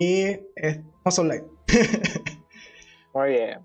y 0.00 0.40
estamos 0.56 1.18
online. 1.18 1.44
Muy 3.14 3.28
bien. 3.28 3.58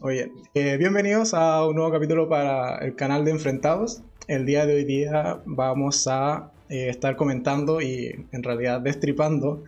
Muy 0.00 0.12
bien. 0.12 0.32
Eh, 0.52 0.76
bienvenidos 0.76 1.32
a 1.32 1.66
un 1.66 1.76
nuevo 1.76 1.90
capítulo 1.90 2.28
para 2.28 2.76
el 2.84 2.94
canal 2.94 3.24
de 3.24 3.30
Enfrentados. 3.30 4.02
El 4.28 4.44
día 4.44 4.66
de 4.66 4.74
hoy 4.74 4.84
día 4.84 5.40
vamos 5.46 6.06
a 6.06 6.52
eh, 6.68 6.90
estar 6.90 7.16
comentando 7.16 7.80
y 7.80 8.26
en 8.30 8.42
realidad 8.42 8.82
destripando 8.82 9.64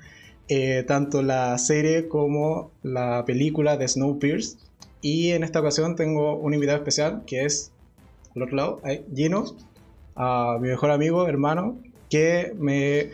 eh, 0.48 0.85
tanto 0.86 1.22
la 1.22 1.57
serie 1.57 2.08
como 2.08 2.72
la 2.82 3.25
película 3.25 3.79
de 3.79 3.89
Snowpiercer. 3.89 4.58
Y 5.00 5.31
en 5.31 5.44
esta 5.44 5.61
ocasión 5.61 5.96
tengo 5.96 6.36
un 6.36 6.53
invitado 6.53 6.76
especial 6.76 7.22
que 7.26 7.46
es, 7.46 7.72
al 8.35 8.43
otro 8.43 8.57
lado, 8.57 8.82
Gino, 9.14 9.44
a 10.14 10.58
mi 10.61 10.68
mejor 10.68 10.90
amigo, 10.90 11.26
hermano, 11.26 11.79
que 12.11 12.53
me 12.58 13.13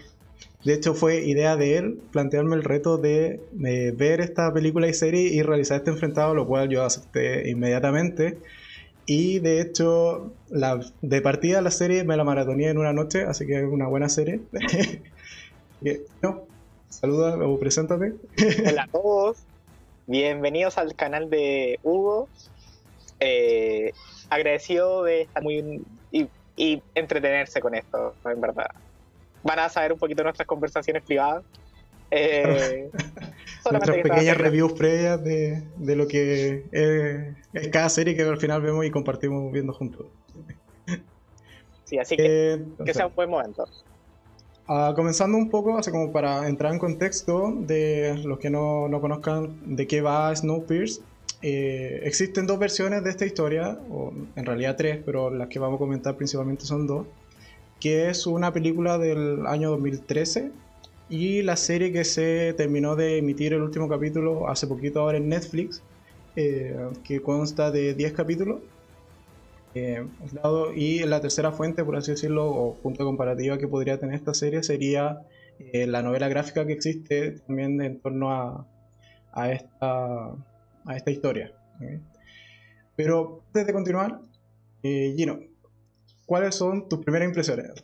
de 0.64 0.74
hecho, 0.74 0.94
fue 0.94 1.24
idea 1.24 1.56
de 1.56 1.76
él 1.76 2.00
plantearme 2.12 2.54
el 2.54 2.62
reto 2.62 2.96
de, 2.96 3.40
ver 3.52 4.20
esta 4.20 4.52
película 4.52 4.86
y 4.86 4.94
serie 4.94 5.22
y 5.22 5.42
realizar 5.42 5.78
este 5.78 5.90
enfrentado, 5.90 6.34
lo 6.34 6.46
cual 6.46 6.68
yo 6.68 6.84
acepté 6.84 7.50
inmediatamente. 7.50 8.38
Y 9.04 9.40
de 9.40 9.60
hecho, 9.60 10.32
la, 10.48 10.80
de 11.00 11.20
partida 11.20 11.60
la 11.62 11.72
serie 11.72 12.04
me 12.04 12.16
la 12.16 12.22
maratoné 12.22 12.68
en 12.68 12.78
una 12.78 12.92
noche, 12.92 13.24
así 13.24 13.44
que 13.44 13.58
es 13.58 13.64
una 13.64 13.88
buena 13.88 14.08
serie. 14.08 14.40
no, 16.22 16.46
saluda 16.88 17.36
o 17.44 17.58
preséntate. 17.58 18.14
Hola 18.68 18.84
a 18.84 18.86
todos, 18.86 19.38
bienvenidos 20.06 20.78
al 20.78 20.94
canal 20.94 21.28
de 21.28 21.80
Hugo. 21.82 22.28
Eh, 23.18 23.92
agradecido 24.30 25.02
de 25.02 25.22
estar 25.22 25.42
muy 25.42 25.82
y, 26.12 26.28
y 26.56 26.82
entretenerse 26.94 27.60
con 27.60 27.74
esto, 27.74 28.14
en 28.24 28.40
verdad 28.40 28.70
van 29.42 29.58
a 29.58 29.68
saber 29.68 29.92
un 29.92 29.98
poquito 29.98 30.22
nuestras 30.22 30.46
conversaciones 30.46 31.02
privadas. 31.02 31.44
Eh, 32.10 32.90
nuestras 33.70 33.96
pequeñas 33.98 34.36
reviews 34.36 34.72
previas 34.74 35.22
de, 35.24 35.62
de 35.76 35.96
lo 35.96 36.06
que 36.06 36.64
es, 36.72 37.68
cada 37.68 37.88
serie 37.88 38.14
que 38.14 38.22
al 38.22 38.38
final 38.38 38.60
vemos 38.60 38.84
y 38.84 38.90
compartimos 38.90 39.50
viendo 39.52 39.72
juntos. 39.72 40.06
Sí, 41.84 41.98
así 41.98 42.16
que 42.16 42.54
eh, 42.54 42.64
que 42.84 42.94
sea 42.94 43.06
un 43.06 43.14
buen 43.14 43.30
momento. 43.30 43.66
Uh, 44.68 44.94
comenzando 44.94 45.36
un 45.36 45.50
poco, 45.50 45.76
así 45.76 45.90
como 45.90 46.12
para 46.12 46.48
entrar 46.48 46.72
en 46.72 46.78
contexto 46.78 47.52
de 47.52 48.20
los 48.24 48.38
que 48.38 48.48
no, 48.48 48.88
no 48.88 49.00
conozcan 49.00 49.76
de 49.76 49.86
qué 49.86 50.00
va 50.00 50.34
Snowpiercer, 50.34 51.04
eh, 51.42 52.00
existen 52.04 52.46
dos 52.46 52.58
versiones 52.58 53.02
de 53.02 53.10
esta 53.10 53.26
historia, 53.26 53.78
o 53.90 54.12
en 54.36 54.46
realidad 54.46 54.76
tres, 54.76 55.00
pero 55.04 55.30
las 55.30 55.48
que 55.48 55.58
vamos 55.58 55.76
a 55.76 55.78
comentar 55.78 56.16
principalmente 56.16 56.64
son 56.64 56.86
dos 56.86 57.06
que 57.82 58.08
es 58.08 58.28
una 58.28 58.52
película 58.52 58.96
del 58.96 59.44
año 59.44 59.70
2013 59.70 60.52
y 61.10 61.42
la 61.42 61.56
serie 61.56 61.90
que 61.90 62.04
se 62.04 62.54
terminó 62.56 62.94
de 62.94 63.18
emitir 63.18 63.54
el 63.54 63.62
último 63.62 63.88
capítulo 63.88 64.48
hace 64.48 64.68
poquito 64.68 65.00
ahora 65.00 65.18
en 65.18 65.28
Netflix, 65.28 65.82
eh, 66.36 66.76
que 67.02 67.20
consta 67.20 67.72
de 67.72 67.94
10 67.94 68.12
capítulos. 68.12 68.60
Eh, 69.74 70.06
y 70.76 71.00
la 71.00 71.20
tercera 71.20 71.50
fuente, 71.50 71.82
por 71.82 71.96
así 71.96 72.12
decirlo, 72.12 72.46
o 72.46 72.76
punto 72.76 73.04
comparativa 73.04 73.58
que 73.58 73.66
podría 73.66 73.98
tener 73.98 74.14
esta 74.14 74.32
serie 74.32 74.62
sería 74.62 75.18
eh, 75.58 75.88
la 75.88 76.02
novela 76.02 76.28
gráfica 76.28 76.64
que 76.64 76.74
existe 76.74 77.32
también 77.48 77.82
en 77.82 77.98
torno 77.98 78.30
a, 78.30 78.64
a, 79.32 79.50
esta, 79.50 80.28
a 80.28 80.96
esta 80.96 81.10
historia. 81.10 81.52
Pero 82.94 83.42
antes 83.48 83.66
de 83.66 83.72
continuar, 83.72 84.20
Gino, 84.84 85.40
¿cuáles 86.26 86.54
son 86.54 86.88
tus 86.88 87.00
primeras 87.00 87.28
impresiones? 87.28 87.82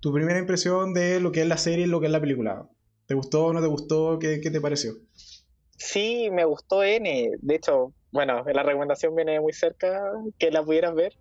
tu 0.00 0.12
primera 0.12 0.38
impresión 0.38 0.92
de 0.92 1.18
lo 1.18 1.32
que 1.32 1.40
es 1.40 1.46
la 1.46 1.56
serie 1.56 1.86
y 1.86 1.88
lo 1.88 1.98
que 1.98 2.06
es 2.06 2.12
la 2.12 2.20
película. 2.20 2.68
¿Te 3.06 3.14
gustó 3.14 3.46
o 3.46 3.52
no 3.54 3.62
te 3.62 3.68
gustó? 3.68 4.18
¿Qué, 4.18 4.38
te 4.38 4.60
pareció? 4.60 4.92
Sí, 5.78 6.28
me 6.30 6.44
gustó 6.44 6.84
N. 6.84 7.30
De 7.40 7.54
hecho, 7.54 7.94
bueno, 8.12 8.44
la 8.44 8.62
recomendación 8.62 9.16
viene 9.16 9.40
muy 9.40 9.54
cerca 9.54 10.02
que 10.38 10.50
la 10.50 10.62
pudieras 10.62 10.94
ver. 10.94 11.14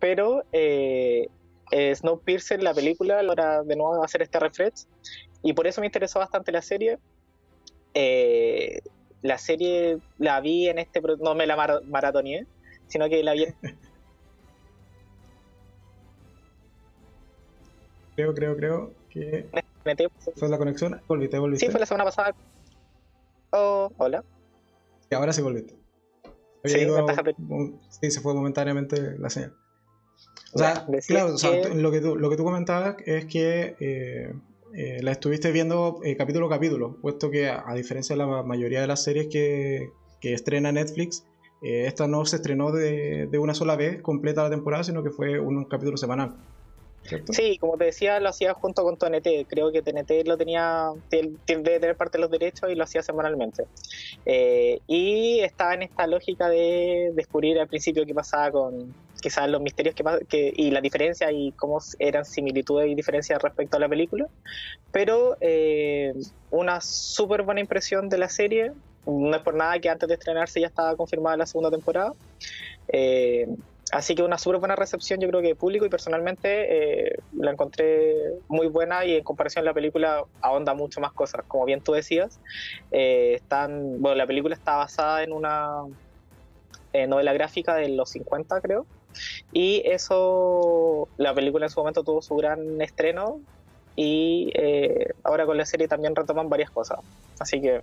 Pero 0.00 0.42
eh, 0.52 1.28
eh, 1.70 1.94
Snowpiercer, 1.94 2.60
la 2.60 2.74
película, 2.74 3.18
hora 3.18 3.62
de 3.62 3.76
nuevo 3.76 4.02
hacer 4.02 4.22
este 4.22 4.40
refresh. 4.40 4.86
Y 5.44 5.52
por 5.52 5.68
eso 5.68 5.80
me 5.80 5.86
interesó 5.86 6.18
bastante 6.18 6.50
la 6.50 6.62
serie. 6.62 6.98
Eh, 7.94 8.80
la 9.22 9.38
serie 9.38 9.98
la 10.18 10.40
vi 10.40 10.68
en 10.68 10.80
este. 10.80 11.00
No 11.20 11.36
me 11.36 11.46
la 11.46 11.80
maratoneé, 11.86 12.46
sino 12.88 13.08
que 13.08 13.22
la 13.22 13.34
vi 13.34 13.44
en 13.44 13.78
Creo, 18.16 18.34
creo, 18.34 18.56
creo 18.56 18.92
que. 19.10 19.48
Fue 20.36 20.48
la 20.48 20.58
conexión. 20.58 21.00
Volviste, 21.08 21.38
volviste. 21.38 21.66
Sí, 21.66 21.72
fue 21.72 21.80
la 21.80 21.86
semana 21.86 22.04
pasada. 22.04 22.34
Oh, 23.50 23.90
hola. 23.98 24.24
Y 25.10 25.14
ahora 25.14 25.32
sí 25.32 25.42
volviste. 25.42 25.74
Sí, 26.64 26.86
sí, 27.90 28.10
se 28.10 28.20
fue 28.20 28.34
momentáneamente 28.34 29.18
la 29.18 29.28
señal. 29.28 29.54
O 30.54 30.58
sea, 30.58 30.86
claro, 31.06 31.34
lo, 31.74 31.90
que 31.90 32.00
tú, 32.00 32.16
lo 32.16 32.30
que 32.30 32.36
tú 32.36 32.44
comentabas 32.44 32.96
es 33.04 33.26
que 33.26 33.76
eh, 33.80 34.32
eh, 34.72 35.02
la 35.02 35.12
estuviste 35.12 35.50
viendo 35.52 36.00
eh, 36.04 36.16
capítulo 36.16 36.46
a 36.46 36.50
capítulo, 36.50 36.96
puesto 37.02 37.30
que 37.30 37.48
a, 37.50 37.74
diferencia 37.74 38.14
de 38.14 38.24
la 38.24 38.42
mayoría 38.44 38.80
de 38.80 38.86
las 38.86 39.02
series 39.02 39.26
que, 39.26 39.90
que 40.20 40.32
estrena 40.32 40.72
Netflix, 40.72 41.26
esta 41.60 42.06
no 42.06 42.24
se 42.26 42.36
estrenó 42.36 42.72
de, 42.72 43.26
de, 43.26 43.38
una 43.38 43.54
sola 43.54 43.74
vez 43.74 44.02
completa 44.02 44.42
la 44.42 44.50
temporada, 44.50 44.84
sino 44.84 45.02
que 45.02 45.10
fue 45.10 45.38
un 45.38 45.64
capítulo 45.64 45.96
semanal. 45.96 46.36
Sí, 47.30 47.58
como 47.58 47.76
te 47.76 47.84
decía, 47.84 48.18
lo 48.20 48.30
hacía 48.30 48.54
junto 48.54 48.82
con 48.82 48.96
TNT. 48.96 49.46
Creo 49.48 49.70
que 49.72 49.82
TNT 49.82 50.26
lo 50.26 50.36
tenía, 50.36 50.90
debe 51.10 51.78
tener 51.80 51.96
parte 51.96 52.18
de 52.18 52.22
los 52.22 52.30
derechos 52.30 52.70
y 52.70 52.74
lo 52.74 52.84
hacía 52.84 53.02
semanalmente. 53.02 53.64
Eh, 54.24 54.80
y 54.86 55.40
estaba 55.40 55.74
en 55.74 55.82
esta 55.82 56.06
lógica 56.06 56.48
de 56.48 57.12
descubrir 57.14 57.58
al 57.58 57.68
principio 57.68 58.06
qué 58.06 58.14
pasaba 58.14 58.50
con 58.50 58.94
quizás 59.20 59.48
los 59.48 59.60
misterios 59.60 59.94
que, 60.28 60.52
y 60.54 60.70
la 60.70 60.82
diferencia 60.82 61.32
y 61.32 61.52
cómo 61.52 61.78
eran 61.98 62.24
similitudes 62.24 62.90
y 62.90 62.94
diferencias 62.94 63.40
respecto 63.40 63.76
a 63.76 63.80
la 63.80 63.88
película. 63.88 64.26
Pero 64.92 65.36
eh, 65.40 66.12
una 66.50 66.80
súper 66.80 67.42
buena 67.42 67.60
impresión 67.60 68.08
de 68.08 68.18
la 68.18 68.28
serie. 68.28 68.72
No 69.06 69.36
es 69.36 69.42
por 69.42 69.54
nada 69.54 69.78
que 69.78 69.90
antes 69.90 70.08
de 70.08 70.14
estrenarse 70.14 70.60
ya 70.60 70.68
estaba 70.68 70.96
confirmada 70.96 71.36
la 71.36 71.46
segunda 71.46 71.70
temporada. 71.70 72.12
Eh, 72.88 73.46
Así 73.94 74.16
que 74.16 74.24
una 74.24 74.38
súper 74.38 74.58
buena 74.58 74.74
recepción, 74.74 75.20
yo 75.20 75.28
creo 75.28 75.40
que 75.40 75.54
público 75.54 75.86
y 75.86 75.88
personalmente 75.88 77.04
eh, 77.06 77.16
la 77.32 77.52
encontré 77.52 78.16
muy 78.48 78.66
buena 78.66 79.04
y 79.04 79.14
en 79.14 79.22
comparación 79.22 79.62
a 79.62 79.66
la 79.66 79.72
película 79.72 80.24
ahonda 80.40 80.74
mucho 80.74 81.00
más 81.00 81.12
cosas. 81.12 81.44
Como 81.46 81.64
bien 81.64 81.80
tú 81.80 81.92
decías, 81.92 82.40
eh, 82.90 83.34
están, 83.36 84.02
bueno, 84.02 84.16
la 84.16 84.26
película 84.26 84.56
está 84.56 84.74
basada 84.78 85.22
en 85.22 85.32
una 85.32 85.84
eh, 86.92 87.06
novela 87.06 87.32
gráfica 87.34 87.76
de 87.76 87.88
los 87.90 88.10
50, 88.10 88.60
creo. 88.62 88.84
Y 89.52 89.82
eso, 89.84 91.06
la 91.16 91.32
película 91.32 91.66
en 91.66 91.70
su 91.70 91.78
momento 91.78 92.02
tuvo 92.02 92.20
su 92.20 92.34
gran 92.34 92.82
estreno 92.82 93.40
y 93.94 94.52
ahora 95.22 95.46
con 95.46 95.56
la 95.56 95.66
serie 95.66 95.86
también 95.86 96.16
retoman 96.16 96.48
varias 96.48 96.70
cosas. 96.70 96.98
Así 97.38 97.60
que 97.60 97.82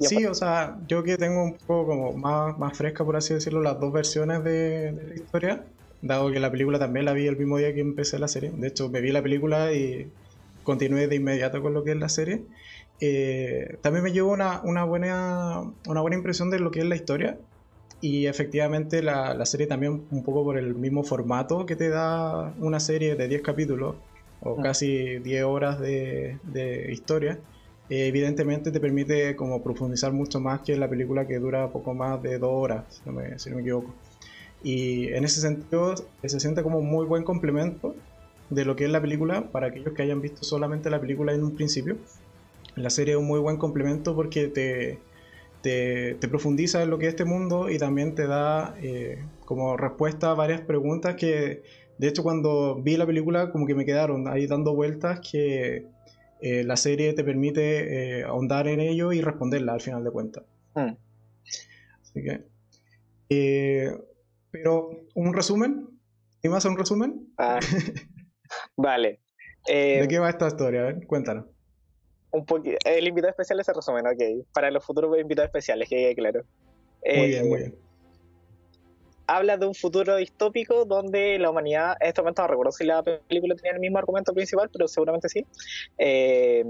Sí, 0.00 0.24
o 0.26 0.34
sea, 0.34 0.78
yo 0.88 1.02
que 1.02 1.16
tengo 1.16 1.44
un 1.44 1.54
poco 1.54 1.86
como 1.86 2.12
más, 2.12 2.58
más 2.58 2.76
fresca, 2.76 3.04
por 3.04 3.16
así 3.16 3.34
decirlo, 3.34 3.62
las 3.62 3.78
dos 3.78 3.92
versiones 3.92 4.42
de, 4.42 4.92
la 4.92 5.14
historia, 5.14 5.64
dado 6.02 6.30
que 6.30 6.40
la 6.40 6.50
película 6.50 6.78
también 6.78 7.04
la 7.04 7.12
vi 7.12 7.26
el 7.26 7.36
mismo 7.36 7.58
día 7.58 7.72
que 7.74 7.80
empecé 7.80 8.18
la 8.18 8.28
serie. 8.28 8.50
De 8.50 8.68
hecho, 8.68 8.88
me 8.88 9.00
vi 9.00 9.12
la 9.12 9.22
película 9.22 9.72
y 9.72 10.10
continué 10.64 11.06
de 11.06 11.16
inmediato 11.16 11.62
con 11.62 11.74
lo 11.74 11.84
que 11.84 11.92
es 11.92 11.96
la 11.96 12.08
serie. 12.08 12.42
Eh, 13.00 13.78
también 13.82 14.04
me 14.04 14.12
llevó 14.12 14.32
una, 14.32 14.60
una, 14.62 14.84
buena, 14.84 15.62
una 15.86 16.00
buena 16.00 16.16
impresión 16.16 16.50
de 16.50 16.58
lo 16.58 16.70
que 16.70 16.80
es 16.80 16.86
la 16.86 16.96
historia. 16.96 17.38
Y 18.00 18.26
efectivamente 18.26 19.02
la, 19.02 19.34
la, 19.34 19.46
serie 19.46 19.66
también 19.66 20.04
un 20.10 20.24
poco 20.24 20.44
por 20.44 20.58
el 20.58 20.74
mismo 20.74 21.04
formato 21.04 21.64
que 21.64 21.74
te 21.74 21.88
da 21.88 22.52
una 22.58 22.78
serie 22.78 23.14
de 23.14 23.28
10 23.28 23.40
capítulos 23.40 23.96
o 24.42 24.56
mm. 24.58 24.62
casi 24.62 25.18
10 25.20 25.44
horas 25.44 25.80
de, 25.80 26.38
de 26.42 26.92
historia 26.92 27.38
eh, 27.90 28.06
evidentemente 28.06 28.70
te 28.70 28.80
permite 28.80 29.36
como 29.36 29.62
profundizar 29.62 30.12
mucho 30.12 30.40
más 30.40 30.60
que 30.60 30.76
la 30.76 30.88
película 30.88 31.26
que 31.26 31.38
dura 31.38 31.70
poco 31.70 31.94
más 31.94 32.22
de 32.22 32.38
dos 32.38 32.50
horas, 32.52 32.84
si 32.88 33.02
no 33.04 33.12
me, 33.12 33.38
si 33.38 33.50
no 33.50 33.56
me 33.56 33.62
equivoco. 33.62 33.94
Y 34.62 35.08
en 35.08 35.24
ese 35.24 35.40
sentido 35.40 35.94
se 36.24 36.40
siente 36.40 36.62
como 36.62 36.78
un 36.78 36.90
muy 36.90 37.04
buen 37.04 37.22
complemento 37.22 37.94
de 38.48 38.64
lo 38.64 38.76
que 38.76 38.84
es 38.84 38.90
la 38.90 39.00
película 39.00 39.50
para 39.50 39.66
aquellos 39.66 39.92
que 39.94 40.02
hayan 40.02 40.22
visto 40.22 40.44
solamente 40.44 40.88
la 40.88 41.00
película 41.00 41.34
en 41.34 41.44
un 41.44 41.54
principio. 41.54 41.98
La 42.74 42.90
serie 42.90 43.14
es 43.14 43.20
un 43.20 43.26
muy 43.26 43.40
buen 43.40 43.58
complemento 43.58 44.14
porque 44.14 44.48
te, 44.48 44.98
te, 45.60 46.14
te 46.14 46.28
profundiza 46.28 46.82
en 46.82 46.90
lo 46.90 46.98
que 46.98 47.06
es 47.06 47.10
este 47.10 47.26
mundo 47.26 47.68
y 47.70 47.78
también 47.78 48.14
te 48.14 48.26
da 48.26 48.74
eh, 48.82 49.22
como 49.44 49.76
respuesta 49.76 50.30
a 50.30 50.34
varias 50.34 50.62
preguntas 50.62 51.16
que 51.16 51.62
de 51.98 52.08
hecho 52.08 52.22
cuando 52.22 52.80
vi 52.82 52.96
la 52.96 53.06
película 53.06 53.52
como 53.52 53.66
que 53.66 53.74
me 53.74 53.84
quedaron 53.84 54.26
ahí 54.28 54.46
dando 54.46 54.74
vueltas 54.74 55.20
que 55.20 55.86
eh, 56.40 56.64
la 56.64 56.76
serie 56.76 57.12
te 57.12 57.24
permite 57.24 58.18
eh, 58.18 58.24
ahondar 58.24 58.68
en 58.68 58.80
ello 58.80 59.12
y 59.12 59.20
responderla 59.20 59.72
al 59.72 59.80
final 59.80 60.04
de 60.04 60.10
cuentas. 60.10 60.44
Mm. 60.74 60.92
Así 62.02 62.22
que. 62.22 62.44
Eh, 63.30 63.90
pero, 64.50 64.90
¿un 65.14 65.32
resumen? 65.32 65.88
¿Y 66.42 66.48
más 66.48 66.64
un 66.64 66.76
resumen? 66.76 67.28
Ah, 67.38 67.58
vale. 68.76 69.20
¿De 69.66 70.06
qué 70.08 70.18
va 70.18 70.28
esta 70.28 70.48
historia? 70.48 70.82
A 70.82 70.84
ver, 70.84 71.06
cuéntanos. 71.06 71.46
un 72.32 72.44
el 72.84 73.08
invitado 73.08 73.30
especial 73.30 73.64
se 73.64 73.72
resumen, 73.72 74.06
ok. 74.06 74.46
Para 74.52 74.70
los 74.70 74.84
futuros 74.84 75.18
invitados 75.18 75.48
especiales, 75.48 75.88
que 75.88 75.96
quede 75.96 76.14
claro. 76.14 76.44
Muy 77.04 77.28
bien, 77.28 77.48
muy 77.48 77.58
bien. 77.60 77.83
Habla 79.26 79.56
de 79.56 79.66
un 79.66 79.74
futuro 79.74 80.16
distópico 80.16 80.84
donde 80.84 81.38
la 81.38 81.50
humanidad, 81.50 81.96
en 82.00 82.08
este 82.08 82.20
momento 82.20 82.42
no 82.42 82.48
recuerdo 82.48 82.72
si 82.72 82.84
la 82.84 83.02
película 83.02 83.54
tenía 83.54 83.72
el 83.72 83.80
mismo 83.80 83.98
argumento 83.98 84.32
principal, 84.34 84.68
pero 84.72 84.86
seguramente 84.86 85.28
sí. 85.28 85.46
Eh, 85.98 86.64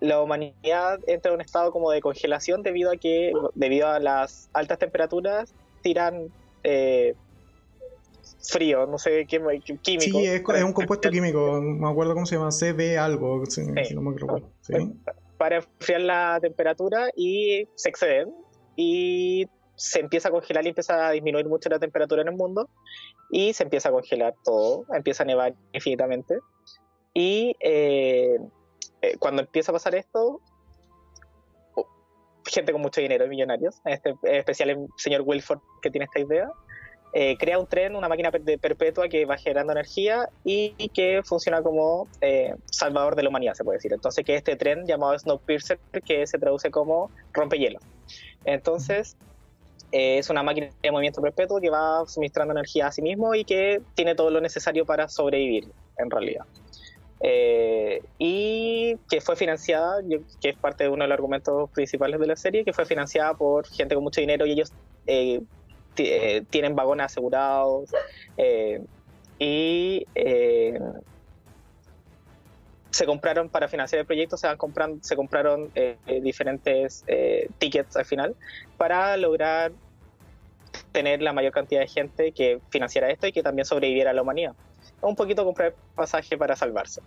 la 0.00 0.20
humanidad 0.20 1.00
entra 1.06 1.30
en 1.30 1.36
un 1.36 1.40
estado 1.40 1.72
como 1.72 1.90
de 1.90 2.00
congelación 2.00 2.62
debido 2.62 2.92
a 2.92 2.96
que, 2.96 3.32
debido 3.54 3.88
a 3.88 3.98
las 3.98 4.50
altas 4.52 4.78
temperaturas, 4.78 5.54
tiran 5.82 6.28
eh, 6.64 7.14
frío, 8.42 8.86
no 8.86 8.98
sé 8.98 9.26
qué 9.26 9.40
químico. 9.82 10.18
Sí, 10.18 10.26
es, 10.26 10.42
un 10.64 10.72
compuesto 10.72 11.10
químico, 11.10 11.60
no 11.60 11.86
me 11.86 11.88
acuerdo 11.88 12.14
cómo 12.14 12.26
se 12.26 12.36
llama, 12.36 12.50
CB 12.50 12.98
algo, 12.98 13.44
si, 13.46 13.62
no 13.62 14.02
me 14.02 14.18
recuerdo. 14.18 14.50
Para 15.38 15.56
enfriar 15.56 16.00
la 16.00 16.38
temperatura 16.40 17.10
y 17.14 17.68
se 17.74 17.90
exceden 17.90 18.32
y 18.74 19.46
se 19.76 20.00
empieza 20.00 20.28
a 20.28 20.32
congelar 20.32 20.64
y 20.64 20.70
empieza 20.70 21.08
a 21.08 21.10
disminuir 21.12 21.46
mucho 21.46 21.68
la 21.68 21.78
temperatura 21.78 22.22
en 22.22 22.28
el 22.28 22.34
mundo 22.34 22.68
y 23.30 23.52
se 23.52 23.62
empieza 23.62 23.90
a 23.90 23.92
congelar 23.92 24.34
todo, 24.42 24.86
empieza 24.94 25.22
a 25.22 25.26
nevar 25.26 25.54
infinitamente 25.72 26.38
y 27.18 27.56
eh, 27.60 28.38
eh, 29.00 29.16
cuando 29.18 29.40
empieza 29.40 29.72
a 29.72 29.74
pasar 29.74 29.94
esto, 29.94 30.40
gente 32.44 32.72
con 32.72 32.82
mucho 32.82 33.00
dinero, 33.00 33.26
millonarios, 33.26 33.80
en 33.86 33.94
este 33.94 34.14
especial 34.24 34.68
el 34.70 34.86
señor 34.98 35.22
Wilford 35.24 35.60
que 35.80 35.90
tiene 35.90 36.04
esta 36.04 36.20
idea, 36.20 36.50
eh, 37.14 37.38
crea 37.38 37.58
un 37.58 37.66
tren, 37.66 37.96
una 37.96 38.10
máquina 38.10 38.30
perpetua 38.30 39.08
que 39.08 39.24
va 39.24 39.38
generando 39.38 39.72
energía 39.72 40.28
y, 40.44 40.72
que 40.90 41.22
funciona 41.24 41.62
como 41.62 42.06
salvador 42.66 43.16
de 43.16 43.22
la 43.22 43.30
humanidad, 43.30 43.54
se 43.54 43.64
puede 43.64 43.78
decir. 43.78 43.94
Entonces, 43.94 44.22
que 44.22 44.34
este 44.34 44.56
tren 44.56 44.86
llamado 44.86 45.18
Snowpiercer, 45.18 45.78
que 46.04 46.26
se 46.26 46.38
traduce 46.38 46.70
como 46.70 47.10
rompehielo. 47.32 47.78
Entonces, 48.44 49.16
es 49.92 50.30
una 50.30 50.42
máquina 50.42 50.68
de 50.82 50.90
movimiento 50.90 51.22
perpetuo 51.22 51.60
que 51.60 51.70
va 51.70 52.04
suministrando 52.06 52.52
energía 52.52 52.88
a 52.88 52.92
sí 52.92 53.02
mismo 53.02 53.34
y 53.34 53.44
que 53.44 53.80
tiene 53.94 54.14
todo 54.14 54.30
lo 54.30 54.40
necesario 54.40 54.84
para 54.84 55.08
sobrevivir, 55.08 55.68
en 55.98 56.10
realidad. 56.10 56.44
Eh, 57.20 58.02
y 58.18 58.96
que 59.08 59.20
fue 59.20 59.36
financiada, 59.36 60.02
que 60.40 60.50
es 60.50 60.56
parte 60.56 60.84
de 60.84 60.90
uno 60.90 61.04
de 61.04 61.08
los 61.08 61.14
argumentos 61.14 61.70
principales 61.70 62.20
de 62.20 62.26
la 62.26 62.36
serie, 62.36 62.64
que 62.64 62.72
fue 62.72 62.84
financiada 62.84 63.34
por 63.34 63.66
gente 63.66 63.94
con 63.94 64.04
mucho 64.04 64.20
dinero 64.20 64.44
y 64.44 64.52
ellos 64.52 64.72
eh, 65.06 65.40
eh, 65.96 66.42
tienen 66.50 66.76
vagones 66.76 67.06
asegurados 67.06 67.90
y 69.38 70.06
se 72.90 73.04
compraron 73.04 73.48
para 73.48 73.68
financiar 73.68 74.00
el 74.00 74.06
proyecto, 74.06 74.36
se, 74.36 74.46
van 74.46 74.56
comprando, 74.56 74.98
se 75.02 75.16
compraron 75.16 75.70
diferentes 76.22 77.04
tickets 77.58 77.96
al 77.96 78.04
final 78.04 78.34
para 78.76 79.16
lograr 79.16 79.72
tener 80.92 81.20
la 81.20 81.32
mayor 81.32 81.52
cantidad 81.52 81.80
de 81.80 81.88
gente 81.88 82.32
que 82.32 82.60
financiara 82.70 83.10
esto 83.10 83.26
y 83.26 83.32
que 83.32 83.42
también 83.42 83.66
sobreviviera 83.66 84.10
a 84.10 84.14
la 84.14 84.22
humanidad 84.22 84.54
un 85.00 85.16
poquito 85.16 85.44
comprar 85.44 85.74
pasaje 85.94 86.36
para 86.36 86.56
salvarse. 86.56 87.02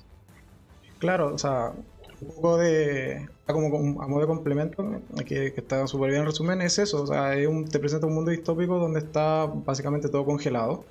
Claro, 1.00 1.34
o 1.34 1.38
sea, 1.38 1.74
un 2.22 2.28
poco 2.28 2.58
de. 2.58 3.28
como 3.46 4.02
a 4.02 4.08
modo 4.08 4.22
de 4.22 4.28
complemento, 4.28 5.02
que, 5.26 5.54
que 5.54 5.62
está 5.62 5.88
súper 5.88 6.10
bien 6.10 6.22
en 6.22 6.28
resumen, 6.28 6.62
es 6.62 6.78
eso. 6.80 7.04
O 7.04 7.08
sea, 7.08 7.34
te 7.70 7.80
presenta 7.80 8.08
un 8.08 8.16
mundo 8.16 8.32
distópico 8.32 8.78
donde 8.78 9.00
está 9.00 9.46
básicamente 9.46 10.10
todo 10.10 10.26
congelado, 10.26 10.84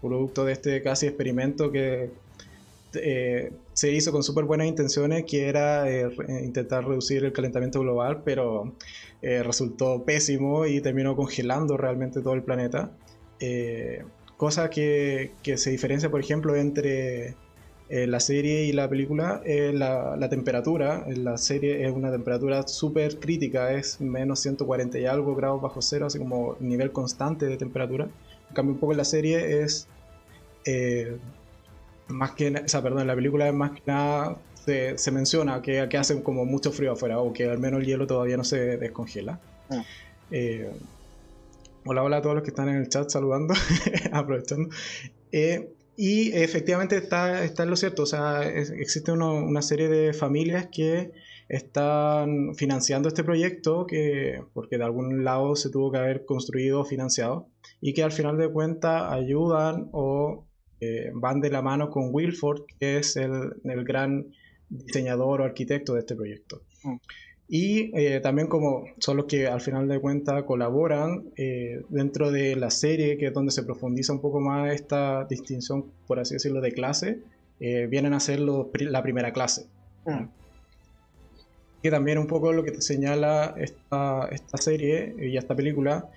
producto 0.00 0.44
de 0.44 0.52
este 0.52 0.82
casi 0.82 1.06
experimento 1.06 1.70
que 1.70 2.10
eh, 3.02 3.52
se 3.72 3.92
hizo 3.92 4.12
con 4.12 4.22
súper 4.22 4.44
buenas 4.44 4.66
intenciones, 4.66 5.24
que 5.24 5.48
era 5.48 5.90
eh, 5.90 6.08
intentar 6.42 6.86
reducir 6.86 7.24
el 7.24 7.32
calentamiento 7.32 7.80
global, 7.80 8.22
pero 8.24 8.74
eh, 9.22 9.42
resultó 9.42 10.04
pésimo 10.04 10.66
y 10.66 10.80
terminó 10.80 11.16
congelando 11.16 11.76
realmente 11.76 12.20
todo 12.20 12.34
el 12.34 12.42
planeta. 12.42 12.92
Cosa 14.36 14.68
que, 14.68 15.32
se 15.56 15.70
diferencia, 15.70 16.10
por 16.10 16.20
ejemplo, 16.20 16.56
entre 16.56 17.36
eh, 17.88 18.06
la 18.08 18.18
serie 18.20 18.64
y 18.64 18.72
la 18.72 18.88
película 18.88 19.40
es 19.44 19.72
la, 19.72 20.28
temperatura. 20.28 21.04
En 21.06 21.24
la 21.24 21.38
serie 21.38 21.86
es 21.86 21.92
una 21.92 22.10
temperatura 22.10 22.66
súper 22.66 23.18
crítica, 23.18 23.72
es 23.72 24.00
menos 24.00 24.40
140 24.40 24.98
y 24.98 25.06
algo 25.06 25.34
grados 25.34 25.62
bajo 25.62 25.80
cero, 25.80 26.06
así 26.06 26.18
como 26.18 26.56
nivel 26.60 26.92
constante 26.92 27.46
de 27.46 27.56
temperatura. 27.56 28.08
En 28.50 28.54
cambio, 28.54 28.74
un 28.74 28.80
poco 28.80 28.92
en 28.92 28.98
la 28.98 29.04
serie 29.04 29.62
es 29.62 29.88
eh, 30.66 31.16
más 32.08 32.32
que, 32.32 32.48
o 32.48 32.68
sea, 32.68 32.82
perdón, 32.82 33.00
en 33.00 33.06
la 33.08 33.14
película 33.14 33.48
es 33.48 33.54
más 33.54 33.72
que 33.72 33.82
nada 33.86 34.36
se, 34.64 35.10
menciona 35.12 35.62
que, 35.62 35.86
que, 35.88 35.96
hace 35.96 36.22
como 36.22 36.44
mucho 36.44 36.72
frío 36.72 36.92
afuera 36.92 37.20
o 37.20 37.32
que 37.32 37.48
al 37.48 37.58
menos 37.58 37.80
el 37.80 37.86
hielo 37.86 38.06
todavía 38.06 38.36
no 38.36 38.44
se 38.44 38.76
descongela. 38.78 39.38
Ah. 39.70 39.84
Eh, 40.30 40.72
Hola, 41.88 42.02
hola 42.02 42.16
a 42.16 42.22
todos 42.22 42.34
los 42.34 42.42
que 42.42 42.50
están 42.50 42.68
en 42.68 42.74
el 42.78 42.88
chat 42.88 43.08
saludando, 43.08 43.54
aprovechando. 44.12 44.70
Eh, 45.30 45.72
y 45.96 46.32
efectivamente 46.32 46.96
está, 46.96 47.44
está 47.44 47.62
en 47.62 47.70
lo 47.70 47.76
cierto, 47.76 48.02
o 48.02 48.06
sea, 48.06 48.42
existe 48.42 49.12
una 49.12 49.62
serie 49.62 49.88
de 49.88 50.12
familias 50.12 50.66
que 50.66 51.12
están 51.48 52.56
financiando 52.56 53.06
este 53.06 53.22
proyecto, 53.22 53.86
que, 53.86 54.42
porque 54.52 54.78
de 54.78 54.84
algún 54.84 55.22
lado 55.22 55.54
se 55.54 55.70
tuvo 55.70 55.92
que 55.92 55.98
haber 55.98 56.26
construido 56.26 56.80
o 56.80 56.84
financiado, 56.84 57.46
y 57.80 57.94
que 57.94 58.02
al 58.02 58.10
final 58.10 58.36
de 58.36 58.50
cuentas 58.50 59.04
ayudan 59.12 59.88
o 59.92 60.44
eh, 60.80 61.10
van 61.14 61.40
de 61.40 61.50
la 61.50 61.62
mano 61.62 61.90
con 61.90 62.10
Wilford, 62.12 62.62
que 62.78 62.98
es 62.98 63.16
el, 63.16 63.54
el 63.64 63.84
gran 63.84 64.26
diseñador 64.68 65.40
o 65.40 65.44
arquitecto 65.44 65.94
de 65.94 66.00
este 66.00 66.14
proyecto. 66.14 66.62
Mm. 66.82 66.96
Y 67.48 67.96
eh, 67.96 68.20
también 68.20 68.48
como 68.48 68.86
son 68.98 69.18
los 69.18 69.26
que 69.26 69.46
al 69.46 69.60
final 69.60 69.86
de 69.86 70.00
cuentas 70.00 70.42
colaboran 70.44 71.30
eh, 71.36 71.82
dentro 71.88 72.32
de 72.32 72.56
la 72.56 72.70
serie, 72.70 73.18
que 73.18 73.26
es 73.26 73.32
donde 73.32 73.52
se 73.52 73.62
profundiza 73.62 74.12
un 74.12 74.20
poco 74.20 74.40
más 74.40 74.74
esta 74.74 75.24
distinción, 75.24 75.84
por 76.08 76.18
así 76.18 76.34
decirlo, 76.34 76.60
de 76.60 76.72
clase, 76.72 77.20
eh, 77.60 77.86
vienen 77.88 78.14
a 78.14 78.20
ser 78.20 78.40
la 78.40 79.02
primera 79.02 79.32
clase. 79.32 79.66
Mm. 80.06 80.24
Que 81.82 81.90
también 81.90 82.18
un 82.18 82.26
poco 82.26 82.52
lo 82.52 82.64
que 82.64 82.72
te 82.72 82.82
señala 82.82 83.54
esta, 83.58 84.28
esta 84.32 84.56
serie 84.56 85.14
y 85.16 85.36
esta 85.36 85.54
película 85.54 86.08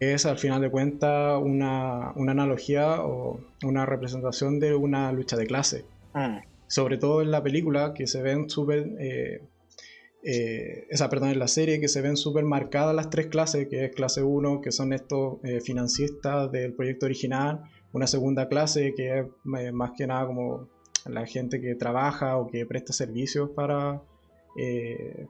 es 0.00 0.26
al 0.26 0.38
final 0.38 0.60
de 0.60 0.70
cuentas 0.70 1.40
una, 1.40 2.12
una, 2.16 2.32
analogía 2.32 3.02
o 3.02 3.40
una 3.62 3.86
representación 3.86 4.58
de 4.58 4.74
una 4.74 5.12
lucha 5.12 5.36
de 5.36 5.46
clase. 5.46 5.84
Mm. 6.14 6.38
Sobre 6.66 6.98
todo 6.98 7.22
en 7.22 7.30
la 7.30 7.42
película, 7.42 7.94
que 7.94 8.06
se 8.06 8.22
ven 8.22 8.48
súper 8.48 8.88
eh, 10.22 10.86
esa, 10.90 11.08
perdón, 11.08 11.30
en 11.30 11.38
la 11.38 11.48
serie 11.48 11.80
que 11.80 11.88
se 11.88 12.02
ven 12.02 12.16
súper 12.16 12.44
marcadas 12.44 12.94
las 12.94 13.08
tres 13.08 13.26
clases, 13.28 13.68
que 13.68 13.86
es 13.86 13.94
clase 13.94 14.22
1, 14.22 14.60
que 14.60 14.70
son 14.70 14.92
estos 14.92 15.38
eh, 15.44 15.60
financistas 15.60 16.52
del 16.52 16.74
proyecto 16.74 17.06
original, 17.06 17.62
una 17.92 18.06
segunda 18.06 18.48
clase 18.48 18.94
que 18.94 19.20
es 19.20 19.26
eh, 19.58 19.72
más 19.72 19.92
que 19.96 20.06
nada 20.06 20.26
como 20.26 20.68
la 21.06 21.26
gente 21.26 21.60
que 21.60 21.74
trabaja 21.74 22.36
o 22.36 22.48
que 22.48 22.66
presta 22.66 22.92
servicios 22.92 23.50
para, 23.50 24.02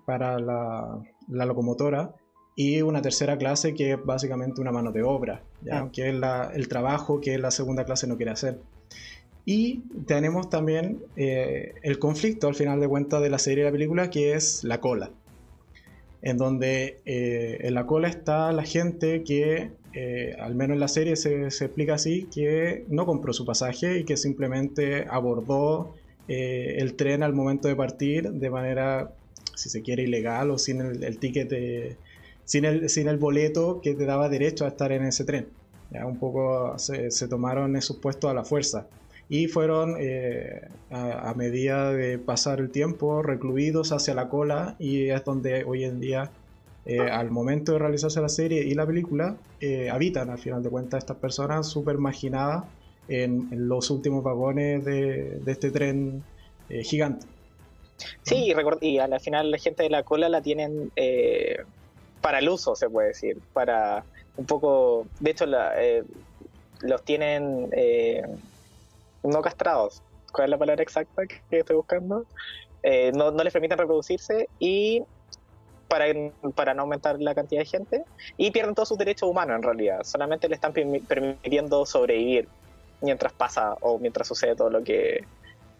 para 0.04 0.40
la, 0.40 1.00
locomotora, 1.28 2.12
y 2.57 2.83
una 2.83 3.00
tercera 3.00 3.38
clase 3.38 3.75
que 3.75 3.92
es 3.92 4.04
básicamente 4.04 4.61
una 4.61 4.73
mano 4.73 4.92
de 4.92 5.02
obra, 5.02 5.42
¿ya? 5.62 5.80
Ah. 5.80 5.90
que 5.92 6.09
es 6.09 6.14
el 6.54 6.69
trabajo 6.69 7.21
que 7.21 7.38
la 7.38 7.50
segunda 7.50 7.85
clase 7.85 8.07
no 8.07 8.16
quiere 8.16 8.33
hacer. 8.33 8.59
Y 9.45 9.80
tenemos 10.07 10.50
también 10.50 11.02
eh, 11.16 11.75
el 11.83 11.99
conflicto 11.99 12.49
al 12.49 12.54
final 12.54 12.80
de 12.80 12.88
cuentas 12.88 13.23
de 13.23 13.30
la 13.30 13.38
serie 13.38 13.64
de 13.64 13.71
la 13.71 13.73
película 13.73 14.11
que 14.11 14.35
es 14.35 14.64
la 14.64 14.80
cola. 14.80 15.11
En 16.23 16.37
donde 16.37 17.00
eh, 17.07 17.59
en 17.62 17.75
la 17.75 17.87
cola 17.87 18.09
está 18.09 18.52
la 18.52 18.62
gente 18.62 19.25
que, 19.25 19.71
eh, 19.95 20.37
al 20.38 20.54
menos 20.54 20.75
en 20.75 20.80
la 20.80 20.88
serie 20.88 21.16
se, 21.16 21.50
se, 21.50 21.64
explica 21.64 21.95
así, 21.95 22.28
que 22.33 22.85
no 22.88 23.07
compró 23.07 23.33
su 23.33 23.47
pasaje 23.47 23.99
y 23.99 24.04
que 24.04 24.16
simplemente 24.16 25.07
abordó 25.09 25.95
el 26.28 26.95
tren 26.95 27.25
al 27.25 27.33
momento 27.33 27.66
de 27.66 27.75
partir 27.75 28.30
de 28.30 28.50
manera, 28.50 29.12
si 29.57 29.69
se 29.69 29.83
quiere, 29.83 30.04
ilegal 30.04 30.52
o 30.52 30.59
sin 30.59 30.80
el, 30.80 31.19
ticket, 31.19 31.97
sin, 32.50 32.64
el, 32.64 32.88
sin 32.88 33.07
el 33.07 33.16
boleto 33.16 33.80
que 33.80 33.95
te 33.95 34.04
daba 34.04 34.28
derecho 34.28 34.64
a 34.64 34.69
estar 34.69 34.90
en 34.90 35.04
ese 35.04 35.23
tren. 35.23 35.47
Ya 35.92 36.04
un 36.04 36.19
poco 36.19 36.76
se, 36.78 37.12
se 37.12 37.28
tomaron 37.28 37.76
esos 37.76 37.99
puestos 37.99 38.28
a 38.28 38.35
la 38.35 38.42
fuerza 38.42 38.88
y 39.28 39.47
fueron 39.47 39.95
eh, 40.00 40.62
a, 40.90 41.33
medida 41.35 41.92
de 41.92 42.19
pasar 42.19 42.59
el 42.59 42.71
tiempo 42.71 43.23
recluidos 43.23 43.92
hacia 43.92 44.14
la 44.14 44.28
cola 44.28 44.75
y 44.80 45.11
es 45.11 45.25
donde 45.25 45.62
hoy 45.62 45.85
en 45.85 46.00
día 46.00 46.33
eh, 46.87 46.99
al 46.99 47.30
momento 47.30 47.75
de 47.75 47.78
realizarse 47.78 48.21
la 48.21 48.28
serie 48.28 48.64
y 48.64 48.75
la 48.75 48.85
película 48.85 49.37
eh, 49.61 49.88
habitan 49.88 50.28
al 50.30 50.38
final 50.38 50.61
de 50.64 50.71
cuentas 50.71 51.04
estas 51.04 51.19
personas 51.19 51.69
súper 51.69 51.99
marginadas 51.99 52.64
en, 53.07 53.49
los 53.69 53.90
últimos 53.90 54.25
vagones 54.25 54.85
de, 54.85 55.40
este 55.47 55.71
tren 55.71 56.25
gigante. 56.83 57.26
Sí, 58.23 58.52
y, 58.52 58.87
y 58.88 58.99
al 58.99 59.21
final 59.21 59.52
la 59.52 59.59
gente 59.59 59.85
de 59.85 59.90
la 59.90 60.02
cola 60.02 60.28
la 60.28 60.42
tienen 60.42 60.90
para 62.20 62.38
el 62.38 62.48
uso, 62.48 62.74
se 62.74 62.88
puede 62.88 63.08
decir, 63.08 63.40
para 63.52 64.04
un 64.36 64.46
poco, 64.46 65.06
de 65.18 65.30
hecho 65.30 65.46
los 65.46 67.02
tienen 67.04 67.70
no 69.22 69.42
castrados. 69.42 70.02
¿Cuál 70.32 70.44
es 70.44 70.50
la 70.50 70.58
palabra 70.58 70.82
exacta 70.82 71.22
que 71.26 71.58
estoy 71.58 71.76
buscando? 71.76 72.24
eh, 72.82 73.12
no, 73.14 73.30
no 73.30 73.44
les 73.44 73.52
permiten 73.52 73.78
reproducirse 73.78 74.48
y 74.58 75.02
para, 75.88 76.06
para 76.54 76.74
no 76.74 76.82
aumentar 76.82 77.20
la 77.20 77.34
cantidad 77.34 77.60
de 77.60 77.66
gente 77.66 78.04
y 78.36 78.50
pierden 78.50 78.74
todos 78.74 78.88
sus 78.88 78.98
derechos 78.98 79.28
humanos 79.28 79.56
en 79.56 79.62
realidad. 79.62 80.02
Solamente 80.04 80.48
le 80.48 80.54
están 80.54 80.72
permitiendo 80.72 81.84
sobrevivir 81.84 82.48
mientras 83.00 83.32
pasa 83.32 83.74
o 83.80 83.98
mientras 83.98 84.28
sucede 84.28 84.54
todo 84.54 84.70
lo 84.70 84.84
que 84.84 85.24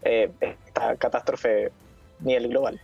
eh, 0.03 0.31
esta 0.39 0.95
catástrofe 0.97 1.67
a 1.67 2.23
nivel 2.23 2.49
global. 2.49 2.81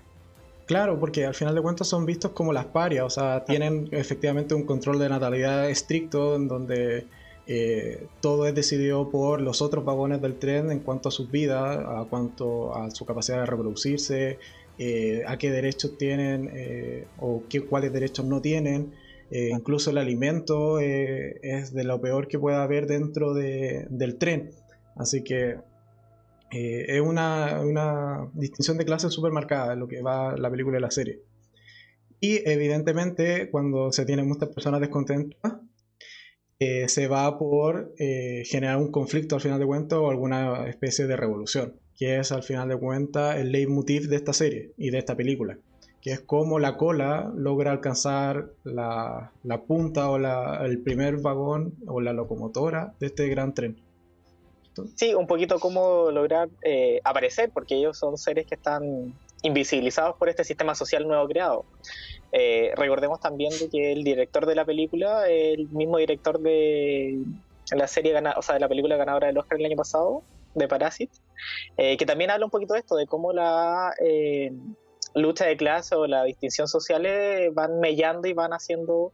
Claro, 0.68 1.00
porque 1.00 1.26
al 1.26 1.34
final 1.34 1.56
de 1.56 1.62
cuentas 1.62 1.88
son 1.88 2.06
vistos 2.06 2.32
como 2.32 2.52
las 2.52 2.66
parias, 2.66 3.06
o 3.06 3.10
sea, 3.10 3.46
tienen 3.46 3.88
efectivamente 3.92 4.54
un 4.54 4.64
control 4.64 5.00
de 5.00 5.08
natalidad 5.08 5.70
estricto 5.70 6.36
en 6.36 6.50
donde 6.50 7.08
eh, 7.48 8.06
todo 8.20 8.46
es 8.46 8.54
decidido 8.54 9.10
por 9.10 9.40
los 9.40 9.62
otros 9.62 9.86
vagones 9.86 10.22
del 10.22 10.38
tren 10.38 10.70
en 10.70 10.80
cuanto 10.80 11.08
a 11.08 11.12
sus 11.14 11.32
vidas, 11.32 11.80
a 11.80 12.06
cuanto 12.10 12.76
a 12.76 12.92
su 12.92 13.06
capacidad 13.06 13.40
de 13.40 13.46
reproducirse, 13.46 14.40
eh, 14.78 15.24
a 15.26 15.38
qué 15.38 15.52
derechos 15.52 15.98
tienen 15.98 16.52
eh, 16.54 17.08
o 17.18 17.44
qué, 17.48 17.62
cuáles 17.62 17.94
derechos 17.94 18.26
no 18.26 18.42
tienen. 18.42 18.92
incluso 19.32 19.92
el 19.92 19.98
alimento 19.98 20.80
es 20.80 21.74
de 21.74 21.84
lo 21.84 22.00
peor 22.02 22.28
que 22.28 22.40
pueda 22.40 22.64
haber 22.64 22.88
dentro 22.88 23.34
del 23.34 24.18
tren. 24.18 24.52
Así 24.96 25.24
que 25.24 25.58
es 26.52 27.02
una, 27.02 27.62
una, 27.62 28.30
distinción 28.34 28.78
de 28.78 28.86
clase 28.86 29.10
súper 29.10 29.32
marcada 29.32 29.76
lo 29.76 29.88
que 29.88 30.02
va 30.02 30.36
la 30.38 30.50
película 30.50 30.78
y 30.78 30.82
la 30.82 30.92
serie. 30.92 31.22
Y 32.20 32.50
evidentemente 32.50 33.50
cuando 33.52 33.92
se 33.92 34.06
tienen 34.06 34.28
muchas 34.28 34.50
personas 34.50 34.82
descontentas, 34.82 35.54
eh, 36.60 36.90
se 36.90 37.08
va 37.08 37.38
por 37.38 37.94
eh, 38.00 38.42
generar 38.46 38.78
un 38.78 38.92
conflicto 38.92 39.36
al 39.36 39.42
final 39.42 39.60
de 39.60 39.68
cuentas 39.68 40.00
o 40.00 40.10
alguna 40.10 40.68
especie 40.68 41.06
de 41.06 41.16
revolución, 41.16 41.76
que 41.96 42.18
es 42.18 42.32
al 42.32 42.42
final 42.42 42.70
de 42.70 42.80
cuentas 42.80 43.38
el 43.38 43.52
leitmotiv 43.52 44.08
de 44.08 44.16
esta 44.16 44.34
serie 44.34 44.74
y 44.76 44.90
de 44.90 44.98
esta 44.98 45.16
película, 45.16 45.60
que 46.02 46.12
es 46.14 46.20
cómo 46.20 46.58
la 46.58 46.76
cola 46.76 47.32
logra 47.36 47.72
alcanzar 47.72 48.54
la, 48.64 49.34
la 49.44 49.64
punta 49.66 50.10
o 50.10 50.18
la, 50.18 50.66
el 50.66 50.82
primer 50.82 51.18
vagón 51.18 51.76
o 51.86 52.02
la 52.02 52.14
locomotora 52.14 52.96
de 53.00 53.08
este 53.08 53.28
gran 53.30 53.54
tren. 53.54 53.80
Sí, 54.96 55.14
un 55.14 55.28
poquito 55.28 55.60
cómo 55.60 56.12
lograr 56.12 56.50
eh, 56.62 57.00
aparecer, 57.04 57.52
porque 57.54 57.76
ellos 57.76 57.98
son 57.98 58.18
seres 58.18 58.46
que 58.46 58.56
están 58.56 59.14
invisibilizados 59.44 60.16
por 60.18 60.30
este 60.30 60.44
sistema 60.44 60.76
social 60.76 61.08
nuevo 61.08 61.28
creado. 61.28 61.66
Eh, 62.32 62.72
recordemos 62.76 63.20
también 63.20 63.52
de 63.58 63.70
que 63.70 63.92
el 63.92 64.04
director 64.04 64.46
de 64.46 64.56
la 64.56 64.66
película, 64.66 65.28
el 65.28 65.70
mismo 65.70 65.98
director 65.98 66.40
de 66.40 67.24
la 67.72 67.88
serie, 67.88 68.14
o 68.36 68.42
sea, 68.42 68.56
de 68.56 68.62
la 68.62 68.68
película 68.68 68.98
ganadora 68.98 69.28
del 69.28 69.38
Oscar 69.38 69.60
el 69.60 69.66
año 69.66 69.78
pasado, 69.78 70.24
de 70.56 70.68
Parasite, 70.68 71.14
eh, 71.78 71.98
que 71.98 72.06
también 72.06 72.32
habla 72.32 72.46
un 72.46 72.52
poquito 72.52 72.74
de 72.74 72.80
esto, 72.80 72.96
de 72.96 73.06
cómo 73.06 73.32
la 73.32 73.94
eh, 74.04 74.52
lucha 75.14 75.46
de 75.46 75.56
clase 75.56 75.96
o 75.96 76.08
la 76.08 76.24
distinción 76.24 76.68
sociales 76.68 77.54
van 77.54 77.80
mellando 77.80 78.28
y 78.28 78.34
van 78.34 78.52
haciendo, 78.52 79.12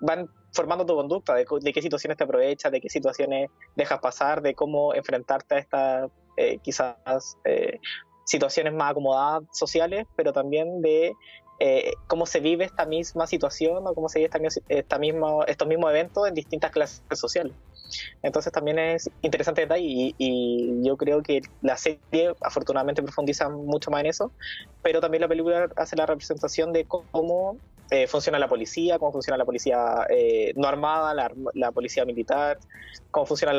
van 0.00 0.28
formando 0.52 0.86
tu 0.86 0.94
conducta, 0.94 1.34
de, 1.34 1.46
de, 1.60 1.72
qué 1.72 1.82
situaciones 1.82 2.16
te 2.16 2.24
aprovechas, 2.24 2.70
de 2.70 2.80
qué 2.80 2.88
situaciones 2.88 3.50
dejas 3.76 4.00
pasar, 4.00 4.42
de 4.42 4.54
cómo 4.54 4.94
enfrentarte 4.94 5.54
a 5.54 5.58
estas 5.58 6.10
quizás 6.62 6.96
situaciones 8.24 8.72
más 8.72 8.92
acomodadas 8.92 9.42
sociales, 9.52 10.06
pero 10.16 10.32
también 10.32 10.80
de 10.80 11.12
eh, 11.64 11.92
cómo 12.08 12.26
se 12.26 12.40
vive 12.40 12.64
esta 12.64 12.86
misma 12.86 13.26
situación 13.26 13.86
o 13.86 13.94
cómo 13.94 14.08
se 14.08 14.18
vive 14.18 14.30
esta, 14.68 14.98
misma, 14.98 15.44
estos 15.46 15.68
mismos 15.68 15.90
eventos 15.90 16.26
en 16.26 16.34
distintas 16.34 16.72
clases 16.72 17.02
sociales. 17.14 17.52
Entonces 18.22 18.52
también 18.52 18.78
es 18.78 19.08
interesante 19.20 19.60
detalle 19.60 20.14
y, 20.18 20.80
yo 20.82 20.96
creo 20.96 21.22
que 21.22 21.40
la 21.60 21.76
serie 21.76 22.34
afortunadamente 22.40 23.02
profundiza 23.02 23.48
mucho 23.48 23.92
más 23.92 24.00
en 24.00 24.06
eso, 24.06 24.32
pero 24.82 25.00
también 25.00 25.20
la 25.20 25.28
película 25.28 25.68
hace 25.76 25.94
la 25.94 26.06
representación 26.06 26.72
de 26.72 26.84
cómo 26.84 27.58
eh, 27.92 28.06
funciona 28.06 28.38
la 28.38 28.48
policía, 28.48 28.98
cómo 28.98 29.12
funciona 29.12 29.36
la 29.36 29.44
policía 29.44 30.06
eh, 30.08 30.54
no 30.56 30.66
armada, 30.66 31.28
la, 31.52 31.72
policía 31.72 32.06
militar, 32.06 32.58
cómo 33.10 33.26
funcionan 33.26 33.58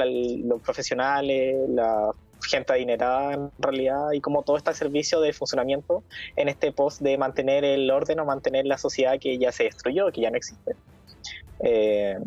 los 0.49 0.59
profesionales, 0.59 1.55
la 1.69 2.09
gente 2.41 2.73
adinerada 2.73 3.33
en 3.33 3.51
realidad 3.59 4.11
y 4.11 4.21
como 4.21 4.41
todo 4.41 4.57
está 4.57 4.71
al 4.71 4.75
servicio 4.75 5.21
de 5.21 5.33
funcionamiento 5.33 6.01
en 6.35 6.49
este 6.49 6.71
post 6.71 7.01
de 7.01 7.15
mantener 7.15 7.63
el 7.63 7.91
orden 7.91 8.21
o 8.21 8.25
mantener 8.25 8.65
la 8.65 8.79
sociedad 8.79 9.19
que 9.19 9.37
ya 9.37 9.51
se 9.51 9.65
destruyó, 9.65 10.11
que 10.11 10.21
ya 10.21 10.31
no 10.31 10.37
existe. 10.37 10.75
Eh, 11.59 12.17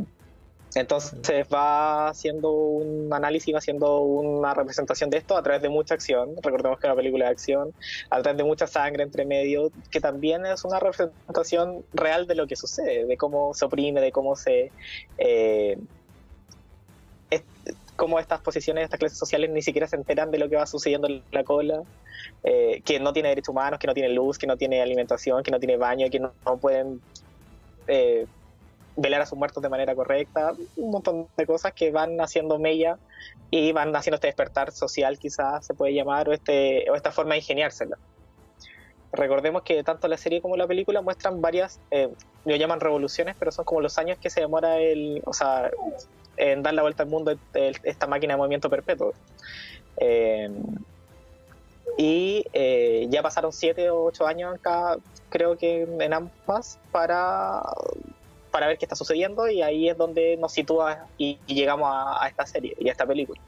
entonces 0.76 1.46
va 1.52 2.08
haciendo 2.08 2.52
un 2.52 3.12
análisis, 3.12 3.54
va 3.54 3.58
haciendo 3.58 4.00
una 4.00 4.52
representación 4.52 5.10
de 5.10 5.18
esto 5.18 5.36
a 5.36 5.42
través 5.42 5.62
de 5.62 5.68
mucha 5.68 5.94
acción. 5.94 6.34
Recordemos 6.42 6.78
que 6.78 6.86
es 6.86 6.90
una 6.92 6.96
película 6.96 7.24
de 7.26 7.30
acción, 7.30 7.72
a 8.10 8.20
través 8.20 8.36
de 8.36 8.44
mucha 8.44 8.66
sangre 8.66 9.02
entre 9.02 9.24
medio, 9.24 9.70
que 9.90 10.00
también 10.00 10.44
es 10.44 10.64
una 10.64 10.78
representación 10.78 11.84
real 11.94 12.26
de 12.26 12.34
lo 12.34 12.46
que 12.46 12.56
sucede, 12.56 13.06
de 13.06 13.16
cómo 13.16 13.54
se 13.54 13.64
oprime, 13.64 14.00
de 14.00 14.12
cómo 14.12 14.36
se 14.36 14.70
eh, 15.18 15.78
cómo 17.96 18.20
estas 18.20 18.40
posiciones, 18.40 18.84
estas 18.84 19.00
clases 19.00 19.18
sociales 19.18 19.50
ni 19.50 19.62
siquiera 19.62 19.86
se 19.86 19.96
enteran 19.96 20.30
de 20.30 20.38
lo 20.38 20.48
que 20.48 20.56
va 20.56 20.66
sucediendo 20.66 21.08
en 21.08 21.22
la 21.32 21.42
cola, 21.42 21.82
eh, 22.44 22.82
que 22.84 23.00
no 23.00 23.12
tiene 23.12 23.30
derechos 23.30 23.48
humanos, 23.48 23.78
que 23.78 23.86
no 23.86 23.94
tiene 23.94 24.10
luz, 24.10 24.38
que 24.38 24.46
no 24.46 24.56
tiene 24.56 24.82
alimentación, 24.82 25.42
que 25.42 25.50
no 25.50 25.58
tiene 25.58 25.76
baño, 25.76 26.08
que 26.10 26.20
no, 26.20 26.32
pueden 26.60 27.00
eh, 27.88 28.26
velar 28.96 29.20
a 29.20 29.26
sus 29.26 29.38
muertos 29.38 29.62
de 29.62 29.68
manera 29.68 29.94
correcta, 29.94 30.54
un 30.76 30.90
montón 30.90 31.28
de 31.36 31.46
cosas 31.46 31.72
que 31.72 31.90
van 31.90 32.20
haciendo 32.20 32.58
mella 32.58 32.98
y 33.50 33.72
van 33.72 33.94
haciendo 33.94 34.16
este 34.16 34.28
despertar 34.28 34.72
social 34.72 35.18
quizás 35.18 35.66
se 35.66 35.74
puede 35.74 35.94
llamar 35.94 36.28
o, 36.28 36.32
este, 36.32 36.90
o 36.90 36.94
esta 36.94 37.12
forma 37.12 37.32
de 37.32 37.38
ingeniársela. 37.38 37.98
Recordemos 39.12 39.62
que 39.62 39.82
tanto 39.82 40.08
la 40.08 40.16
serie 40.16 40.40
como 40.40 40.56
la 40.56 40.66
película 40.66 41.00
muestran 41.00 41.40
varias, 41.40 41.80
eh, 41.90 42.08
lo 42.44 42.56
llaman 42.56 42.80
revoluciones, 42.80 43.36
pero 43.38 43.52
son 43.52 43.64
como 43.64 43.80
los 43.80 43.98
años 43.98 44.18
que 44.18 44.30
se 44.30 44.40
demora 44.40 44.78
el, 44.78 45.22
o 45.24 45.32
sea, 45.32 45.70
en 46.36 46.62
dar 46.62 46.74
la 46.74 46.82
vuelta 46.82 47.04
al 47.04 47.08
mundo 47.08 47.36
esta 47.54 48.06
máquina 48.06 48.34
de 48.34 48.38
movimiento 48.38 48.68
perpetuo. 48.68 49.14
Eh, 49.98 50.50
y 51.96 52.44
eh, 52.52 53.06
ya 53.08 53.22
pasaron 53.22 53.52
7 53.52 53.88
o 53.90 54.04
8 54.04 54.26
años 54.26 54.54
acá, 54.54 54.96
creo 55.30 55.56
que 55.56 55.82
en 55.82 56.12
ambas, 56.12 56.78
para, 56.92 57.62
para 58.56 58.68
ver 58.68 58.78
qué 58.78 58.86
está 58.86 58.96
sucediendo 58.96 59.46
y 59.50 59.60
ahí 59.60 59.86
es 59.86 59.98
donde 59.98 60.38
nos 60.38 60.50
sitúa 60.50 61.08
y, 61.18 61.38
llegamos 61.46 61.90
a, 61.92 62.26
esta 62.26 62.46
serie 62.46 62.74
y 62.78 62.88
a 62.88 62.92
esta 62.92 63.04
película. 63.04 63.38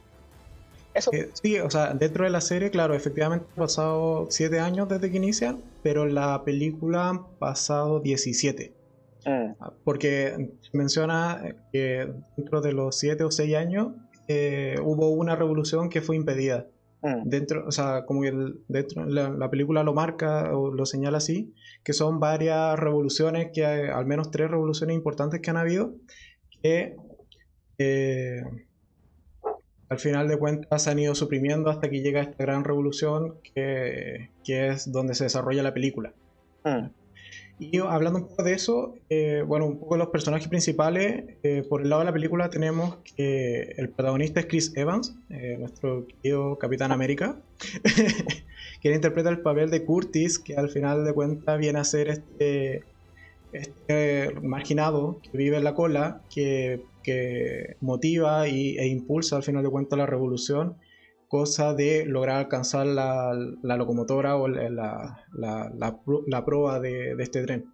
Eso. 0.93 1.11
Eh, 1.15 1.31
sí, 1.33 1.59
o 1.61 1.71
sea, 1.71 1.95
dentro 1.95 2.25
de 2.25 2.31
la 2.31 2.43
serie, 2.43 2.71
claro, 2.71 2.95
efectivamente 2.95 3.47
han 3.49 3.57
pasado 3.57 4.27
7 4.29 4.61
años 4.61 4.87
desde 4.87 5.11
que 5.11 5.17
inician, 5.17 5.63
pero 5.83 6.05
la 6.05 6.45
película 6.45 7.09
han 7.09 7.27
pasado 7.39 8.01
17. 8.01 8.75
Mm. 9.25 9.53
Porque 9.83 10.51
menciona 10.75 11.57
que 11.73 12.13
dentro 12.37 12.61
de 12.61 12.73
los 12.73 12.99
7 12.99 13.25
o 13.25 13.31
6 13.31 13.57
años 13.57 13.93
eh, 14.27 14.77
hubo 14.83 15.09
una 15.09 15.37
revolución 15.37 15.89
que 15.89 16.03
fue 16.03 16.17
impedida. 16.17 16.67
Mm. 17.03 17.29
Dentro, 17.29 17.67
o 17.67 17.71
sea, 17.71 18.05
como 18.07 18.23
que 18.23 18.33
dentro, 18.67 19.07
la, 19.07 19.51
película 19.51 19.83
lo 19.83 19.95
marca 19.95 20.57
o 20.57 20.73
lo 20.73 20.85
señala 20.85 21.19
así, 21.19 21.55
que 21.85 21.93
son 21.93 22.19
varias 22.19 22.79
revoluciones, 22.79 23.51
que 23.53 23.65
hay, 23.65 23.89
al 23.89 24.07
menos 24.07 24.31
tres 24.31 24.51
revoluciones 24.51 24.97
importantes 24.97 25.41
que 25.41 25.51
han 25.51 25.57
habido, 25.57 25.95
que 26.63 26.97
eh, 27.79 28.43
al 29.89 29.99
final 29.99 30.29
de 30.29 30.39
cuentas 30.39 30.83
se 30.83 30.91
han 30.91 30.99
ido 30.99 31.15
suprimiendo 31.15 31.71
hasta 31.71 31.89
que 31.89 32.01
llega 32.01 32.21
esta 32.21 32.45
gran 32.45 32.65
revolución 32.65 33.37
que, 33.43 34.31
que 34.45 34.69
es 34.69 34.91
donde 34.91 35.15
se 35.15 35.25
desarrolla 35.25 35.63
la 35.63 35.75
película. 35.75 36.13
Mm. 36.65 36.89
Y 37.59 37.79
hablando 37.79 38.21
un 38.21 38.29
poco 38.29 38.45
de 38.45 38.53
eso, 38.53 38.95
eh, 39.11 39.43
bueno, 39.45 39.67
un 39.67 39.81
poco 39.81 39.97
de 39.97 39.99
los 39.99 40.09
personajes 40.09 40.47
principales, 40.47 41.25
eh, 41.43 41.65
por 41.69 41.83
el 41.83 41.91
lado 41.91 42.01
de 42.01 42.07
la 42.07 42.13
película 42.13 42.51
tenemos 42.51 42.99
que 43.17 43.75
el 43.77 43.89
protagonista 43.89 44.39
es 44.39 44.47
Chris 44.47 44.73
Evans, 44.77 45.17
eh, 45.31 45.57
nuestro 45.59 46.07
querido 46.07 46.57
Capitán 46.57 46.93
América, 46.93 47.41
quien 48.81 48.95
interpreta 48.95 49.29
el 49.31 49.41
papel 49.41 49.71
de 49.71 49.85
Curtis, 49.85 50.39
que 50.39 50.55
al 50.55 50.69
final 50.69 51.05
de 51.05 51.13
cuentas 51.13 51.59
viene 51.59 51.81
a 51.81 51.85
ser 51.85 52.09
este, 52.09 52.85
este 53.53 54.35
marginado 54.41 55.21
que 55.21 55.37
vive 55.37 55.57
en 55.57 55.65
la 55.65 55.75
cola, 55.75 56.21
que, 56.33 56.85
que 57.03 57.77
motiva 57.81 58.47
y, 58.47 58.79
e 58.79 58.87
impulsa 58.87 59.35
al 59.35 59.43
final 59.43 59.65
de 59.65 59.71
cuentas 59.71 59.99
la 59.99 60.07
revolución 60.07 60.77
cosa 61.29 61.75
de 61.75 62.07
lograr 62.07 62.37
alcanzar 62.37 62.87
la, 62.87 63.35
locomotora 63.63 64.37
o 64.37 64.49
la, 64.49 65.25
la, 65.33 66.45
proa 66.45 66.81
de, 66.81 67.15
este 67.19 67.43
tren. 67.45 67.67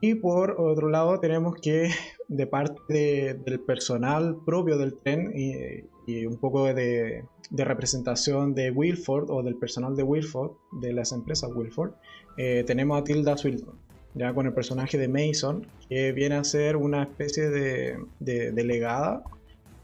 Y 0.00 0.14
por 0.16 0.60
otro 0.60 0.90
lado 0.90 1.18
tenemos 1.20 1.54
que 1.56 1.90
de 2.28 2.46
parte 2.46 3.34
del 3.34 3.60
personal 3.60 4.36
propio 4.44 4.76
del 4.76 4.94
tren 4.94 5.32
y, 5.34 6.26
un 6.26 6.36
poco 6.36 6.72
de, 6.72 7.24
representación 7.50 8.54
de 8.54 8.70
Wilford 8.70 9.30
o 9.30 9.42
del 9.42 9.56
personal 9.56 9.96
de 9.96 10.02
Wilford, 10.02 10.52
de 10.80 10.92
las 10.92 11.12
empresas 11.12 11.50
Wilford, 11.54 11.92
eh, 12.36 12.64
tenemos 12.66 13.00
a 13.00 13.04
Tilda 13.04 13.36
Swinton, 13.38 13.78
ya 14.14 14.34
con 14.34 14.46
el 14.46 14.52
personaje 14.52 14.98
de 14.98 15.08
Mason, 15.08 15.66
que 15.88 16.12
viene 16.12 16.34
a 16.34 16.44
ser 16.44 16.76
una 16.76 17.02
especie 17.02 17.48
de, 17.48 17.96
delegada 18.20 19.22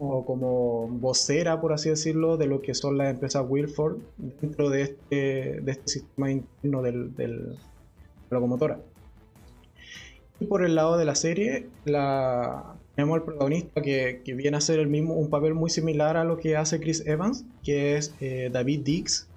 o 0.05 0.25
como 0.25 0.89
vocera, 0.89 1.61
por 1.61 1.73
así 1.73 1.89
decirlo, 1.89 2.37
de 2.37 2.47
lo 2.47 2.61
que 2.61 2.75
son 2.75 2.99
las 2.99 3.09
empresas 3.09 3.45
Wilford 3.49 3.99
dentro 4.41 4.69
de 4.69 4.83
este, 4.83 5.71
este 5.71 5.89
sistema 5.89 6.29
interno 6.29 6.83
del, 6.83 7.57
locomotora. 8.29 8.81
Y 10.41 10.47
por 10.47 10.65
el 10.65 10.75
lado 10.75 10.97
de 10.97 11.05
la 11.05 11.15
serie, 11.15 11.69
la, 11.85 12.75
tenemos 12.97 13.19
el 13.19 13.23
protagonista 13.23 13.81
que, 13.81 14.23
que, 14.25 14.35
viene 14.35 14.57
a 14.57 14.59
hacer 14.59 14.81
el 14.81 14.89
mismo, 14.89 15.15
un 15.15 15.31
papel 15.31 15.55
muy 15.55 15.71
similar 15.71 16.17
a 16.17 16.25
lo 16.25 16.37
que 16.37 16.57
hace 16.57 16.81
Chris 16.81 17.07
Evans, 17.07 17.45
que 17.63 17.97
es 17.97 18.13
eh, 18.21 18.51
David 18.53 18.81
Dix, 18.81 19.29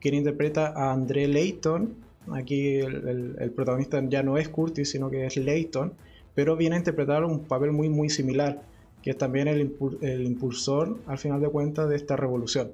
quien 0.00 0.14
interpreta 0.14 0.68
a 0.68 0.92
André 0.92 1.28
Layton. 1.28 1.94
Aquí 2.32 2.76
el, 2.76 3.36
el, 3.38 3.50
protagonista 3.50 4.02
ya 4.08 4.22
no 4.22 4.38
es 4.38 4.48
Curtis, 4.48 4.90
sino 4.90 5.10
que 5.10 5.26
es 5.26 5.36
Layton, 5.36 5.92
pero 6.34 6.56
viene 6.56 6.76
a 6.76 6.78
interpretar 6.78 7.22
un 7.22 7.40
papel 7.40 7.72
muy, 7.72 7.90
muy 7.90 8.08
similar 8.08 8.62
que 9.02 9.10
es 9.10 9.18
también 9.18 9.48
el, 9.48 9.60
impulsor, 9.60 10.98
al 11.06 11.18
final 11.18 11.40
de 11.40 11.48
cuentas, 11.48 11.88
de 11.88 11.96
esta 11.96 12.16
revolución. 12.16 12.72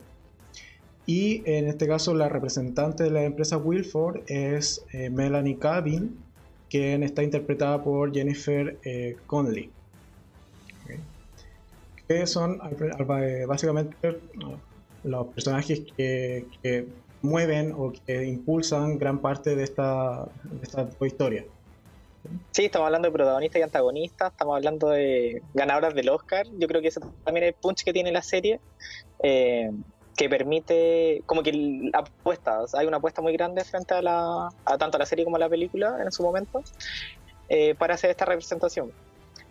Y 1.05 1.43
en 1.45 1.67
este 1.69 1.87
caso 1.87 2.15
la 2.15 2.29
representante 2.29 3.05
de 3.05 3.11
la 3.11 3.25
empresa 3.25 3.57
Wilford 3.57 4.21
es 4.29 4.85
eh, 4.93 5.11
Melanie 5.11 5.59
Cabin, 5.59 6.17
quien 6.71 7.03
está 7.03 7.23
interpretada 7.23 7.83
por 7.83 8.15
Jennifer 8.15 8.79
eh, 8.85 9.17
Conley. 9.27 9.71
Que 12.09 12.27
son 12.27 12.61
eh, 12.81 13.45
básicamente 13.47 13.97
los 15.05 15.27
personajes 15.29 15.83
que, 15.97 16.47
mueven 17.21 17.73
o 17.77 17.93
que 17.93 18.25
impulsan 18.25 18.99
gran 18.99 19.21
parte 19.21 19.55
de 19.55 19.63
esta, 19.63 20.25
de 20.45 20.63
esta 20.63 20.89
historia. 21.07 21.45
Sí, 22.53 22.67
estamos 22.67 22.87
hablando 22.87 23.09
de 23.09 23.13
protagonistas 23.13 23.61
y 23.61 23.63
antagonistas, 23.63 24.33
estamos 24.33 24.57
hablando 24.57 24.91
de 24.91 25.43
ganadoras 25.55 25.95
del 25.95 26.09
Oscar. 26.11 26.47
Yo 26.59 26.69
creo 26.69 26.81
que 26.81 26.89
ese 26.89 27.01
también 27.25 27.45
es 27.45 27.49
el 27.49 27.55
punch 27.55 27.83
que 27.85 27.93
tiene 27.93 28.13
la 28.13 28.23
serie, 28.23 28.61
eh, 29.23 29.71
que 30.17 30.29
permite, 30.29 31.23
como 31.27 31.43
que 31.43 31.91
apuestas, 31.93 32.75
hay 32.75 32.87
una 32.87 32.99
apuesta 32.99 33.23
muy 33.23 33.33
grande 33.33 33.65
frente 33.65 33.95
a, 33.95 34.03
la, 34.03 34.51
a 34.65 34.79
tanto 34.79 34.97
a 34.97 35.01
la 35.01 35.07
serie 35.07 35.25
como 35.25 35.37
a 35.37 35.39
la 35.39 35.49
película 35.49 35.99
en 36.03 36.13
su 36.13 36.23
momento, 36.23 36.63
eh, 37.49 37.75
para 37.75 37.95
hacer 37.95 38.11
esta 38.11 38.25
representación. 38.25 38.93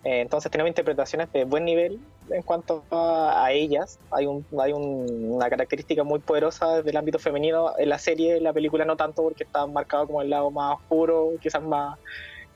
Eh, 0.03 0.21
entonces 0.21 0.51
tenemos 0.51 0.69
interpretaciones 0.69 1.31
de 1.31 1.43
buen 1.45 1.63
nivel 1.65 1.99
en 2.29 2.41
cuanto 2.41 2.83
a, 2.89 3.51
ellas. 3.51 3.99
Hay, 4.11 4.25
un, 4.25 4.45
hay 4.59 4.73
una 4.73 5.49
característica 5.49 6.03
muy 6.03 6.19
poderosa 6.19 6.77
desde 6.77 6.89
el 6.89 6.97
ámbito 6.97 7.19
femenino 7.19 7.73
en 7.77 7.89
la 7.89 7.99
serie, 7.99 8.37
en 8.37 8.43
la 8.43 8.53
película 8.53 8.85
no 8.85 8.95
tanto 8.95 9.21
porque 9.21 9.43
está 9.43 9.67
marcado 9.67 10.07
como 10.07 10.21
el 10.21 10.29
lado 10.29 10.49
más 10.49 10.77
oscuro, 10.77 11.31
quizás 11.41 11.61
más 11.61 11.99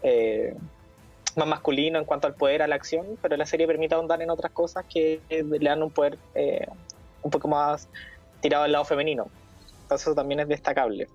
eh, 0.07 0.55
más 1.35 1.47
masculino 1.47 1.97
en 1.97 2.05
cuanto 2.05 2.27
al 2.27 2.35
poder, 2.35 2.61
a 2.61 2.67
la 2.67 2.75
acción, 2.75 3.17
pero 3.23 3.35
la 3.35 3.45
serie 3.47 3.65
permite 3.65 3.95
ahondar 3.95 4.21
en 4.21 4.29
otras 4.29 4.51
cosas 4.51 4.85
que 4.85 5.19
le 5.29 5.57
dan 5.59 5.81
un 5.81 5.89
poder 5.89 6.19
eh, 6.35 6.67
un 7.23 7.31
poco 7.31 7.47
más 7.47 7.89
tirado 8.39 8.65
al 8.65 8.71
lado 8.71 8.85
femenino. 8.85 9.27
Entonces 9.81 10.07
eso 10.07 10.15
también 10.15 10.41
es 10.41 10.47
destacable. 10.47 11.07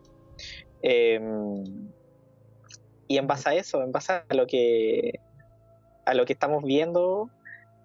Em, 0.83 1.89
y 3.07 3.17
en 3.17 3.27
base 3.29 3.49
a 3.49 3.55
eso, 3.55 3.81
en 3.83 3.93
base 3.93 4.13
a 4.13 4.35
lo 4.35 4.47
que 4.47 5.21
a 6.05 6.15
lo 6.15 6.25
que 6.25 6.33
estamos 6.33 6.65
viendo, 6.65 7.31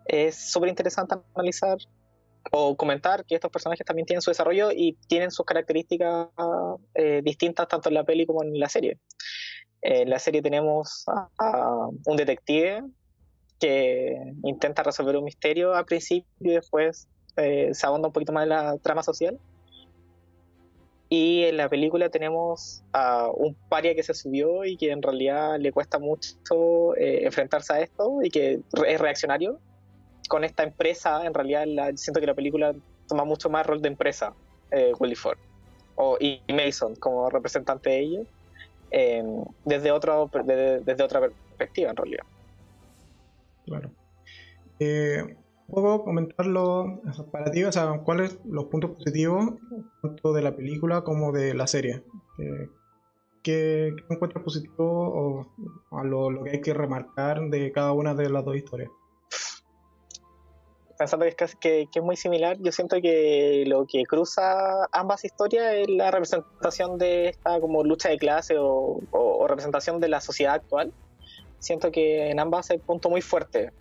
es 0.06 0.36
súper 0.36 0.70
interesante 0.70 1.16
analizar 1.36 1.78
o 2.52 2.76
comentar 2.76 3.26
que 3.26 3.36
estos 3.36 3.52
personajes 3.52 3.86
también 3.86 4.08
tienen 4.08 4.22
su 4.22 4.32
desarrollo 4.32 4.72
y 4.72 4.98
tienen 5.08 5.30
sus 5.30 5.46
características 5.46 6.30
eh, 6.96 7.22
distintas 7.24 7.68
tanto 7.68 7.90
en 7.90 7.96
la 7.96 8.04
peli 8.04 8.26
como 8.26 8.44
en 8.44 8.60
la 8.60 8.70
serie. 8.70 8.98
En 9.88 10.10
la 10.10 10.18
serie 10.18 10.42
tenemos 10.42 11.06
a, 11.08 11.90
un 12.08 12.18
detective 12.18 12.84
que 13.60 14.34
intenta 14.44 14.82
resolver 14.82 15.16
un 15.16 15.24
misterio 15.24 15.76
al 15.76 15.86
principio 15.86 16.26
y 16.40 16.56
después 16.56 17.08
eh, 17.38 17.70
se 17.72 17.86
abonda 17.86 18.08
un 18.08 18.14
poquito 18.14 18.34
más 18.34 18.44
en 18.44 18.50
la 18.50 18.78
trama 18.80 19.04
social. 19.04 19.38
Y 21.08 21.44
en 21.44 21.58
la 21.58 21.70
película 21.70 22.10
tenemos 22.10 22.84
a 22.94 23.30
un 23.30 23.54
paria 23.70 23.94
que 23.94 24.02
se 24.02 24.16
subió 24.16 24.66
y 24.66 24.76
que 24.76 24.90
en 24.90 25.04
realidad 25.04 25.60
le 25.60 25.72
cuesta 25.72 26.00
mucho 26.00 26.96
eh, 26.98 27.24
enfrentarse 27.24 27.74
a 27.74 27.80
esto 27.82 28.24
y 28.24 28.32
que 28.32 28.62
es 28.88 29.00
reaccionario 29.00 29.60
con 30.28 30.44
esta 30.44 30.64
empresa. 30.64 31.28
En 31.28 31.36
realidad 31.36 31.68
siento 31.96 32.20
que 32.20 32.26
la 32.26 32.34
película 32.34 32.74
toma 33.08 33.24
mucho 33.24 33.52
más 33.52 33.68
rol 33.68 33.84
de 33.84 33.90
empresa, 33.90 34.34
eh, 34.72 34.94
Willy 34.98 35.14
Ford 35.14 35.38
o, 35.94 36.18
y 36.20 36.42
Mason 36.52 36.96
como 36.96 37.30
representante 37.30 37.92
de 37.92 38.00
ellos 38.00 38.28
desde, 38.92 39.92
otro, 39.92 40.30
desde, 40.46 41.04
otra 41.04 41.22
perspectiva, 41.22 41.90
en 41.92 41.96
realidad. 41.96 42.24
Claro. 43.66 43.92
Eh, 44.80 45.36
¿Puedo 45.68 46.04
comentarlo 46.04 47.02
para 47.32 47.50
ti? 47.50 47.64
O 47.64 47.72
sea, 47.72 48.00
¿cuáles 48.04 48.40
los 48.46 48.66
puntos 48.66 48.92
positivos 48.92 49.56
tanto 50.02 50.34
de 50.34 50.42
la 50.44 50.56
película 50.56 51.02
como 51.02 51.32
de 51.32 51.56
la 51.56 51.66
serie? 51.66 52.04
Eh, 52.38 52.70
¿qué, 53.42 53.88
encuentras 54.10 54.44
positivo 54.44 55.46
o 55.90 55.98
a 55.98 56.04
lo, 56.04 56.44
que 56.44 56.52
hay 56.52 56.62
que 56.62 56.74
remarcar 56.74 57.50
de 57.50 57.72
cada 57.72 57.94
una 57.94 58.14
de 58.14 58.30
las 58.30 58.46
dos 58.46 58.56
historias? 58.56 58.92
Pensando 60.98 61.26
que 61.26 61.44
es, 61.44 61.56
que, 61.56 61.88
es 61.94 62.04
muy 62.04 62.16
similar, 62.16 62.58
yo 62.60 62.72
siento 62.72 63.02
que 63.02 63.64
lo 63.68 63.86
que 63.86 64.04
cruza 64.04 64.86
ambas 64.92 65.26
historias 65.26 65.74
es 65.74 65.90
la 65.90 66.12
representación 66.12 66.98
de 66.98 67.30
esta 67.30 67.60
como 67.60 67.84
lucha 67.84 68.10
de 68.10 68.18
clase 68.18 68.56
o, 68.58 69.02
representación 69.48 70.00
de 70.00 70.10
la 70.10 70.22
sociedad 70.22 70.56
actual. 70.56 70.92
Siento 71.60 71.92
que 71.92 72.30
en 72.30 72.40
ambas 72.40 72.70
hay 72.72 72.78
punto 72.78 73.10
muy 73.10 73.22
fuerte. 73.22 73.72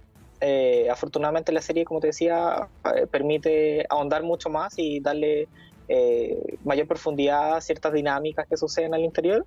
Eh, 0.40 0.88
afortunadamente 0.90 1.52
la 1.52 1.62
serie, 1.62 1.84
como 1.84 2.00
te 2.00 2.08
decía, 2.08 2.68
eh, 2.94 3.06
permite 3.06 3.86
ahondar 3.88 4.22
mucho 4.22 4.50
más 4.50 4.74
y 4.76 5.00
darle 5.00 5.48
eh, 5.88 6.58
mayor 6.64 6.86
profundidad 6.86 7.56
a 7.56 7.60
ciertas 7.60 7.92
dinámicas 7.92 8.46
que 8.48 8.56
suceden 8.56 8.94
al 8.94 9.02
interior. 9.02 9.46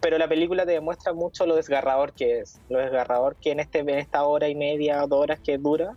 Pero 0.00 0.18
la 0.18 0.28
película 0.28 0.66
te 0.66 0.72
demuestra 0.72 1.12
mucho 1.12 1.46
lo 1.46 1.54
desgarrador 1.54 2.12
que 2.12 2.40
es, 2.40 2.60
lo 2.68 2.78
desgarrador 2.78 3.36
que 3.36 3.52
en, 3.52 3.60
este, 3.60 3.78
en 3.78 3.90
esta 3.90 4.24
hora 4.24 4.48
y 4.48 4.54
media, 4.56 5.06
dos 5.06 5.20
horas 5.20 5.38
que 5.40 5.58
dura, 5.58 5.96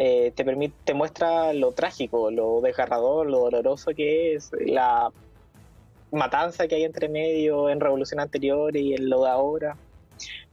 eh, 0.00 0.30
te 0.32 0.44
permite, 0.44 0.76
te 0.84 0.94
muestra 0.94 1.52
lo 1.52 1.72
trágico, 1.72 2.30
lo 2.30 2.60
desgarrador, 2.60 3.26
lo 3.26 3.40
doloroso 3.40 3.90
que 3.96 4.36
es 4.36 4.52
la 4.60 5.10
matanza 6.12 6.68
que 6.68 6.76
hay 6.76 6.84
entre 6.84 7.08
medio 7.08 7.68
en 7.68 7.80
revolución 7.80 8.20
anterior 8.20 8.76
y 8.76 8.94
en 8.94 9.10
lo 9.10 9.24
de 9.24 9.28
ahora. 9.28 9.76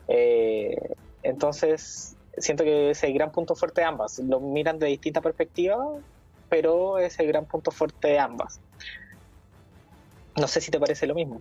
Eh, 0.07 0.75
entonces, 1.21 2.15
siento 2.35 2.63
que 2.63 2.89
es 2.89 3.03
el 3.03 3.13
gran 3.13 3.31
punto 3.31 3.53
fuerte 3.53 3.81
de 3.81 3.87
ambas. 3.87 4.17
Lo 4.17 4.39
miran 4.39 4.79
de 4.79 4.87
distinta 4.87 5.21
perspectiva, 5.21 5.77
pero 6.49 6.97
es 6.97 7.19
el 7.19 7.27
gran 7.27 7.45
punto 7.45 7.69
fuerte 7.69 8.07
de 8.07 8.17
ambas. 8.17 8.59
No 10.35 10.47
sé 10.47 10.59
si 10.59 10.71
te 10.71 10.79
parece 10.79 11.05
lo 11.05 11.13
mismo. 11.13 11.39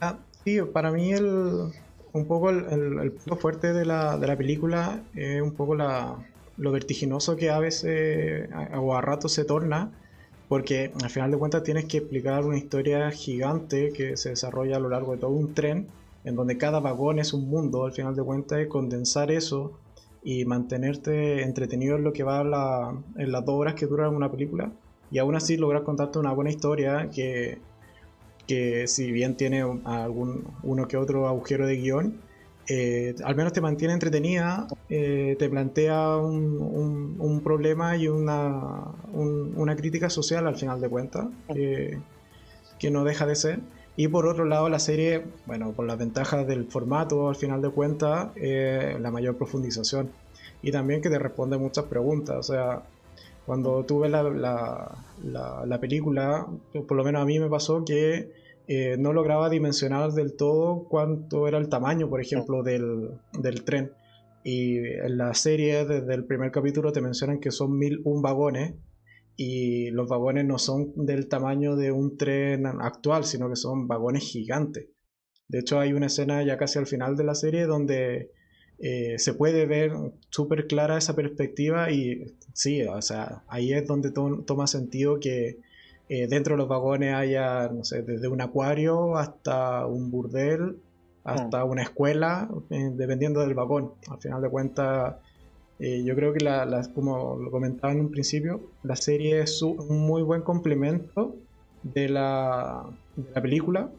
Ah, 0.00 0.18
sí, 0.42 0.60
para 0.62 0.90
mí 0.90 1.12
el, 1.12 1.70
un 2.12 2.26
poco 2.26 2.50
el, 2.50 3.12
punto 3.12 3.36
fuerte 3.36 3.72
de 3.72 3.84
la, 3.84 4.18
de 4.18 4.26
la 4.26 4.36
película 4.36 5.00
es 5.14 5.40
un 5.40 5.52
poco 5.52 5.76
la, 5.76 6.18
lo 6.56 6.72
vertiginoso 6.72 7.36
que 7.36 7.50
a 7.50 7.58
veces 7.58 8.48
o 8.76 8.94
a 8.94 9.00
rato 9.00 9.28
se 9.28 9.44
torna, 9.44 9.92
porque 10.48 10.92
al 11.02 11.10
final 11.10 11.30
de 11.30 11.38
cuentas 11.38 11.62
tienes 11.62 11.86
que 11.86 11.98
explicar 11.98 12.44
una 12.44 12.58
historia 12.58 13.10
gigante 13.10 13.92
que 13.92 14.16
se 14.16 14.30
desarrolla 14.30 14.76
a 14.76 14.80
lo 14.80 14.88
largo 14.88 15.12
de 15.12 15.18
todo 15.18 15.30
un 15.30 15.54
tren, 15.54 15.88
en 16.24 16.36
donde 16.36 16.56
cada 16.58 16.80
vagón 16.80 17.18
es 17.18 17.32
un 17.32 17.48
mundo, 17.48 17.84
al 17.84 17.92
final 17.92 18.14
de 18.14 18.22
cuentas 18.22 18.58
es 18.58 18.68
condensar 18.68 19.30
eso 19.30 19.78
y 20.22 20.44
mantenerte 20.44 21.42
entretenido 21.42 21.96
en 21.96 22.04
lo 22.04 22.12
que 22.12 22.22
va 22.22 22.42
la, 22.44 22.94
en 23.16 23.32
las 23.32 23.44
dos 23.44 23.56
horas 23.56 23.74
que 23.74 23.86
dura 23.86 24.08
una 24.08 24.30
película, 24.30 24.72
y 25.10 25.18
aún 25.18 25.34
así 25.34 25.56
lograr 25.56 25.82
contarte 25.82 26.18
una 26.18 26.32
buena 26.32 26.50
historia 26.50 27.10
que, 27.14 27.58
que 28.46 28.86
si 28.88 29.12
bien 29.12 29.36
tiene 29.36 29.62
algún 29.84 30.44
uno 30.62 30.88
que 30.88 30.96
otro 30.96 31.28
agujero 31.28 31.66
de 31.66 31.76
guion, 31.76 32.20
eh, 32.68 33.14
al 33.24 33.36
menos 33.36 33.52
te 33.52 33.60
mantiene 33.60 33.94
entretenida, 33.94 34.66
eh, 34.88 35.36
te 35.38 35.48
plantea 35.48 36.16
un, 36.16 37.16
un, 37.18 37.40
problema 37.42 37.96
y 37.96 38.08
una, 38.08 38.84
una, 39.12 39.76
crítica 39.76 40.08
social 40.08 40.46
al 40.46 40.56
final 40.56 40.80
de 40.80 40.88
cuentas, 40.88 41.26
que 42.78 42.90
no 42.90 43.04
deja 43.04 43.26
de 43.26 43.36
ser. 43.36 43.60
Y 43.96 44.08
por 44.08 44.26
otro 44.26 44.44
lado, 44.44 44.68
la 44.68 44.80
serie, 44.80 45.24
bueno, 45.46 45.72
con 45.72 45.86
las 45.86 45.98
ventajas 45.98 46.46
del 46.46 46.66
formato, 46.66 47.28
al 47.28 47.36
final 47.36 47.62
de 47.62 47.70
cuentas, 47.70 48.28
eh, 48.36 48.96
la 49.00 49.10
mayor 49.10 49.36
profundización. 49.36 50.10
Y 50.62 50.72
también 50.72 51.00
que 51.00 51.10
te 51.10 51.18
responde 51.18 51.58
muchas 51.58 51.84
preguntas. 51.84 52.36
O 52.36 52.42
sea, 52.42 52.82
cuando 53.46 53.84
tú 53.84 54.00
ves 54.00 54.10
la, 54.10 54.22
la, 54.22 55.64
la 55.66 55.80
película, 55.80 56.46
por 56.72 56.96
lo 56.96 57.04
menos 57.04 57.22
a 57.22 57.24
mí 57.24 57.38
me 57.38 57.48
pasó 57.48 57.84
que 57.84 58.32
eh, 58.66 58.96
no 58.98 59.12
lograba 59.12 59.50
dimensionar 59.50 60.12
del 60.12 60.36
todo 60.36 60.86
cuánto 60.88 61.46
era 61.46 61.58
el 61.58 61.68
tamaño, 61.68 62.08
por 62.08 62.20
ejemplo, 62.20 62.62
del, 62.62 63.18
tren. 63.64 63.92
Y 64.42 64.78
en 64.78 65.18
la 65.18 65.34
serie, 65.34 65.84
desde 65.84 66.14
el 66.14 66.24
primer 66.24 66.50
capítulo, 66.50 66.92
te 66.92 67.00
mencionan 67.00 67.40
que 67.40 67.50
son 67.50 67.78
mil 67.78 68.00
un 68.04 68.22
vagones 68.22 68.74
y 69.36 69.90
los 69.90 70.08
vagones 70.08 70.44
no 70.44 70.58
son 70.58 70.92
del 71.06 71.28
tamaño 71.28 71.76
de 71.76 71.92
un 71.92 72.16
tren 72.16 72.66
actual, 72.66 73.24
sino 73.24 73.48
que 73.48 73.56
son 73.56 73.88
vagones 73.88 74.22
gigantes. 74.22 74.88
De 75.48 75.58
hecho, 75.58 75.78
hay 75.78 75.92
una 75.92 76.06
escena 76.06 76.42
ya 76.42 76.56
casi 76.56 76.78
al 76.78 76.86
final 76.86 77.16
de 77.16 77.24
la 77.24 77.34
serie 77.34 77.66
donde 77.66 78.30
eh, 78.78 79.18
se 79.18 79.34
puede 79.34 79.66
ver 79.66 79.92
súper 80.30 80.66
clara 80.66 80.98
esa 80.98 81.14
perspectiva 81.14 81.90
y 81.90 82.24
sí, 82.54 82.82
o 82.82 83.02
sea, 83.02 83.44
ahí 83.48 83.72
es 83.72 83.86
donde 83.86 84.10
toma 84.10 84.66
sentido 84.66 85.20
que 85.20 85.58
eh, 86.22 86.26
dentro 86.28 86.54
de 86.54 86.58
los 86.58 86.68
vagones 86.68 87.14
haya, 87.14 87.68
no 87.68 87.84
sé, 87.84 88.02
desde 88.02 88.28
un 88.28 88.40
acuario 88.40 89.16
hasta 89.16 89.86
un 89.86 90.10
burdel, 90.10 90.76
hasta 91.24 91.64
mm. 91.64 91.70
una 91.70 91.82
escuela, 91.82 92.48
eh, 92.70 92.90
dependiendo 92.94 93.40
del 93.40 93.54
vagón. 93.54 93.92
Al 94.10 94.20
final 94.20 94.42
de 94.42 94.48
cuentas, 94.48 95.16
yo 95.78 96.14
creo 96.14 96.32
que, 96.32 96.42
la, 96.42 96.88
como 96.94 97.36
lo 97.36 97.50
comentaba 97.50 97.92
en 97.92 98.00
un 98.00 98.10
principio, 98.10 98.60
la 98.84 98.96
serie 98.96 99.40
es 99.40 99.60
un 99.60 100.06
muy 100.06 100.22
buen 100.22 100.42
complemento 100.42 101.34
de 101.82 102.08
la, 102.08 102.86
de 103.16 103.30
la 103.34 103.42
película 103.42 103.90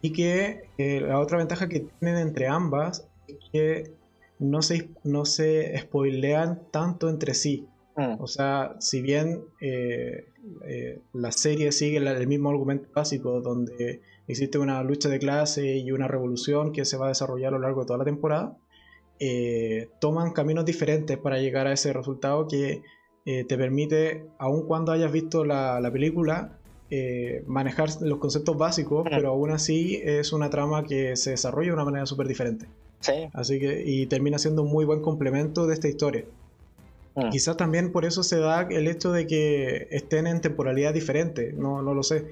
y 0.00 0.10
que 0.10 0.64
la 0.76 1.20
otra 1.20 1.38
ventaja 1.38 1.68
que 1.68 1.80
tienen 1.80 2.18
entre 2.18 2.48
ambas 2.48 3.06
que 3.52 3.92
no 4.38 4.62
se, 4.62 4.88
no 5.04 5.24
se 5.24 5.76
spoilean 5.78 6.60
tanto 6.70 7.08
entre 7.08 7.34
sí. 7.34 7.66
Mm. 7.98 8.22
O 8.22 8.28
sea, 8.28 8.76
si 8.78 9.02
bien 9.02 9.42
eh, 9.60 10.28
eh, 10.64 11.00
la 11.12 11.32
serie 11.32 11.72
sigue 11.72 11.96
el 11.96 12.26
mismo 12.28 12.48
argumento 12.48 12.88
básico, 12.94 13.40
donde 13.40 14.02
existe 14.28 14.56
una 14.58 14.80
lucha 14.84 15.08
de 15.08 15.18
clase 15.18 15.76
y 15.78 15.90
una 15.90 16.06
revolución 16.06 16.72
que 16.72 16.84
se 16.84 16.96
va 16.96 17.06
a 17.06 17.08
desarrollar 17.08 17.48
a 17.48 17.56
lo 17.56 17.62
largo 17.62 17.80
de 17.80 17.86
toda 17.88 17.98
la 17.98 18.04
temporada, 18.04 18.56
eh, 19.18 19.88
toman 20.00 20.32
caminos 20.32 20.64
diferentes 20.64 21.18
para 21.18 21.40
llegar 21.40 21.66
a 21.66 21.72
ese 21.72 21.92
resultado 21.92 22.46
que 22.46 22.82
te 23.46 23.58
permite, 23.58 24.24
aun 24.38 24.66
cuando 24.66 24.90
hayas 24.90 25.12
visto 25.12 25.44
la, 25.44 25.80
la 25.80 25.92
película, 25.92 26.56
manejar 27.46 27.90
los 28.00 28.18
conceptos 28.20 28.56
básicos, 28.56 29.04
mm. 29.04 29.08
pero 29.10 29.28
aún 29.28 29.50
así 29.50 30.00
es 30.02 30.32
una 30.32 30.48
trama 30.48 30.84
que 30.84 31.14
se 31.14 31.32
desarrolla 31.32 31.66
de 31.66 31.74
una 31.74 31.84
manera 31.84 32.06
súper 32.06 32.26
diferente. 32.26 32.68
Así 33.34 33.58
que, 33.58 33.82
y 33.84 34.06
termina 34.06 34.38
siendo 34.38 34.62
un 34.62 34.70
muy 34.70 34.86
buen 34.86 35.02
complemento 35.02 35.66
de 35.66 35.74
esta 35.74 35.88
historia. 35.88 36.24
Mm. 37.18 37.30
Quizás 37.30 37.56
también 37.56 37.90
por 37.90 38.04
eso 38.04 38.22
se 38.22 38.38
da 38.38 38.62
el 38.62 38.86
hecho 38.86 39.10
de 39.10 39.26
que 39.26 39.88
estén 39.90 40.26
en 40.26 40.40
temporalidad 40.40 40.94
diferente, 40.94 41.52
no, 41.52 41.82
no 41.82 41.94
lo 41.94 42.02
sé. 42.02 42.26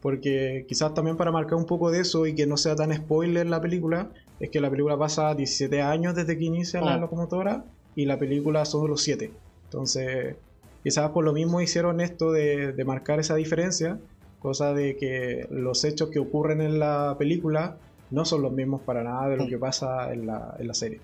Porque 0.00 0.66
quizás 0.68 0.92
también 0.92 1.16
para 1.16 1.30
marcar 1.30 1.54
un 1.54 1.66
poco 1.66 1.90
de 1.90 2.00
eso 2.00 2.26
y 2.26 2.34
que 2.34 2.46
no 2.46 2.56
sea 2.56 2.74
tan 2.74 2.92
spoiler 2.92 3.46
la 3.46 3.60
película, 3.60 4.10
es 4.40 4.50
que 4.50 4.60
la 4.60 4.68
película 4.70 4.98
pasa 4.98 5.34
17 5.34 5.80
años 5.80 6.14
desde 6.14 6.36
que 6.36 6.44
inicia 6.44 6.80
la 6.80 6.96
mm. 6.96 7.00
locomotora 7.02 7.64
y 7.94 8.06
la 8.06 8.18
película 8.18 8.64
son 8.64 8.88
los 8.88 9.02
7. 9.02 9.30
Entonces, 9.64 10.34
quizás 10.82 11.10
por 11.10 11.24
lo 11.24 11.32
mismo 11.32 11.60
hicieron 11.60 12.00
esto 12.00 12.32
de, 12.32 12.72
de 12.72 12.84
marcar 12.84 13.20
esa 13.20 13.36
diferencia, 13.36 13.98
cosa 14.40 14.74
de 14.74 14.96
que 14.96 15.46
los 15.50 15.84
hechos 15.84 16.10
que 16.10 16.18
ocurren 16.18 16.60
en 16.60 16.80
la 16.80 17.14
película 17.18 17.78
no 18.10 18.24
son 18.24 18.42
los 18.42 18.52
mismos 18.52 18.82
para 18.82 19.02
nada 19.04 19.28
de 19.28 19.36
lo 19.36 19.46
que 19.46 19.58
pasa 19.58 20.12
en 20.12 20.26
la, 20.26 20.56
en 20.58 20.68
la 20.68 20.74
serie. 20.74 21.00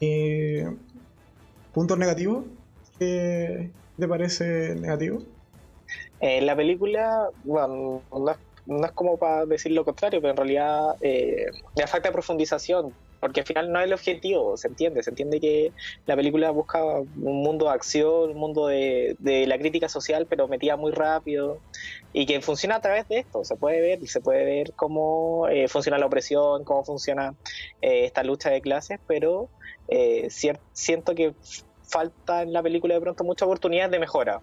Eh, 0.00 0.70
¿Puntos 1.76 1.98
negativos? 1.98 2.46
¿Qué 2.98 3.70
te 3.98 4.08
parece 4.08 4.74
negativo? 4.76 5.18
Eh, 6.20 6.40
la 6.40 6.56
película, 6.56 7.28
bueno, 7.44 8.02
no 8.16 8.86
es, 8.86 8.92
como 8.92 9.18
para 9.18 9.44
decir 9.44 9.72
lo 9.72 9.84
contrario, 9.84 10.22
pero 10.22 10.30
en 10.30 10.36
realidad 10.38 10.96
eh, 11.02 11.44
le 11.76 11.86
falta 11.86 12.10
profundización 12.10 12.94
porque 13.20 13.40
al 13.40 13.46
final 13.46 13.72
no 13.72 13.80
es 13.80 13.86
el 13.86 13.92
objetivo, 13.92 14.56
se 14.56 14.68
entiende, 14.68 15.02
se 15.02 15.10
entiende 15.10 15.40
que 15.40 15.72
la 16.06 16.16
película 16.16 16.50
busca 16.50 16.82
un 16.84 17.42
mundo 17.42 17.66
de 17.66 17.72
acción, 17.72 18.30
un 18.30 18.38
mundo 18.38 18.66
de, 18.68 19.16
la 19.46 19.58
crítica 19.58 19.88
social, 19.88 20.26
pero 20.28 20.48
metida 20.48 20.76
muy 20.76 20.92
rápido 20.92 21.60
y 22.12 22.26
que 22.26 22.40
funciona 22.40 22.76
a 22.76 22.80
través 22.80 23.08
de 23.08 23.18
esto, 23.18 23.44
se 23.44 23.56
puede 23.56 23.80
ver 23.80 24.02
y 24.02 24.06
se 24.06 24.20
puede 24.20 24.44
ver 24.44 24.72
cómo 24.74 25.48
eh, 25.48 25.68
funciona 25.68 25.98
la 25.98 26.06
opresión, 26.06 26.64
cómo 26.64 26.84
funciona 26.84 27.34
eh, 27.82 28.04
esta 28.04 28.22
lucha 28.22 28.50
de 28.50 28.60
clases, 28.60 28.98
pero 29.06 29.48
eh, 29.88 30.28
siento 30.72 31.14
que 31.14 31.34
falta 31.82 32.42
en 32.42 32.52
la 32.52 32.62
película 32.62 32.94
de 32.94 33.00
pronto 33.00 33.24
mucha 33.24 33.44
oportunidad 33.44 33.90
de 33.90 33.98
mejora 33.98 34.40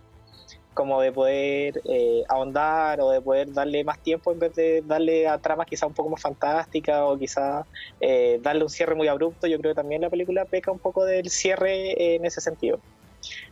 como 0.73 1.01
de 1.01 1.11
poder 1.11 1.81
eh, 1.85 2.23
ahondar 2.27 2.99
o 3.01 3.11
de 3.11 3.21
poder 3.21 3.51
darle 3.53 3.83
más 3.83 3.99
tiempo 3.99 4.31
en 4.31 4.39
vez 4.39 4.55
de 4.55 4.81
darle 4.81 5.27
a 5.27 5.37
tramas 5.37 5.67
quizá 5.67 5.85
un 5.85 5.93
poco 5.93 6.09
más 6.09 6.21
fantásticas 6.21 7.01
o 7.01 7.17
quizá 7.17 7.65
eh, 7.99 8.39
darle 8.41 8.63
un 8.63 8.69
cierre 8.69 8.95
muy 8.95 9.07
abrupto. 9.07 9.47
Yo 9.47 9.59
creo 9.59 9.71
que 9.71 9.81
también 9.81 10.01
la 10.01 10.09
película 10.09 10.45
peca 10.45 10.71
un 10.71 10.79
poco 10.79 11.05
del 11.05 11.29
cierre 11.29 12.15
en 12.15 12.25
ese 12.25 12.41
sentido. 12.41 12.79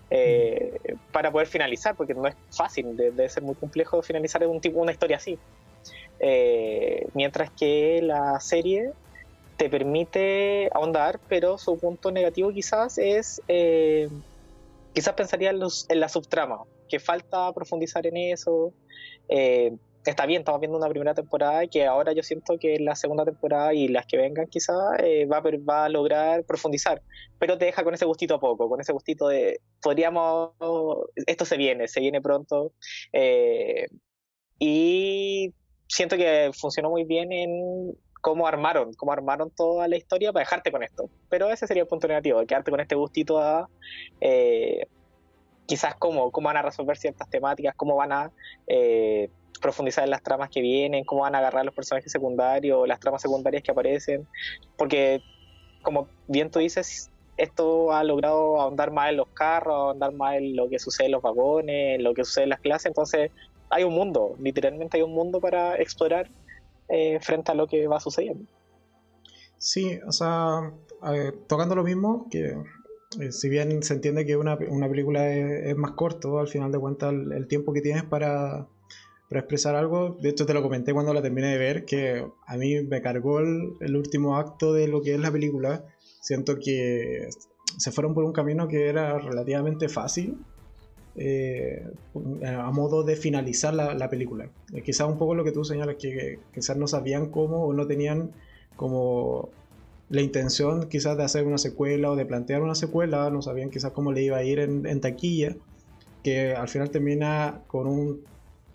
Eh, 0.09 0.77
para 1.13 1.31
poder 1.31 1.47
finalizar, 1.47 1.95
porque 1.95 2.13
no 2.13 2.27
es 2.27 2.35
fácil, 2.51 2.97
debe, 2.97 3.29
ser 3.29 3.43
muy 3.43 3.55
complejo 3.55 4.01
finalizar 4.01 4.45
un 4.45 4.59
tipo, 4.59 4.79
una 4.79 4.91
historia 4.91 5.17
así. 5.17 5.39
mientras 7.13 7.49
que 7.51 8.01
la 8.01 8.39
serie 8.39 8.91
te 9.57 9.69
permite 9.69 10.69
ahondar, 10.73 11.19
pero 11.29 11.57
su 11.57 11.77
punto 11.77 12.11
negativo 12.11 12.51
quizás 12.51 12.97
es, 12.97 13.41
quizás 14.93 15.13
pensaría 15.13 15.51
en, 15.51 15.59
los, 15.59 15.89
en 15.89 15.99
la 16.01 16.09
subtrama, 16.09 16.63
que 16.91 16.99
falta 16.99 17.51
profundizar 17.53 18.05
en 18.05 18.17
eso. 18.17 18.73
Eh, 19.29 19.71
está 20.05 20.25
bien, 20.25 20.41
estamos 20.41 20.59
viendo 20.59 20.77
una 20.77 20.89
primera 20.89 21.13
temporada 21.13 21.63
y 21.63 21.69
que 21.69 21.85
ahora 21.85 22.11
yo 22.11 22.21
siento 22.21 22.57
que 22.59 22.79
la 22.79 22.95
segunda 22.95 23.23
temporada 23.23 23.73
y 23.73 23.87
las 23.87 24.05
que 24.05 24.17
vengan 24.17 24.47
quizá 24.47 24.73
eh, 24.99 25.25
va, 25.25 25.41
a, 25.85 25.89
lograr 25.89 26.43
profundizar, 26.43 27.01
pero 27.39 27.57
te 27.57 27.65
deja 27.65 27.83
con 27.83 27.93
ese 27.93 28.05
gustito 28.05 28.35
a 28.35 28.39
poco, 28.39 28.67
con 28.67 28.81
ese 28.81 28.91
gustito 28.91 29.29
de 29.29 29.61
podríamos, 29.81 30.51
esto 31.27 31.45
se 31.45 31.57
viene, 31.57 31.87
se 31.87 32.01
viene 32.01 32.21
pronto. 32.21 32.73
Eh, 33.13 33.87
y 34.59 35.53
siento 35.87 36.17
que 36.17 36.51
funcionó 36.53 36.89
muy 36.89 37.05
bien 37.05 37.31
en 37.31 37.95
cómo 38.21 38.47
armaron, 38.47 38.93
cómo 38.95 39.13
armaron 39.13 39.49
toda 39.49 39.87
la 39.87 39.95
historia 39.95 40.33
para 40.33 40.43
dejarte 40.43 40.71
con 40.71 40.83
esto. 40.83 41.09
Pero 41.29 41.49
ese 41.49 41.67
sería 41.67 41.83
el 41.83 41.89
punto 41.89 42.07
negativo, 42.07 42.45
quedarte 42.45 42.69
con 42.69 42.81
este 42.81 42.95
gustito 42.95 43.39
a 43.39 43.69
quizás 45.65 45.95
cómo, 45.95 46.31
cómo 46.31 46.47
van 46.47 46.57
a 46.57 46.61
resolver 46.61 46.97
ciertas 46.97 47.29
temáticas, 47.29 47.75
cómo 47.75 47.95
van 47.95 48.11
a 48.11 48.31
eh, 48.67 49.29
profundizar 49.61 50.03
en 50.03 50.09
las 50.09 50.23
tramas 50.23 50.49
que 50.49 50.61
vienen, 50.61 51.05
cómo 51.05 51.21
van 51.21 51.35
a 51.35 51.37
agarrar 51.37 51.65
los 51.65 51.73
personajes 51.73 52.11
secundarios, 52.11 52.87
las 52.87 52.99
tramas 52.99 53.21
secundarias 53.21 53.63
que 53.63 53.71
aparecen, 53.71 54.27
porque 54.77 55.21
como 55.81 56.07
bien 56.27 56.51
tú 56.51 56.59
dices, 56.59 57.09
esto 57.37 57.93
ha 57.93 58.03
logrado 58.03 58.59
ahondar 58.59 58.91
más 58.91 59.09
en 59.09 59.17
los 59.17 59.27
carros, 59.29 59.73
ahondar 59.73 60.13
más 60.13 60.35
en 60.35 60.55
lo 60.55 60.69
que 60.69 60.79
sucede 60.79 61.07
en 61.07 61.13
los 61.13 61.21
vagones, 61.21 61.95
en 61.95 62.03
lo 62.03 62.13
que 62.13 62.25
sucede 62.25 62.43
en 62.45 62.49
las 62.49 62.59
clases, 62.59 62.87
entonces 62.87 63.31
hay 63.69 63.83
un 63.83 63.93
mundo, 63.93 64.35
literalmente 64.39 64.97
hay 64.97 65.03
un 65.03 65.13
mundo 65.13 65.39
para 65.39 65.75
explorar 65.77 66.29
eh, 66.89 67.19
frente 67.21 67.51
a 67.51 67.55
lo 67.55 67.67
que 67.67 67.87
va 67.87 67.99
sucediendo. 67.99 68.45
Sí, 69.57 69.99
o 70.07 70.11
sea, 70.11 70.73
tocando 71.47 71.75
lo 71.75 71.83
mismo, 71.83 72.27
que 72.29 72.55
eh, 73.19 73.31
si 73.31 73.49
bien 73.49 73.83
se 73.83 73.93
entiende 73.93 74.25
que 74.25 74.37
una, 74.37 74.57
una 74.69 74.87
película 74.87 75.29
es, 75.33 75.75
más 75.75 75.91
corto, 75.91 76.39
al 76.39 76.47
final 76.47 76.71
de 76.71 76.79
cuentas 76.79 77.13
el, 77.13 77.47
tiempo 77.47 77.73
que 77.73 77.81
tienes 77.81 78.03
para, 78.03 78.67
para, 79.29 79.41
expresar 79.41 79.75
algo, 79.75 80.17
de 80.21 80.29
hecho 80.29 80.45
te 80.45 80.53
lo 80.53 80.61
comenté 80.61 80.93
cuando 80.93 81.13
la 81.13 81.21
terminé 81.21 81.47
de 81.47 81.57
ver, 81.57 81.83
que 81.83 82.25
a 82.47 82.57
mí 82.57 82.81
me 82.83 83.01
cargó 83.01 83.39
el, 83.39 83.95
último 83.95 84.37
acto 84.37 84.71
de 84.71 84.87
lo 84.87 85.01
que 85.01 85.13
es 85.13 85.19
la 85.19 85.31
película, 85.31 85.85
siento 86.21 86.57
que 86.57 87.27
se 87.77 87.91
fueron 87.91 88.13
por 88.13 88.23
un 88.23 88.31
camino 88.31 88.67
que 88.67 88.87
era 88.87 89.17
relativamente 89.17 89.89
fácil. 89.89 90.37
Eh, 91.17 91.85
a 92.45 92.71
modo 92.71 93.03
de 93.03 93.17
finalizar 93.17 93.73
la, 93.73 93.93
la 93.93 94.09
película. 94.09 94.49
Eh, 94.73 94.81
quizás 94.81 95.09
un 95.09 95.17
poco 95.17 95.35
lo 95.35 95.43
que 95.43 95.51
tú 95.51 95.65
señalas, 95.65 95.97
que, 95.99 96.09
que 96.09 96.39
quizás 96.53 96.77
no 96.77 96.87
sabían 96.87 97.31
cómo 97.31 97.65
o 97.65 97.73
no 97.73 97.85
tenían 97.85 98.31
como 98.77 99.49
la 100.11 100.21
intención 100.21 100.89
quizás 100.89 101.17
de 101.17 101.23
hacer 101.23 101.45
una 101.45 101.57
secuela 101.57 102.11
o 102.11 102.15
de 102.17 102.25
plantear 102.25 102.61
una 102.61 102.75
secuela, 102.75 103.29
no 103.29 103.41
sabían 103.41 103.69
quizás 103.69 103.93
cómo 103.93 104.11
le 104.11 104.21
iba 104.21 104.37
a 104.37 104.43
ir 104.43 104.59
en, 104.59 105.01
taquilla, 105.01 105.55
que 106.21 106.53
al 106.53 106.67
final 106.67 106.91
termina 106.91 107.61
con 107.67 107.87
un 107.87 108.21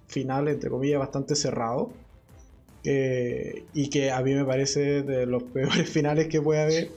final, 0.09 0.49
entre 0.49 0.71
comillas, 0.71 0.99
bastante 0.99 1.37
cerrado. 1.37 1.91
y 2.83 3.89
que 3.91 4.11
a 4.11 4.23
mí 4.23 4.35
me 4.35 4.45
parece 4.45 5.03
de 5.03 5.27
los 5.27 5.43
peores 5.55 5.89
finales 5.91 6.29
que 6.29 6.41
puede 6.41 6.63
haber, 6.63 6.91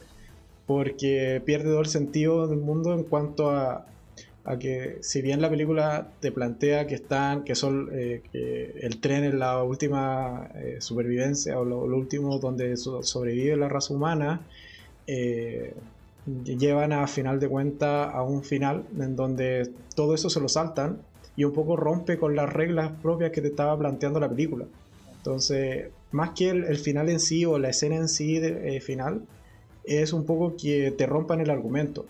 porque 0.65 1.41
pierde 1.45 1.69
todo 1.69 1.81
el 1.81 1.87
sentido 1.87 2.47
del 2.47 2.59
mundo 2.59 2.93
en 2.93 3.03
cuanto 3.03 3.49
a, 3.51 3.87
a 4.45 4.57
que 4.57 4.97
si 5.01 5.21
bien 5.21 5.41
la 5.41 5.49
película 5.49 6.07
te 6.19 6.31
plantea 6.31 6.87
que 6.87 6.95
están, 6.95 7.43
que 7.43 7.55
son 7.55 7.89
eh, 7.93 8.21
el 8.81 8.99
tren 8.99 9.23
es 9.23 9.33
la 9.33 9.63
última 9.63 10.49
eh, 10.55 10.77
supervivencia 10.79 11.59
o 11.59 11.65
lo, 11.65 11.83
último 11.83 12.39
donde 12.39 12.77
sobrevive 12.77 13.57
la 13.57 13.69
raza 13.69 13.93
humana, 13.93 14.41
eh, 15.07 15.73
llevan 16.25 16.93
a 16.93 17.07
final 17.07 17.39
de 17.39 17.47
cuentas 17.47 18.13
a 18.13 18.23
un 18.23 18.43
final 18.43 18.85
en 18.97 19.15
donde 19.15 19.69
todo 19.95 20.13
eso 20.13 20.29
se 20.29 20.39
lo 20.39 20.47
saltan 20.47 20.99
y 21.35 21.43
un 21.43 21.53
poco 21.53 21.75
rompe 21.75 22.17
con 22.17 22.35
las 22.35 22.51
reglas 22.51 22.91
propias 23.01 23.31
que 23.31 23.41
te 23.41 23.47
estaba 23.47 23.77
planteando 23.77 24.19
la 24.19 24.29
película. 24.29 24.65
Entonces, 25.17 25.87
más 26.11 26.31
que 26.31 26.49
el, 26.49 26.77
final 26.77 27.09
en 27.09 27.19
sí 27.19 27.45
o 27.45 27.57
la 27.57 27.69
escena 27.69 27.95
en 27.95 28.07
sí 28.07 28.41
final, 28.81 29.21
es 29.83 30.13
un 30.13 30.25
poco 30.25 30.55
que 30.55 30.91
te 30.91 31.05
rompan 31.05 31.41
el 31.41 31.49
argumento. 31.49 32.05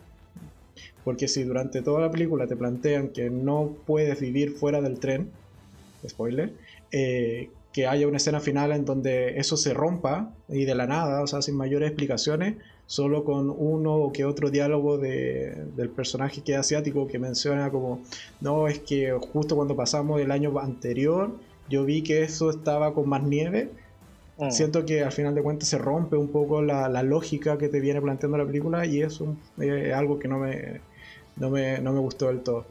Porque 1.04 1.28
si 1.28 1.44
durante 1.44 1.82
toda 1.82 2.02
la 2.02 2.12
película 2.12 2.48
te 2.48 2.56
plantean 2.56 3.10
que 3.10 3.30
no 3.30 3.76
puedes 3.86 4.20
vivir 4.20 4.52
fuera 4.52 4.82
del 4.82 5.00
tren, 5.00 5.30
spoiler, 6.08 6.54
eh, 6.92 7.50
que 7.74 7.88
haya 7.88 8.08
una 8.08 8.18
escena 8.18 8.40
final 8.40 8.72
en 8.72 8.86
donde 8.86 9.40
eso 9.40 9.56
se 9.56 9.74
rompa 9.74 10.34
y 10.48 10.66
de 10.66 10.76
la 10.76 10.88
nada, 10.88 11.22
o 11.22 11.28
sea, 11.28 11.42
sin 11.42 11.56
mayores 11.56 11.90
explicaciones, 11.90 12.56
solo 12.88 13.24
con 13.24 13.54
uno 13.56 13.96
o 13.96 14.12
que 14.12 14.26
otro 14.26 14.50
diálogo 14.50 14.98
de, 14.98 15.66
del 15.76 15.90
personaje 15.90 16.42
que 16.42 16.54
es 16.54 16.58
asiático 16.58 17.08
que 17.08 17.20
menciona 17.20 17.70
como, 17.70 18.02
no, 18.42 18.68
es 18.68 18.80
que 18.80 19.12
justo 19.32 19.56
cuando 19.56 19.76
pasamos 19.76 20.20
el 20.20 20.32
año 20.32 20.58
anterior, 20.60 21.38
yo 21.70 21.86
vi 21.86 22.02
que 22.02 22.24
eso 22.24 22.50
estaba 22.50 22.94
con 22.96 23.08
más 23.08 23.24
nieve. 23.24 23.70
Mm. 24.40 24.52
Siento 24.52 24.86
que 24.86 25.04
al 25.04 25.12
final 25.12 25.36
de 25.36 25.44
cuentas 25.44 25.68
se 25.68 25.78
rompe 25.78 26.16
un 26.16 26.30
poco 26.30 26.62
la, 26.62 26.88
la 26.88 27.04
lógica 27.04 27.58
que 27.58 27.68
te 27.68 27.82
viene 27.82 28.02
planteando 28.02 28.38
la 28.38 28.46
película 28.46 28.86
y 28.86 29.02
es 29.02 29.20
algo 29.94 30.18
que 30.18 30.30
no 30.30 30.40
me, 30.40 30.80
no 31.36 31.50
me, 31.50 31.80
no 31.80 31.92
me 31.92 32.00
gustó 32.00 32.28
del 32.28 32.40
todo. 32.40 32.66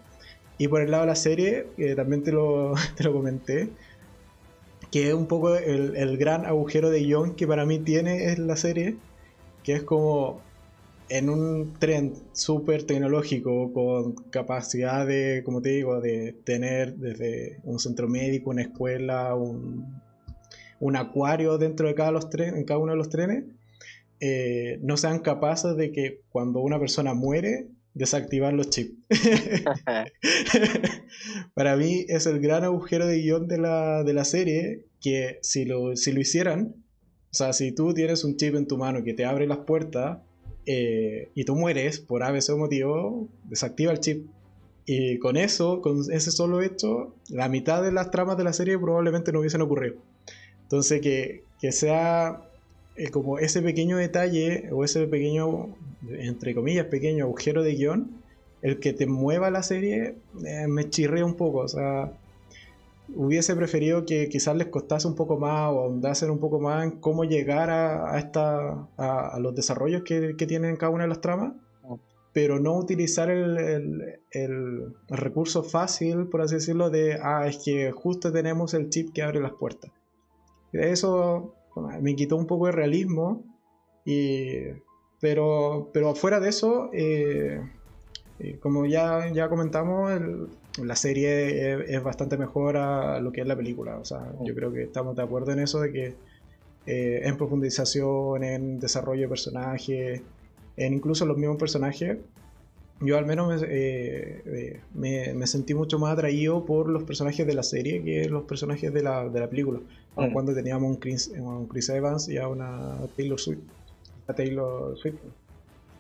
Y 0.56 0.68
por 0.68 0.80
el 0.80 0.90
lado 0.90 1.04
de 1.04 1.08
la 1.08 1.16
serie, 1.16 1.66
también 1.94 2.22
te 2.24 2.32
lo, 2.32 2.72
te 2.96 3.04
lo 3.04 3.12
comenté, 3.12 3.68
que 4.90 5.08
es 5.08 5.14
un 5.14 5.26
poco 5.26 5.56
el, 5.56 5.94
el 5.94 6.16
gran 6.16 6.46
agujero 6.46 6.88
de 6.88 7.00
guion 7.00 7.34
que 7.34 7.46
para 7.46 7.66
mí 7.66 7.78
tiene 7.78 8.32
es 8.32 8.38
la 8.38 8.56
serie, 8.56 8.96
que 9.62 9.74
es 9.74 9.82
como 9.82 10.40
en 11.10 11.28
un 11.28 11.74
tren 11.78 12.14
súper 12.32 12.84
tecnológico 12.84 13.72
con 13.74 14.14
capacidad 14.30 15.06
de, 15.06 15.42
como 15.44 15.60
te 15.60 15.70
digo, 15.70 16.00
de 16.00 16.34
tener 16.44 16.96
desde 16.96 17.60
un 17.64 17.78
centro 17.78 18.08
médico, 18.08 18.50
una 18.50 18.62
escuela, 18.62 19.34
un, 19.34 20.00
un 20.80 20.96
acuario 20.96 21.58
dentro 21.58 21.88
de 21.88 21.94
cada, 21.94 22.12
los 22.12 22.30
trenes, 22.30 22.54
en 22.54 22.64
cada 22.64 22.78
uno 22.78 22.92
de 22.92 22.98
los 22.98 23.08
trenes, 23.08 23.44
eh, 24.20 24.78
no 24.82 24.96
sean 24.96 25.20
capaces 25.20 25.76
de 25.76 25.92
que 25.92 26.20
cuando 26.30 26.60
una 26.60 26.78
persona 26.78 27.14
muere, 27.14 27.68
desactivar 27.94 28.52
los 28.52 28.70
chips. 28.70 28.94
Para 31.54 31.76
mí 31.76 32.04
es 32.08 32.26
el 32.26 32.40
gran 32.40 32.64
agujero 32.64 33.06
de 33.06 33.20
guion 33.20 33.48
de 33.48 33.58
la, 33.58 34.04
de 34.04 34.12
la 34.14 34.24
serie 34.24 34.84
que 35.00 35.38
si 35.42 35.64
lo, 35.64 35.96
si 35.96 36.12
lo 36.12 36.20
hicieran, 36.20 36.74
o 37.30 37.34
sea, 37.34 37.52
si 37.52 37.72
tú 37.72 37.92
tienes 37.94 38.24
un 38.24 38.36
chip 38.36 38.54
en 38.54 38.66
tu 38.66 38.78
mano 38.78 39.04
que 39.04 39.14
te 39.14 39.24
abre 39.24 39.46
las 39.46 39.58
puertas 39.58 40.18
eh, 40.66 41.30
y 41.34 41.44
tú 41.44 41.54
mueres 41.54 42.00
por 42.00 42.22
ABC 42.22 42.50
motivo, 42.56 43.28
desactiva 43.44 43.92
el 43.92 44.00
chip. 44.00 44.26
Y 44.86 45.18
con 45.18 45.36
eso, 45.36 45.82
con 45.82 46.00
ese 46.10 46.30
solo 46.30 46.62
hecho, 46.62 47.14
la 47.28 47.50
mitad 47.50 47.82
de 47.82 47.92
las 47.92 48.10
tramas 48.10 48.38
de 48.38 48.44
la 48.44 48.54
serie 48.54 48.78
probablemente 48.78 49.32
no 49.32 49.40
hubiesen 49.40 49.60
ocurrido. 49.60 49.96
Entonces, 50.68 51.00
que, 51.00 51.44
que 51.62 51.72
sea 51.72 52.42
eh, 52.96 53.10
como 53.10 53.38
ese 53.38 53.62
pequeño 53.62 53.96
detalle 53.96 54.68
o 54.70 54.84
ese 54.84 55.06
pequeño, 55.06 55.74
entre 56.10 56.54
comillas, 56.54 56.84
pequeño 56.86 57.24
agujero 57.24 57.62
de 57.62 57.74
guion, 57.74 58.10
el 58.60 58.78
que 58.78 58.92
te 58.92 59.06
mueva 59.06 59.50
la 59.50 59.62
serie, 59.62 60.16
eh, 60.44 60.66
me 60.68 60.90
chirrea 60.90 61.24
un 61.24 61.36
poco. 61.36 61.60
O 61.60 61.68
sea, 61.68 62.12
hubiese 63.14 63.56
preferido 63.56 64.04
que 64.04 64.28
quizás 64.28 64.56
les 64.56 64.66
costase 64.66 65.08
un 65.08 65.14
poco 65.14 65.38
más 65.38 65.72
o 65.72 65.84
ahondasen 65.84 66.30
un 66.30 66.38
poco 66.38 66.60
más 66.60 66.84
en 66.84 66.90
cómo 67.00 67.24
llegar 67.24 67.70
a, 67.70 68.18
esta, 68.18 68.88
a, 68.98 69.38
los 69.40 69.54
desarrollos 69.54 70.02
que, 70.02 70.36
que, 70.36 70.46
tienen 70.46 70.76
cada 70.76 70.92
una 70.92 71.04
de 71.04 71.08
las 71.08 71.22
tramas, 71.22 71.54
pero 72.34 72.60
no 72.60 72.76
utilizar 72.76 73.30
el, 73.30 74.20
el, 74.30 74.94
recurso 75.08 75.62
fácil, 75.62 76.26
por 76.26 76.42
así 76.42 76.56
decirlo, 76.56 76.90
de, 76.90 77.18
ah, 77.22 77.46
es 77.46 77.58
que 77.64 77.90
justo 77.90 78.30
tenemos 78.32 78.74
el 78.74 78.90
chip 78.90 79.14
que 79.14 79.22
abre 79.22 79.40
las 79.40 79.52
puertas. 79.52 79.90
Eso 80.72 81.54
me 82.00 82.14
quitó 82.14 82.36
un 82.36 82.46
poco 82.46 82.66
de 82.66 82.72
realismo, 82.72 83.44
y, 84.04 84.64
pero, 85.20 85.90
pero 85.92 86.14
fuera 86.14 86.40
de 86.40 86.48
eso, 86.48 86.90
eh, 86.92 87.60
eh, 88.38 88.58
como 88.60 88.86
ya, 88.86 89.30
ya 89.32 89.48
comentamos, 89.48 90.12
el, 90.12 90.48
la 90.86 90.96
serie 90.96 91.94
es, 91.94 92.02
bastante 92.02 92.36
mejor 92.36 92.76
a 92.76 93.20
lo 93.20 93.32
que 93.32 93.40
es 93.40 93.46
la 93.46 93.56
película. 93.56 93.98
O 93.98 94.04
sea, 94.04 94.32
yo 94.44 94.54
creo 94.54 94.72
que 94.72 94.82
estamos 94.84 95.16
de 95.16 95.22
acuerdo 95.22 95.52
en 95.52 95.60
eso 95.60 95.80
de 95.80 95.92
que 95.92 96.14
eh, 96.86 97.20
en 97.24 97.36
profundización, 97.36 98.44
en 98.44 98.78
desarrollo 98.78 99.22
de 99.22 99.28
personajes, 99.28 100.22
en 100.76 100.94
incluso 100.94 101.26
los 101.26 101.36
mismos 101.36 101.56
personajes, 101.56 102.18
yo 103.00 103.16
al 103.16 103.26
menos 103.26 103.62
eh, 103.62 104.42
eh, 104.44 104.80
me, 104.94 105.32
me, 105.32 105.46
sentí 105.46 105.72
mucho 105.74 105.98
más 105.98 106.12
atraído 106.12 106.64
por 106.64 106.88
los 106.88 107.04
personajes 107.04 107.46
de 107.46 107.54
la 107.54 107.62
serie 107.62 108.02
que 108.02 108.28
los 108.28 108.44
personajes 108.44 108.92
de 108.92 109.02
la, 109.02 109.28
de 109.28 109.40
la 109.40 109.48
película. 109.48 109.80
Mm. 110.16 110.32
Cuando 110.32 110.52
teníamos 110.52 110.90
un 110.90 110.96
Chris, 110.96 111.28
un 111.28 111.68
Chris, 111.68 111.88
Evans 111.90 112.28
y 112.28 112.38
a 112.38 112.48
una 112.48 112.96
Taylor 113.16 113.38
Swift. 113.38 113.60
A 114.26 114.34
Taylor 114.34 114.98
Swift. 114.98 115.16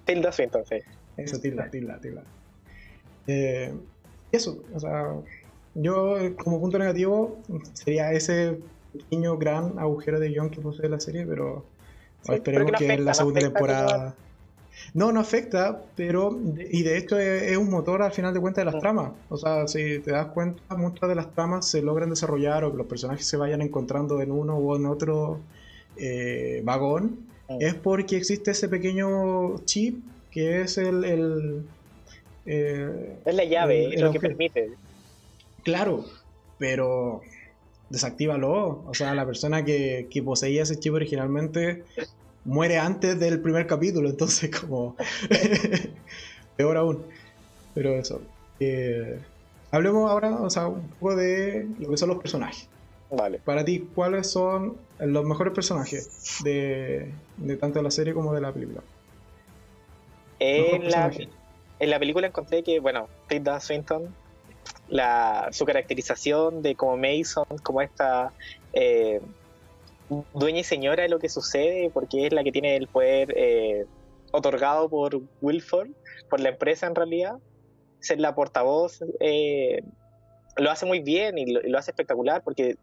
Tilda 0.04 0.32
Swift, 0.32 0.56
sí. 0.68 0.76
Eso, 1.16 1.38
Tilda, 1.40 1.70
Tilda, 1.70 2.00
Tilda. 2.00 2.24
Eh, 3.26 3.72
eso, 4.32 4.62
o 4.74 4.80
sea, 4.80 5.14
yo 5.74 6.16
como 6.42 6.60
punto 6.60 6.78
negativo 6.78 7.38
sería 7.74 8.12
ese 8.12 8.58
pequeño 8.92 9.38
gran 9.38 9.78
agujero 9.78 10.18
de 10.18 10.30
guion 10.30 10.50
que 10.50 10.60
posee 10.60 10.88
la 10.88 10.98
serie, 10.98 11.26
pero 11.26 11.64
esperemos 12.24 12.72
que 12.72 12.92
en 12.92 13.04
la 13.04 13.14
segunda 13.14 13.40
temporada... 13.40 14.16
No, 14.94 15.12
no 15.12 15.20
afecta, 15.20 15.82
pero 15.96 16.38
y 16.70 16.82
de 16.82 16.98
hecho 16.98 17.18
es, 17.18 17.56
un 17.56 17.70
motor 17.70 18.02
al 18.02 18.12
final 18.12 18.32
de 18.32 18.40
cuentas 18.40 18.64
de 18.64 18.72
las 18.72 18.80
tramas. 18.80 19.12
O 19.28 19.36
sea, 19.36 19.68
si 19.68 19.98
te 20.00 20.12
das 20.12 20.26
cuenta, 20.28 20.76
muchas 20.76 21.08
de 21.08 21.14
las 21.14 21.32
tramas 21.34 21.68
se 21.68 21.82
logran 21.82 22.10
desarrollar 22.10 22.64
o 22.64 22.72
que 22.72 22.78
los 22.78 22.86
personajes 22.86 23.26
se 23.26 23.36
vayan 23.36 23.62
encontrando 23.62 24.20
en 24.20 24.32
uno 24.32 24.58
u 24.58 24.74
en 24.76 24.86
otro 24.86 25.40
eh, 25.96 26.62
vagón, 26.64 27.26
es 27.60 27.74
porque 27.74 28.16
existe 28.16 28.50
ese 28.50 28.68
pequeño 28.68 29.58
chip 29.64 30.04
que 30.30 30.60
es 30.60 30.78
el, 30.78 31.64
eh, 32.44 33.16
es 33.24 33.34
la 33.34 33.44
llave, 33.44 33.94
es 33.94 34.00
lo 34.00 34.12
que 34.12 34.20
permite. 34.20 34.72
Claro, 35.62 36.04
pero 36.58 37.22
desactívalo. 37.90 38.84
O 38.86 38.94
sea, 38.94 39.14
la 39.14 39.26
persona 39.26 39.64
que, 39.64 40.08
poseía 40.24 40.62
ese 40.62 40.78
chip 40.78 40.94
originalmente 40.94 41.84
muere 42.48 42.78
antes 42.78 43.20
del 43.20 43.40
primer 43.40 43.66
capítulo, 43.66 44.08
entonces 44.08 44.50
como... 44.50 44.96
Peor 46.56 46.76
aún. 46.76 47.04
Pero 47.74 47.94
eso. 47.94 48.20
Eh, 48.58 49.20
hablemos 49.70 50.10
ahora, 50.10 50.34
o 50.40 50.50
sea, 50.50 50.66
un 50.66 50.88
poco 50.88 51.14
de 51.14 51.68
lo 51.78 51.90
que 51.90 51.96
son 51.96 52.08
los 52.08 52.18
personajes. 52.18 52.68
Vale. 53.10 53.38
Para 53.38 53.64
ti, 53.64 53.88
¿cuáles 53.94 54.30
son 54.30 54.76
los 54.98 55.24
mejores 55.24 55.54
personajes 55.54 56.38
de, 56.42 57.12
de 57.36 57.56
tanto 57.56 57.78
de 57.78 57.84
la 57.84 57.90
serie 57.90 58.12
como 58.12 58.34
de 58.34 58.40
la 58.40 58.52
película? 58.52 58.80
En 60.40 60.90
la, 60.90 61.10
en 61.78 61.90
la 61.90 61.98
película 61.98 62.26
encontré 62.26 62.62
que, 62.62 62.80
bueno, 62.80 63.08
Tilda 63.28 63.60
Swinton, 63.60 64.14
la, 64.88 65.48
su 65.52 65.64
caracterización 65.64 66.62
de 66.62 66.74
como 66.74 66.96
Mason, 66.96 67.46
como 67.62 67.82
esta 67.82 68.32
eh, 68.72 69.20
dueña 70.34 70.60
y 70.60 70.64
señora 70.64 71.02
de 71.02 71.08
lo 71.08 71.18
que 71.18 71.28
sucede, 71.28 71.90
porque 71.92 72.26
es 72.26 72.32
la 72.32 72.44
que 72.44 72.52
tiene 72.52 72.76
el 72.76 72.88
poder 72.88 73.32
eh, 73.36 73.86
otorgado 74.32 74.88
por 74.88 75.20
Wilford, 75.40 75.90
por 76.30 76.40
la 76.40 76.50
empresa 76.50 76.86
en 76.86 76.94
realidad, 76.94 77.36
ser 78.00 78.20
la 78.20 78.34
portavoz, 78.34 79.00
eh, 79.20 79.82
lo 80.56 80.70
hace 80.70 80.86
muy 80.86 81.00
bien 81.00 81.38
y 81.38 81.46
lo, 81.46 81.78
hace 81.78 81.92
espectacular, 81.92 82.42
porque 82.42 82.76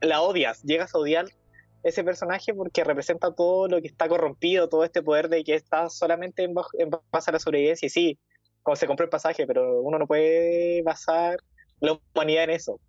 la 0.00 0.20
odias, 0.20 0.62
llegas 0.62 0.94
a 0.94 0.98
odiar 0.98 1.26
ese 1.82 2.04
personaje 2.04 2.52
porque 2.52 2.84
representa 2.84 3.32
todo 3.32 3.68
lo 3.68 3.80
que 3.80 3.88
está 3.88 4.08
corrompido, 4.08 4.68
todo 4.68 4.84
este 4.84 5.02
poder 5.02 5.28
de 5.28 5.44
que 5.44 5.54
está 5.54 5.88
solamente 5.88 6.44
en, 6.44 6.54
en 6.78 6.90
base 7.10 7.30
a 7.30 7.32
la 7.32 7.38
sobrevivencia. 7.38 7.86
Y 7.86 7.90
sí, 7.90 8.18
como 8.62 8.76
se 8.76 8.86
compró 8.86 9.04
el 9.04 9.10
pasaje, 9.10 9.46
pero 9.46 9.80
uno 9.80 9.98
no 9.98 10.06
puede 10.06 10.82
basar 10.82 11.38
la 11.80 11.98
humanidad 12.14 12.44
en 12.44 12.50
eso. 12.50 12.80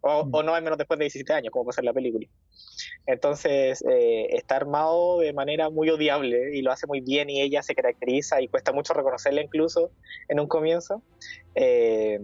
O, 0.00 0.24
mm. 0.24 0.44
no 0.44 0.54
al 0.54 0.62
menos 0.62 0.78
después 0.78 0.98
de 0.98 1.04
17 1.04 1.32
años, 1.32 1.52
como 1.52 1.66
pasa 1.66 1.80
en 1.80 1.86
la 1.86 1.92
película. 1.92 2.26
Entonces, 3.06 3.84
eh, 3.88 4.28
está 4.30 4.56
armado 4.56 5.20
de 5.20 5.32
manera 5.32 5.70
muy 5.70 5.90
odiable 5.90 6.56
y 6.56 6.62
lo 6.62 6.72
hace 6.72 6.86
muy 6.86 7.00
bien 7.00 7.30
y 7.30 7.40
ella 7.40 7.62
se 7.62 7.74
caracteriza 7.74 8.40
y 8.40 8.48
cuesta 8.48 8.72
mucho 8.72 8.94
reconocerla 8.94 9.42
incluso 9.42 9.90
en 10.28 10.40
un 10.40 10.46
comienzo, 10.46 11.02
eh, 11.54 12.20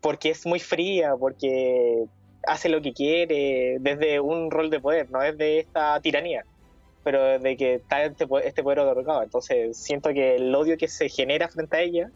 porque 0.00 0.30
es 0.30 0.46
muy 0.46 0.60
fría, 0.60 1.14
porque 1.18 2.04
hace 2.46 2.68
lo 2.68 2.80
que 2.80 2.92
quiere 2.92 3.78
desde 3.80 4.20
un 4.20 4.50
rol 4.50 4.70
de 4.70 4.80
poder, 4.80 5.10
no 5.10 5.22
es 5.22 5.36
de 5.36 5.58
esta 5.58 6.00
tiranía 6.00 6.44
pero 7.06 7.38
de 7.38 7.56
que 7.56 7.74
está 7.74 8.02
este, 8.02 8.26
este 8.42 8.64
poder 8.64 8.80
otorgado. 8.80 9.22
Entonces 9.22 9.76
siento 9.76 10.12
que 10.12 10.34
el 10.34 10.52
odio 10.52 10.76
que 10.76 10.88
se 10.88 11.08
genera 11.08 11.46
frente 11.46 11.76
a 11.76 11.80
ella, 11.80 12.10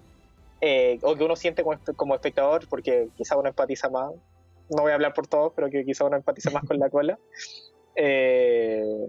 eh, 0.61 0.99
o 1.03 1.15
que 1.15 1.23
uno 1.23 1.37
siente 1.37 1.63
como, 1.95 2.17
espectador, 2.17 2.69
porque 2.69 3.07
quizá 3.17 3.37
uno 3.37 3.51
empatiza 3.51 3.89
más, 3.89 4.11
no 4.71 4.83
voy 4.83 4.93
a 4.93 4.95
hablar 4.95 5.15
por 5.15 5.27
todos, 5.27 5.53
pero 5.55 5.69
que 5.71 5.85
quizá 5.85 6.05
uno 6.05 6.17
empatiza 6.17 6.51
más 6.51 6.65
con 6.65 6.79
la 6.79 6.91
cola, 6.91 7.19
eh, 7.97 9.09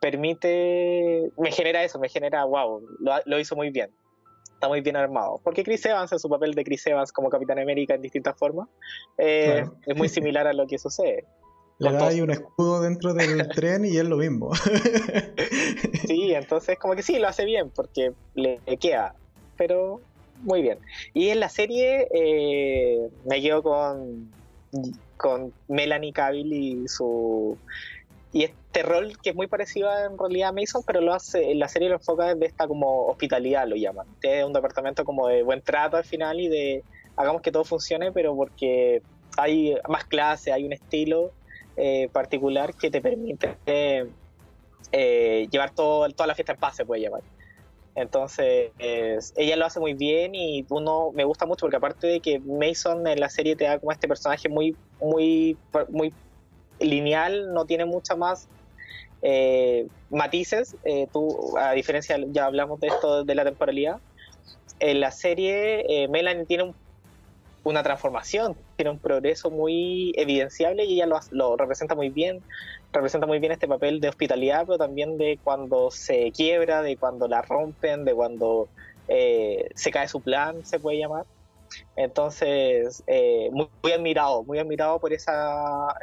permite, 0.00 1.30
me 1.36 1.52
genera 1.52 1.84
eso, 1.84 1.98
me 1.98 2.08
genera, 2.08 2.44
wow, 2.44 2.82
lo, 3.24 3.38
hizo 3.38 3.56
muy 3.56 3.70
bien 3.70 3.90
está 4.54 4.66
muy 4.66 4.80
bien 4.80 4.96
armado. 4.96 5.40
Porque 5.44 5.62
Chris 5.62 5.86
Evans, 5.86 6.10
en 6.10 6.18
su 6.18 6.28
papel 6.28 6.52
de 6.52 6.64
Chris 6.64 6.84
Evans 6.88 7.12
como 7.12 7.30
Capitán 7.30 7.60
América 7.60 7.94
en 7.94 8.02
distintas 8.02 8.36
formas, 8.36 8.68
eh, 9.16 9.64
es 9.86 9.96
muy 9.96 10.08
similar 10.08 10.48
a 10.48 10.52
lo 10.52 10.66
que 10.66 10.78
sucede. 10.78 11.24
Le 11.78 11.92
da 11.92 12.08
ahí 12.08 12.20
un 12.20 12.30
escudo 12.30 12.80
dentro 12.80 13.14
del 13.14 13.48
tren 13.54 13.84
y 13.84 13.96
es 13.96 14.04
lo 14.04 14.16
mismo. 14.16 14.52
sí, 16.06 16.34
entonces 16.34 16.76
como 16.76 16.96
que 16.96 17.02
sí, 17.02 17.18
lo 17.18 17.28
hace 17.28 17.44
bien 17.44 17.70
porque 17.70 18.12
le, 18.34 18.58
queda, 18.80 19.14
pero 19.56 20.00
muy 20.42 20.62
bien. 20.62 20.78
Y 21.14 21.28
en 21.28 21.38
la 21.38 21.48
serie 21.48 22.08
eh, 22.12 23.08
me 23.26 23.40
quedo 23.40 23.62
con 23.62 24.32
con 25.16 25.52
Melanie 25.68 26.12
Cavill 26.12 26.52
y 26.52 26.88
su 26.88 27.58
y 28.32 28.44
este 28.44 28.82
rol 28.82 29.16
que 29.22 29.30
es 29.30 29.36
muy 29.36 29.46
parecido 29.46 29.88
en 30.04 30.18
realidad 30.18 30.50
a 30.50 30.52
Mason, 30.52 30.82
pero 30.86 31.00
lo 31.00 31.14
hace, 31.14 31.54
la 31.54 31.68
serie 31.68 31.88
lo 31.88 31.96
enfoca 31.96 32.34
desde 32.34 32.46
esta 32.46 32.68
como 32.68 33.06
hospitalidad, 33.06 33.66
lo 33.66 33.76
llaman. 33.76 34.06
Es 34.22 34.44
un 34.44 34.52
departamento 34.52 35.04
como 35.04 35.28
de 35.28 35.42
buen 35.42 35.62
trato 35.62 35.96
al 35.96 36.04
final 36.04 36.38
y 36.38 36.48
de 36.48 36.84
hagamos 37.16 37.40
que 37.40 37.50
todo 37.50 37.64
funcione, 37.64 38.12
pero 38.12 38.36
porque 38.36 39.02
hay 39.36 39.74
más 39.88 40.04
clase, 40.04 40.52
hay 40.52 40.64
un 40.64 40.72
estilo 40.72 41.32
eh, 41.76 42.08
particular 42.12 42.74
que 42.74 42.90
te 42.90 43.00
permite 43.00 43.56
eh, 44.92 45.48
llevar 45.50 45.70
todo, 45.74 46.08
toda 46.10 46.26
la 46.26 46.34
fiesta 46.34 46.52
en 46.52 46.58
paz, 46.58 46.76
se 46.76 46.84
puede 46.84 47.00
llevar. 47.00 47.22
Entonces, 47.98 48.70
ella 48.78 49.56
lo 49.56 49.66
hace 49.66 49.80
muy 49.80 49.94
bien 49.94 50.34
y 50.34 50.64
uno 50.70 51.10
me 51.12 51.24
gusta 51.24 51.46
mucho 51.46 51.62
porque 51.62 51.76
aparte 51.76 52.06
de 52.06 52.20
que 52.20 52.38
Mason 52.38 53.06
en 53.06 53.18
la 53.18 53.28
serie 53.28 53.56
te 53.56 53.64
da 53.64 53.78
como 53.78 53.92
este 53.92 54.06
personaje 54.06 54.48
muy, 54.48 54.76
muy, 55.00 55.56
muy 55.88 56.12
lineal, 56.80 57.52
no 57.52 57.64
tiene 57.64 57.84
mucha 57.84 58.14
más 58.16 58.48
eh, 59.22 59.86
matices. 60.10 60.76
Eh, 60.84 61.08
tú, 61.12 61.56
a 61.58 61.72
diferencia, 61.72 62.18
ya 62.30 62.46
hablamos 62.46 62.80
de 62.80 62.88
esto 62.88 63.24
de 63.24 63.34
la 63.34 63.44
temporalidad. 63.44 63.98
En 64.80 65.00
la 65.00 65.10
serie, 65.10 65.84
eh, 65.88 66.08
Melanie 66.08 66.46
tiene 66.46 66.72
una 67.64 67.82
transformación, 67.82 68.56
tiene 68.76 68.90
un 68.90 68.98
progreso 68.98 69.50
muy 69.50 70.12
evidenciable 70.16 70.84
y 70.84 70.94
ella 70.94 71.06
lo, 71.06 71.18
lo, 71.30 71.56
representa 71.56 71.94
muy 71.94 72.08
bien. 72.08 72.42
Representa 72.92 73.26
muy 73.26 73.38
bien 73.38 73.52
este 73.52 73.68
papel 73.68 74.00
de 74.00 74.08
hospitalidad, 74.08 74.64
pero 74.66 74.78
también 74.78 75.18
de 75.18 75.38
cuando 75.42 75.90
se 75.90 76.32
quiebra, 76.32 76.82
de 76.82 76.96
cuando 76.96 77.28
la 77.28 77.42
rompen, 77.42 78.04
de 78.04 78.14
cuando 78.14 78.68
se 79.08 79.90
cae 79.90 80.08
su 80.08 80.20
plan, 80.20 80.64
se 80.64 80.78
puede 80.78 80.98
llamar. 80.98 81.24
Entonces, 81.96 83.02
muy, 83.52 83.92
admirado, 83.92 84.42
muy 84.44 84.58
admirado 84.58 84.98
por 84.98 85.12
esa 85.12 85.94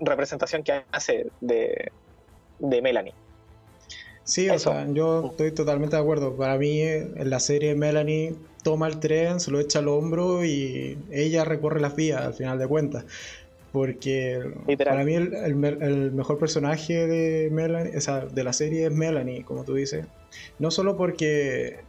representación 0.00 0.62
que 0.62 0.84
hace 0.92 1.26
de, 1.40 1.90
Melanie. 2.60 3.14
Sí, 4.24 4.50
o 4.50 4.58
sea, 4.58 4.86
yo 4.88 5.26
estoy 5.30 5.52
totalmente 5.52 5.96
de 5.96 6.02
acuerdo. 6.02 6.36
Para 6.36 6.58
mí, 6.58 6.80
en 6.80 7.30
la 7.30 7.38
serie 7.38 7.74
Melanie 7.74 8.34
toma 8.64 8.88
el 8.88 8.98
tren, 8.98 9.38
se 9.38 9.52
lo 9.52 9.60
echa 9.60 9.78
al 9.78 9.86
hombro 9.86 10.44
y 10.44 10.98
ella 11.12 11.44
recorre 11.44 11.80
las 11.80 11.94
vías 11.94 12.22
al 12.22 12.34
final 12.34 12.58
de 12.58 12.66
cuentas. 12.66 13.04
Porque 13.76 14.42
para 14.78 15.04
mí 15.04 15.12
el, 15.12 15.54
mejor 15.54 16.38
personaje 16.38 17.06
de 17.06 17.50
Melanie, 17.50 17.94
o 17.94 18.00
sea, 18.00 18.24
de 18.24 18.42
la 18.42 18.54
serie 18.54 18.86
es 18.86 18.90
Melanie, 18.90 19.44
como 19.44 19.64
tú 19.64 19.74
dices. 19.74 20.06
No 20.58 20.70
solo 20.70 20.96
porque 20.96 21.80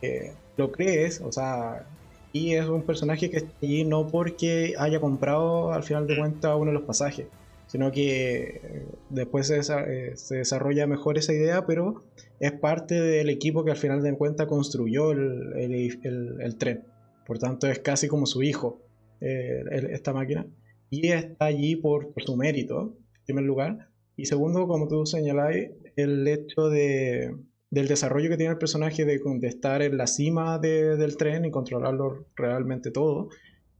eh, 0.00 0.32
lo 0.56 0.72
crees, 0.72 1.20
o 1.20 1.30
sea, 1.30 1.84
y 2.32 2.54
es 2.54 2.64
un 2.64 2.84
personaje 2.84 3.28
que 3.28 3.36
está 3.36 3.52
allí 3.62 3.84
no 3.84 4.08
porque 4.08 4.72
haya 4.78 4.98
comprado 4.98 5.74
al 5.74 5.82
final 5.82 6.06
de 6.06 6.16
cuentas 6.16 6.56
uno 6.56 6.70
de 6.70 6.78
los 6.78 6.84
pasajes, 6.84 7.26
sino 7.66 7.92
que 7.92 8.62
eh, 8.64 8.86
después 9.10 9.48
se, 9.48 9.58
eh, 9.58 10.16
se, 10.16 10.36
desarrolla 10.36 10.86
mejor 10.86 11.18
esa 11.18 11.34
idea, 11.34 11.66
pero 11.66 12.02
es 12.38 12.52
parte 12.52 12.98
del 12.98 13.28
equipo 13.28 13.62
que 13.62 13.72
al 13.72 13.76
final 13.76 14.02
de 14.02 14.14
cuentas 14.14 14.46
construyó 14.46 15.10
el, 15.12 15.52
el, 15.54 16.40
el, 16.40 16.56
tren. 16.56 16.84
Por 17.26 17.38
tanto, 17.38 17.66
es 17.66 17.78
casi 17.80 18.08
como 18.08 18.24
su 18.24 18.42
hijo, 18.42 18.80
eh, 19.20 19.64
esta 19.90 20.14
máquina. 20.14 20.46
Y 20.90 21.08
está 21.08 21.46
allí 21.46 21.76
por, 21.76 22.12
por, 22.12 22.22
su 22.22 22.36
mérito, 22.36 22.96
en 23.18 23.24
primer 23.24 23.44
lugar. 23.44 23.88
Y 24.16 24.26
segundo, 24.26 24.66
como 24.66 24.88
tú 24.88 25.06
señaláis, 25.06 25.70
el 25.96 26.26
hecho 26.26 26.68
de, 26.68 27.34
del 27.70 27.86
desarrollo 27.86 28.28
que 28.28 28.36
tiene 28.36 28.52
el 28.52 28.58
personaje 28.58 29.04
de, 29.04 29.20
estar 29.42 29.82
en 29.82 29.96
la 29.96 30.06
cima 30.06 30.58
del 30.58 31.16
tren 31.16 31.44
y 31.44 31.50
controlarlo 31.50 32.26
realmente 32.34 32.90
todo, 32.90 33.28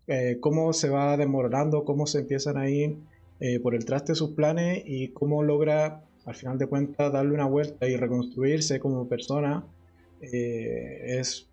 eh, 0.06 0.38
cómo 0.40 0.72
se 0.72 0.88
va 0.88 1.16
desmoronando, 1.16 1.84
cómo 1.84 2.06
se 2.06 2.20
empiezan 2.20 2.56
a 2.56 2.70
ir 2.70 2.96
eh, 3.40 3.58
por 3.60 3.74
el 3.74 3.84
traste 3.84 4.12
de 4.12 4.16
sus 4.16 4.30
planes 4.30 4.82
y 4.86 5.08
cómo 5.08 5.42
logra 5.42 6.04
al 6.24 6.34
final 6.34 6.58
de 6.58 6.66
cuentas 6.66 7.12
darle 7.12 7.32
una 7.32 7.46
vuelta 7.46 7.88
y 7.88 7.96
reconstruirse 7.96 8.78
como 8.78 9.08
persona, 9.08 9.64
eh, 10.20 11.18
es, 11.18 11.48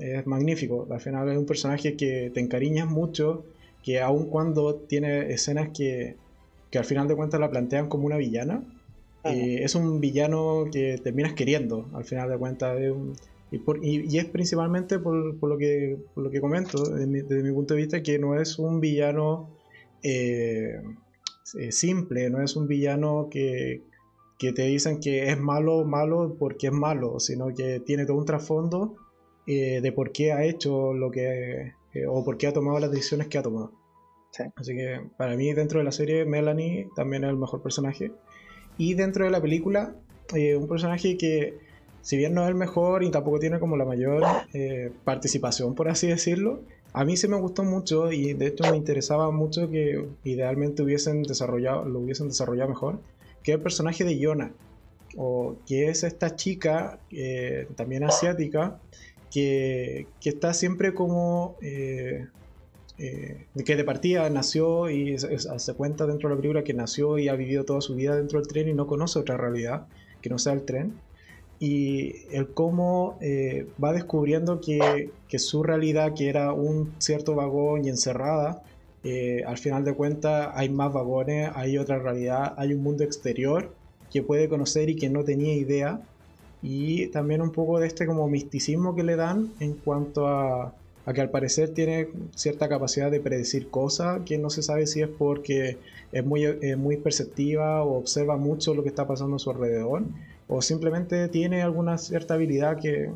es 0.00 0.26
magnífico. 0.26 0.86
Al 0.90 1.00
final 1.00 1.28
es 1.30 1.36
un 1.36 1.46
personaje 1.46 1.96
que 1.96 2.30
te 2.32 2.40
encariñas 2.40 2.88
mucho, 2.88 3.44
que 3.82 4.00
aun 4.00 4.26
cuando 4.26 4.74
tiene 4.76 5.32
escenas 5.32 5.70
que, 5.70 6.16
que 6.70 6.78
al 6.78 6.84
final 6.84 7.08
de 7.08 7.16
cuentas 7.16 7.40
la 7.40 7.50
plantean 7.50 7.88
como 7.88 8.06
una 8.06 8.16
villana, 8.16 8.62
es 9.24 9.74
un 9.74 10.00
villano 10.00 10.64
que 10.72 10.98
terminas 10.98 11.34
queriendo, 11.34 11.88
al 11.94 12.04
final 12.04 12.28
de 12.28 12.38
cuentas. 12.38 12.78
y, 13.82 14.18
es 14.18 14.24
principalmente 14.26 14.98
por, 14.98 15.14
lo 15.14 15.58
que, 15.58 15.96
lo 16.16 16.30
que 16.30 16.40
comento, 16.40 16.82
desde 16.84 17.42
mi, 17.42 17.52
punto 17.52 17.74
de 17.74 17.80
vista, 17.80 18.02
que 18.02 18.18
no 18.18 18.40
es 18.40 18.58
un 18.58 18.80
villano 18.80 19.50
eh, 20.02 20.80
eh, 21.58 21.72
simple, 21.72 22.30
no 22.30 22.42
es 22.42 22.56
un 22.56 22.66
villano 22.66 23.28
que, 23.30 23.82
te 24.38 24.62
dicen 24.62 24.98
que 24.98 25.28
es 25.30 25.38
malo, 25.38 25.84
malo 25.84 26.34
porque 26.36 26.66
es 26.66 26.72
malo, 26.72 27.20
sino 27.20 27.54
que 27.54 27.78
tiene 27.78 28.06
todo 28.06 28.16
un 28.16 28.24
trasfondo 28.24 28.96
eh, 29.46 29.80
de 29.80 29.92
por 29.92 30.10
qué 30.10 30.32
ha 30.32 30.44
hecho 30.44 30.92
lo 30.92 31.12
que. 31.12 31.74
O 32.08 32.24
por 32.24 32.38
qué 32.38 32.46
ha 32.46 32.52
tomado 32.52 32.78
las 32.78 32.90
decisiones 32.90 33.28
que 33.28 33.38
ha 33.38 33.42
tomado. 33.42 33.72
Así 34.56 34.74
que 34.74 35.00
para 35.16 35.36
mí, 35.36 35.52
dentro 35.52 35.78
de 35.78 35.84
la 35.84 35.92
serie, 35.92 36.24
Melanie 36.24 36.88
también 36.96 37.24
es 37.24 37.30
el 37.30 37.36
mejor 37.36 37.62
personaje. 37.62 38.12
Y 38.78 38.94
dentro 38.94 39.24
de 39.24 39.30
la 39.30 39.42
película, 39.42 39.94
eh, 40.34 40.56
un 40.56 40.68
personaje 40.68 41.16
que, 41.18 41.58
si 42.00 42.16
bien 42.16 42.34
no 42.34 42.42
es 42.42 42.48
el 42.48 42.54
mejor 42.54 43.02
y 43.02 43.10
tampoco 43.10 43.38
tiene 43.38 43.60
como 43.60 43.76
la 43.76 43.84
mayor 43.84 44.22
eh, 44.54 44.90
participación, 45.04 45.74
por 45.74 45.88
así 45.88 46.06
decirlo, 46.06 46.62
a 46.94 47.04
mí 47.04 47.16
sí 47.16 47.28
me 47.28 47.36
gustó 47.36 47.64
mucho 47.64 48.10
y 48.12 48.32
de 48.34 48.46
hecho 48.46 48.70
me 48.70 48.76
interesaba 48.76 49.30
mucho 49.30 49.68
que 49.70 50.06
idealmente 50.24 50.82
hubiesen 50.82 51.22
desarrollado, 51.22 51.84
lo 51.84 52.00
hubiesen 52.00 52.28
desarrollado 52.28 52.70
mejor, 52.70 53.00
que 53.42 53.52
es 53.52 53.56
el 53.56 53.62
personaje 53.62 54.04
de 54.04 54.18
Yona, 54.18 54.52
o 55.16 55.56
que 55.66 55.88
es 55.88 56.04
esta 56.04 56.36
chica, 56.36 56.98
eh, 57.10 57.66
también 57.76 58.04
asiática, 58.04 58.80
que, 59.32 60.06
que, 60.20 60.28
está 60.28 60.54
siempre 60.54 60.94
como 60.94 61.56
eh, 63.02 63.46
que 63.64 63.74
de 63.74 63.82
partida 63.84 64.28
nació 64.30 64.88
y 64.88 65.18
se, 65.18 65.74
cuenta 65.74 66.06
dentro 66.06 66.28
de 66.28 66.34
la 66.36 66.40
película 66.40 66.62
que 66.62 66.72
nació 66.74 67.18
y 67.18 67.28
ha 67.28 67.34
vivido 67.34 67.64
toda 67.64 67.80
su 67.80 67.96
vida 67.96 68.14
dentro 68.14 68.38
del 68.38 68.46
tren 68.46 68.68
y 68.68 68.74
no 68.74 68.86
conoce 68.86 69.18
otra 69.18 69.36
realidad 69.36 69.86
que 70.20 70.30
no 70.30 70.38
sea 70.38 70.52
el 70.52 70.62
tren. 70.62 70.94
Y 71.58 72.26
el 72.30 72.48
cómo 72.48 73.18
eh, 73.20 73.66
va 73.82 73.92
descubriendo 73.92 74.60
que, 74.60 75.10
que, 75.28 75.38
su 75.38 75.62
realidad, 75.62 76.14
que 76.14 76.28
era 76.28 76.52
un 76.52 76.92
cierto 76.98 77.34
vagón 77.34 77.84
y 77.84 77.88
encerrada, 77.88 78.62
eh, 79.04 79.42
al 79.46 79.58
final 79.58 79.84
de 79.84 79.94
cuentas 79.94 80.50
hay 80.54 80.68
más 80.68 80.92
vagones, 80.92 81.50
hay 81.54 81.78
otra 81.78 81.98
realidad, 81.98 82.54
hay 82.56 82.72
un 82.72 82.82
mundo 82.82 83.02
exterior 83.04 83.74
que 84.12 84.22
puede 84.22 84.48
conocer 84.48 84.90
y 84.90 84.96
que 84.96 85.08
no 85.08 85.24
tenía 85.24 85.54
idea. 85.54 86.00
Y 86.62 87.08
también 87.08 87.42
un 87.42 87.50
poco 87.50 87.80
de 87.80 87.88
este 87.88 88.06
como 88.06 88.28
misticismo 88.28 88.94
que 88.94 89.02
le 89.02 89.16
dan 89.16 89.52
en 89.60 89.74
cuanto 89.74 90.28
a, 90.28 90.74
a 91.04 91.12
que 91.12 91.20
al 91.20 91.30
parecer 91.30 91.74
tiene 91.74 92.08
cierta 92.34 92.68
capacidad 92.68 93.10
de 93.10 93.20
predecir 93.20 93.68
cosas, 93.68 94.20
que 94.24 94.38
no 94.38 94.50
se 94.50 94.62
sabe 94.62 94.86
si 94.86 95.02
es 95.02 95.08
porque 95.08 95.78
es 96.12 96.24
muy, 96.24 96.46
muy 96.76 96.96
perceptiva 96.96 97.82
o 97.82 97.98
observa 97.98 98.36
mucho 98.36 98.74
lo 98.74 98.82
que 98.82 98.90
está 98.90 99.06
pasando 99.06 99.36
a 99.36 99.38
su 99.38 99.50
alrededor, 99.50 100.02
o 100.48 100.62
simplemente 100.62 101.28
tiene 101.28 101.62
alguna 101.62 101.98
cierta 101.98 102.34
habilidad 102.34 102.78
que, 102.78 103.10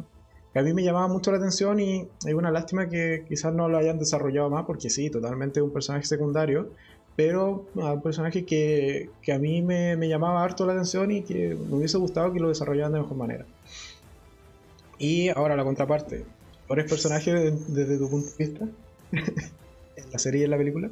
a 0.54 0.62
mí 0.62 0.72
me 0.72 0.82
llamaba 0.82 1.06
mucho 1.06 1.30
la 1.30 1.36
atención 1.36 1.78
y 1.80 2.08
es 2.26 2.32
una 2.32 2.50
lástima 2.50 2.88
que 2.88 3.26
quizás 3.28 3.52
no 3.52 3.68
lo 3.68 3.76
hayan 3.76 3.98
desarrollado 3.98 4.48
más, 4.48 4.64
porque 4.64 4.88
sí, 4.88 5.10
totalmente 5.10 5.60
un 5.60 5.70
personaje 5.70 6.06
secundario, 6.06 6.70
pero 7.16 7.64
ah, 7.80 7.94
un 7.94 8.02
personaje 8.02 8.44
que, 8.44 9.10
que 9.22 9.32
a 9.32 9.38
mí 9.38 9.62
me, 9.62 9.96
me, 9.96 10.08
llamaba 10.08 10.44
harto 10.44 10.66
la 10.66 10.74
atención 10.74 11.10
y 11.10 11.22
que 11.22 11.54
me 11.54 11.76
hubiese 11.76 11.96
gustado 11.96 12.32
que 12.32 12.40
lo 12.40 12.48
desarrollaran 12.48 12.92
de 12.92 13.00
mejor 13.00 13.16
manera. 13.16 13.46
Y 14.98 15.30
ahora 15.30 15.56
la 15.56 15.64
contraparte, 15.64 16.24
mejores 16.62 16.90
personajes 16.90 17.74
desde 17.74 17.98
tu 17.98 18.10
punto 18.10 18.28
de 18.36 18.44
vista? 18.44 18.66
¿En 19.96 20.10
la 20.12 20.18
serie 20.18 20.42
y 20.42 20.44
en 20.44 20.50
la 20.50 20.58
película? 20.58 20.90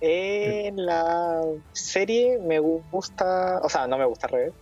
En 0.00 0.84
la 0.84 1.40
serie 1.72 2.38
me 2.38 2.58
gusta, 2.58 3.60
o 3.62 3.68
sea, 3.70 3.86
no 3.86 3.96
me 3.96 4.04
gusta 4.04 4.26
al 4.26 4.32
revés. 4.32 4.52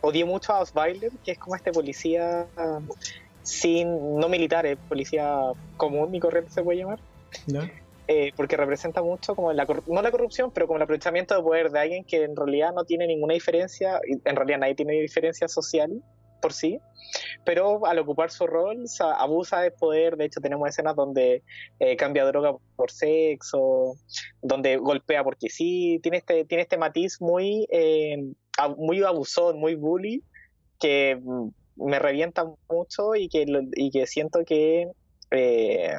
Odié 0.00 0.24
mucho 0.24 0.54
a 0.54 0.60
Osweiler, 0.60 1.12
que 1.22 1.32
es 1.32 1.38
como 1.38 1.54
este 1.54 1.70
policía 1.70 2.46
sin, 3.42 4.18
no 4.18 4.28
militar, 4.28 4.64
es 4.64 4.78
policía 4.88 5.52
común 5.76 6.14
y 6.14 6.20
corriente 6.20 6.50
se 6.50 6.62
puede 6.62 6.78
llamar. 6.78 6.98
Eh, 8.12 8.32
porque 8.34 8.56
representa 8.56 9.02
mucho 9.02 9.36
como 9.36 9.52
la, 9.52 9.64
no 9.86 10.02
la 10.02 10.10
corrupción, 10.10 10.50
pero 10.50 10.66
como 10.66 10.78
el 10.78 10.82
aprovechamiento 10.82 11.36
de 11.36 11.42
poder 11.44 11.70
de 11.70 11.78
alguien 11.78 12.02
que 12.02 12.24
en 12.24 12.34
realidad 12.34 12.72
no 12.74 12.84
tiene 12.84 13.06
ninguna 13.06 13.34
diferencia, 13.34 14.00
en 14.24 14.34
realidad 14.34 14.58
nadie 14.58 14.74
tiene 14.74 14.94
diferencia 14.94 15.46
social 15.46 16.02
por 16.42 16.52
sí, 16.52 16.80
pero 17.44 17.86
al 17.86 18.00
ocupar 18.00 18.32
su 18.32 18.48
rol 18.48 18.84
abusa 19.16 19.60
de 19.60 19.70
poder. 19.70 20.16
De 20.16 20.24
hecho, 20.24 20.40
tenemos 20.40 20.68
escenas 20.68 20.96
donde 20.96 21.44
eh, 21.78 21.94
cambia 21.94 22.24
droga 22.24 22.56
por 22.74 22.90
sexo, 22.90 23.94
donde 24.42 24.76
golpea 24.78 25.22
porque 25.22 25.48
sí. 25.48 26.00
Tiene 26.02 26.18
este, 26.18 26.44
tiene 26.46 26.62
este 26.62 26.78
matiz 26.78 27.20
muy, 27.20 27.68
eh, 27.70 28.16
muy 28.76 29.04
abusón, 29.04 29.60
muy 29.60 29.76
bully, 29.76 30.24
que 30.80 31.14
mm, 31.14 31.48
me 31.76 32.00
revienta 32.00 32.44
mucho 32.68 33.14
y 33.14 33.28
que, 33.28 33.46
y 33.76 33.92
que 33.92 34.08
siento 34.08 34.44
que 34.44 34.88
eh, 35.30 35.94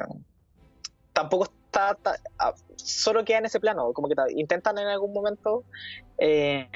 tampoco 1.14 1.46
ah, 1.74 2.54
solo 2.76 3.24
queda 3.24 3.38
en 3.38 3.46
ese 3.46 3.60
plano, 3.60 3.92
como 3.92 4.08
que 4.08 4.14
intentan 4.36 4.78
en 4.78 4.88
algún 4.88 5.12
momento 5.12 5.64
eh, 6.18 6.68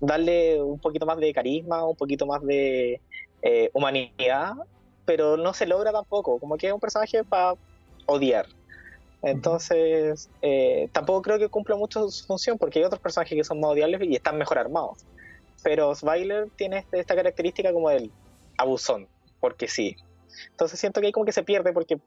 darle 0.00 0.62
un 0.62 0.78
poquito 0.78 1.06
más 1.06 1.18
de 1.18 1.32
carisma, 1.32 1.84
un 1.84 1.96
poquito 1.96 2.26
más 2.26 2.42
de 2.42 3.00
eh, 3.42 3.70
humanidad, 3.72 4.54
pero 5.04 5.36
no 5.36 5.52
se 5.52 5.66
logra 5.66 5.92
tampoco, 5.92 6.38
como 6.38 6.56
que 6.56 6.68
es 6.68 6.72
un 6.72 6.80
personaje 6.80 7.24
para 7.24 7.54
odiar. 8.06 8.46
Entonces, 9.22 10.28
eh, 10.42 10.88
tampoco 10.92 11.22
creo 11.22 11.38
que 11.38 11.48
cumpla 11.48 11.76
mucho 11.76 12.10
su 12.10 12.26
función, 12.26 12.58
porque 12.58 12.78
hay 12.78 12.84
otros 12.84 13.00
personajes 13.00 13.36
que 13.36 13.44
son 13.44 13.58
más 13.60 13.70
odiables 13.70 14.02
y 14.02 14.14
están 14.14 14.36
mejor 14.36 14.58
armados. 14.58 14.98
Pero 15.62 15.94
Sviler 15.94 16.50
tiene 16.56 16.78
este, 16.78 17.00
esta 17.00 17.14
característica 17.14 17.72
como 17.72 17.88
del 17.88 18.10
abusón, 18.58 19.08
porque 19.40 19.66
sí. 19.66 19.96
Entonces 20.50 20.78
siento 20.78 21.00
que 21.00 21.06
ahí 21.06 21.12
como 21.12 21.24
que 21.24 21.32
se 21.32 21.42
pierde 21.42 21.72
porque 21.72 21.98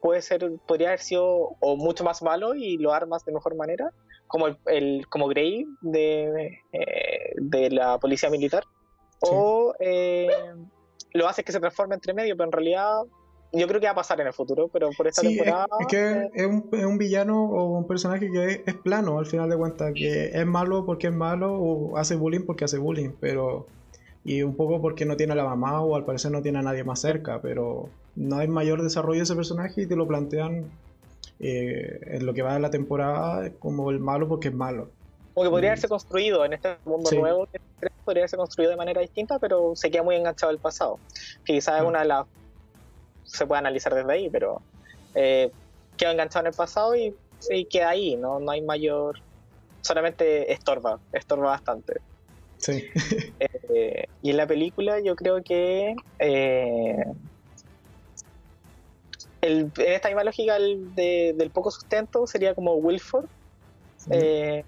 puede 0.00 0.22
ser, 0.22 0.50
podría 0.66 0.88
haber 0.88 1.00
sido 1.00 1.56
o 1.60 1.76
mucho 1.76 2.04
más 2.04 2.22
malo 2.22 2.54
y 2.54 2.78
lo 2.78 2.92
armas 2.92 3.24
de 3.24 3.32
mejor 3.32 3.56
manera, 3.56 3.92
como 4.26 4.48
el, 4.66 5.06
como 5.08 5.28
Grey 5.28 5.66
de, 5.80 6.58
eh, 6.72 7.32
de 7.36 7.70
la 7.70 7.98
policía 7.98 8.30
militar, 8.30 8.64
o 9.20 9.74
eh, 9.80 10.28
lo 11.12 11.28
hace 11.28 11.44
que 11.44 11.52
se 11.52 11.60
transforme 11.60 11.94
entre 11.94 12.14
medio, 12.14 12.36
pero 12.36 12.46
en 12.46 12.52
realidad 12.52 13.02
yo 13.52 13.66
creo 13.66 13.80
que 13.80 13.86
va 13.86 13.92
a 13.92 13.96
pasar 13.96 14.20
en 14.20 14.28
el 14.28 14.32
futuro, 14.32 14.68
pero 14.68 14.90
por 14.96 15.08
esta 15.08 15.22
temporada. 15.22 15.66
Es, 15.80 15.86
que 15.88 16.28
es 16.32 16.46
un, 16.46 16.68
es 16.72 16.84
un, 16.84 16.98
villano 16.98 17.46
o 17.46 17.78
un 17.78 17.86
personaje 17.86 18.30
que 18.30 18.62
es, 18.64 18.74
plano 18.76 19.18
al 19.18 19.26
final 19.26 19.50
de 19.50 19.56
cuentas, 19.56 19.92
que 19.94 20.26
es 20.26 20.46
malo 20.46 20.86
porque 20.86 21.08
es 21.08 21.12
malo 21.12 21.54
o 21.54 21.96
hace 21.96 22.14
bullying 22.14 22.46
porque 22.46 22.64
hace 22.64 22.78
bullying, 22.78 23.10
pero. 23.20 23.66
Y 24.24 24.42
un 24.42 24.54
poco 24.54 24.80
porque 24.82 25.06
no 25.06 25.16
tiene 25.16 25.32
a 25.32 25.36
la 25.36 25.44
mamá 25.44 25.80
o 25.80 25.96
al 25.96 26.04
parecer 26.04 26.30
no 26.30 26.42
tiene 26.42 26.58
a 26.58 26.62
nadie 26.62 26.84
más 26.84 27.00
cerca, 27.00 27.40
pero 27.40 27.88
no 28.16 28.36
hay 28.36 28.48
mayor 28.48 28.82
desarrollo 28.82 29.18
de 29.18 29.24
ese 29.24 29.34
personaje 29.34 29.82
y 29.82 29.86
te 29.86 29.96
lo 29.96 30.06
plantean 30.06 30.70
eh, 31.38 32.00
en 32.02 32.26
lo 32.26 32.34
que 32.34 32.42
va 32.42 32.52
de 32.52 32.60
la 32.60 32.70
temporada 32.70 33.50
como 33.58 33.90
el 33.90 33.98
malo 33.98 34.28
porque 34.28 34.48
es 34.48 34.54
malo. 34.54 34.90
Como 35.32 35.44
que 35.44 35.50
podría 35.50 35.70
haberse 35.70 35.88
construido 35.88 36.44
en 36.44 36.52
este 36.52 36.76
mundo 36.84 37.10
nuevo, 37.12 37.48
podría 38.04 38.22
haberse 38.22 38.36
construido 38.36 38.72
de 38.72 38.76
manera 38.76 39.00
distinta, 39.00 39.38
pero 39.38 39.74
se 39.74 39.90
queda 39.90 40.02
muy 40.02 40.16
enganchado 40.16 40.50
al 40.50 40.58
pasado. 40.58 40.98
Que 41.44 41.54
quizás 41.54 41.80
es 41.80 41.86
una 41.86 42.00
de 42.00 42.06
las. 42.06 42.26
se 43.24 43.46
puede 43.46 43.60
analizar 43.60 43.94
desde 43.94 44.12
ahí, 44.12 44.28
pero 44.28 44.60
eh, 45.14 45.50
queda 45.96 46.12
enganchado 46.12 46.44
en 46.44 46.46
el 46.48 46.56
pasado 46.56 46.94
y, 46.94 47.14
queda 47.70 47.90
ahí, 47.90 48.16
¿no? 48.16 48.38
no 48.38 48.50
hay 48.50 48.60
mayor. 48.60 49.18
solamente 49.80 50.52
estorba, 50.52 50.98
estorba 51.12 51.50
bastante. 51.50 52.00
Sí. 52.60 52.84
Eh, 53.72 54.06
y 54.20 54.30
en 54.30 54.36
la 54.36 54.48
película 54.48 54.98
yo 54.98 55.14
creo 55.14 55.44
que. 55.44 55.94
Eh, 56.18 57.04
en 59.42 59.72
esta 59.78 60.08
misma 60.08 60.24
lógica 60.24 60.58
del 60.58 61.50
poco 61.54 61.70
sustento 61.70 62.26
sería 62.26 62.54
como 62.54 62.74
Wilford. 62.74 63.26
Eh, 64.10 64.64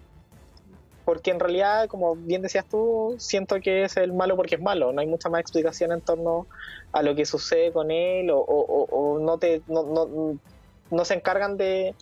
porque 1.05 1.33
en 1.33 1.41
realidad, 1.41 1.89
como 1.89 2.15
bien 2.15 2.43
decías 2.43 2.65
tú, 2.65 3.17
siento 3.19 3.61
que 3.61 3.85
es 3.85 3.97
el 3.97 4.13
malo 4.13 4.37
porque 4.37 4.55
es 4.55 4.61
malo. 4.61 4.93
No 4.93 5.01
hay 5.01 5.09
mucha 5.09 5.29
más 5.29 5.41
explicación 5.41 5.91
en 5.91 6.01
torno 6.01 6.47
a 6.93 7.03
lo 7.03 7.17
que 7.17 7.27
sucede 7.27 7.73
con 7.73 7.91
él 7.91 8.29
o, 8.33 9.19
no, 9.21 9.39
te, 9.39 9.63
no, 9.67 11.05
se 11.05 11.15
encargan 11.15 11.57
de, 11.57 11.97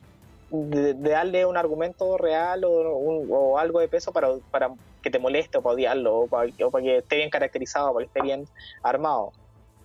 darle 0.50 1.46
un 1.46 1.56
argumento 1.56 2.18
real 2.18 2.64
o, 2.66 3.58
algo 3.58 3.80
de 3.80 3.88
peso 3.88 4.12
para, 4.12 4.28
para, 4.50 4.70
que 5.02 5.10
te 5.10 5.18
moleste 5.18 5.58
o 5.58 5.62
para 5.62 5.74
odiarlo 5.74 6.20
o 6.20 6.26
para, 6.26 6.50
o 6.64 6.70
para 6.70 6.84
que 6.84 6.96
esté 6.98 7.16
bien 7.16 7.30
caracterizado, 7.30 7.92
para 7.92 8.04
que 8.04 8.08
esté 8.08 8.22
bien 8.22 8.46
armado. 8.82 9.32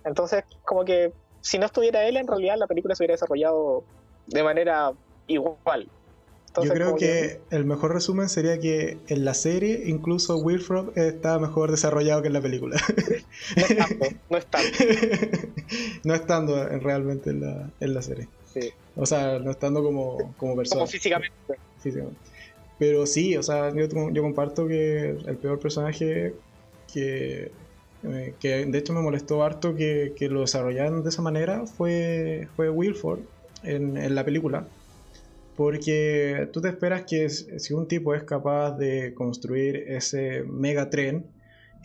Entonces, 0.04 0.44
como 0.64 0.86
que 0.86 1.12
si 1.42 1.58
no 1.58 1.66
estuviera 1.66 2.08
él, 2.08 2.18
en 2.18 2.28
realidad 2.28 2.56
la 2.58 2.68
película 2.68 2.96
se 2.96 3.04
hubiera 3.04 3.14
desarrollado 3.14 3.84
de 4.28 4.44
manera 4.44 4.94
igual. 5.28 5.90
Yo 6.64 6.72
creo 6.72 6.96
que, 6.96 7.42
el 7.50 7.66
mejor 7.66 7.94
resumen 7.94 8.30
sería 8.30 8.60
que 8.60 8.98
en 9.08 9.26
la 9.26 9.34
serie 9.34 9.84
incluso 9.88 10.38
Wilfred 10.38 10.98
está 10.98 11.38
mejor 11.38 11.70
desarrollado 11.70 12.22
que 12.22 12.28
en 12.28 12.34
la 12.34 12.42
película. 12.42 12.78
No 14.30 14.38
estando, 14.38 14.66
no 16.04 16.14
estando. 16.14 16.70
realmente 16.80 17.32
en 17.32 17.42
la, 17.42 17.70
en 17.80 17.94
la 17.94 18.02
serie. 18.02 18.28
Sí. 18.54 18.72
O 18.96 19.06
sea, 19.06 19.40
no 19.40 19.52
estando 19.52 19.84
como, 19.84 20.34
como 20.38 20.56
persona. 20.56 20.80
Como 20.80 20.88
físicamente. 20.88 21.36
Pero 22.78 23.06
sí, 23.06 23.38
o 23.38 23.44
sea, 23.44 23.74
yo, 23.74 23.88
comparto 24.22 24.68
que 24.68 25.12
el 25.12 25.38
peor 25.38 25.60
personaje 25.60 26.34
que 26.94 27.52
eh, 28.08 28.36
que 28.40 28.66
de 28.66 28.78
hecho 28.78 28.94
me 28.94 29.02
molestó 29.02 29.44
harto 29.44 29.76
que, 29.76 30.14
lo 30.30 30.42
desarrollaran 30.42 31.04
de 31.04 31.10
esa 31.10 31.22
manera, 31.22 31.66
fue, 31.66 32.48
fue 32.56 32.70
Wilford 32.70 33.22
en, 33.64 34.14
la 34.14 34.24
película. 34.24 34.68
Porque 35.56 36.50
tú 36.52 36.62
te 36.62 36.68
esperas 36.70 37.04
que 37.04 37.30
si 37.30 37.74
un 37.74 37.88
tipo 37.88 38.14
es 38.14 38.24
capaz 38.24 38.78
de 38.78 39.14
construir 39.14 39.78
ese 39.88 40.44
mega 40.44 40.90
tren, 40.90 41.26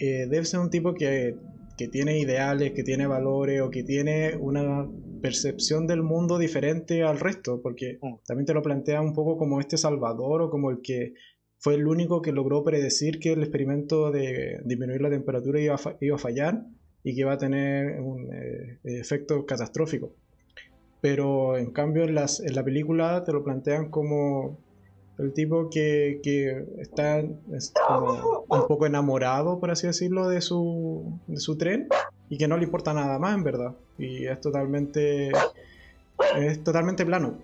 eh, 0.01 0.27
debe 0.29 0.45
ser 0.45 0.61
un 0.61 0.71
tipo 0.71 0.95
que, 0.95 1.37
que, 1.79 1.89
tiene 1.89 2.19
ideales, 2.19 2.73
que 2.73 2.83
tiene 2.83 3.07
valores 3.07 3.61
o 3.63 3.71
que 3.71 3.83
tiene 3.85 4.37
una 4.37 4.87
percepción 5.21 5.87
del 5.87 6.03
mundo 6.03 6.39
diferente 6.39 7.03
al 7.03 7.21
resto, 7.21 7.61
porque 7.63 7.99
mm. 8.01 8.15
también 8.27 8.47
te 8.47 8.55
lo 8.55 8.63
plantea 8.63 9.01
un 9.01 9.15
poco 9.15 9.37
como 9.37 9.61
este 9.61 9.77
salvador 9.77 10.43
o 10.43 10.51
como 10.51 10.71
el 10.71 10.81
que 10.83 11.15
fue 11.59 11.75
el 11.75 11.87
único 11.87 12.23
que 12.23 12.33
logró 12.33 12.65
predecir 12.65 13.21
que 13.21 13.33
el 13.33 13.41
experimento 13.41 14.11
de 14.11 14.61
disminuir 14.65 15.03
la 15.03 15.11
temperatura 15.11 15.61
iba 15.61 15.75
a, 15.75 15.97
iba 16.01 16.17
a 16.17 16.19
fallar 16.19 16.65
y 17.03 17.15
que 17.15 17.21
iba 17.21 17.33
a 17.33 17.39
tener 17.39 18.01
un 18.01 18.33
eh, 18.33 18.79
efecto 18.85 19.45
catastrófico. 19.45 20.15
Pero 21.01 21.57
en 21.57 21.71
cambio 21.71 22.05
en, 22.05 22.15
las, 22.15 22.41
en, 22.41 22.55
la 22.55 22.65
película 22.65 23.25
te 23.25 23.33
lo 23.33 23.45
plantean 23.45 23.91
como 23.91 24.59
el 25.19 25.33
tipo 25.35 25.69
que, 25.71 26.21
que 26.23 26.65
está 26.79 27.23
un 27.23 28.67
poco 28.67 28.87
enamorado, 28.87 29.61
por 29.61 29.71
así 29.71 29.87
decirlo, 29.87 30.29
de 30.29 30.41
su, 30.41 31.21
de 31.27 31.39
su 31.39 31.59
tren 31.59 31.89
y 32.31 32.39
que 32.39 32.49
no 32.49 32.57
le 32.57 32.65
importa 32.65 32.95
nada 32.95 33.19
más, 33.19 33.35
en 33.35 33.45
verdad. 33.45 33.75
Y 33.99 34.27
es 34.27 34.41
totalmente, 34.41 35.31
es 36.37 36.65
totalmente 36.65 37.05
plano. 37.05 37.39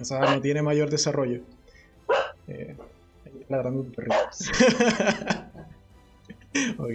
O 0.00 0.04
sea, 0.04 0.20
no 0.20 0.40
tiene 0.40 0.62
mayor 0.62 0.90
desarrollo. 0.90 1.42
Eh, 2.48 2.74
ladrando 3.48 3.84
tu 3.84 3.92
perrito. 3.92 4.16
ok. 6.78 6.94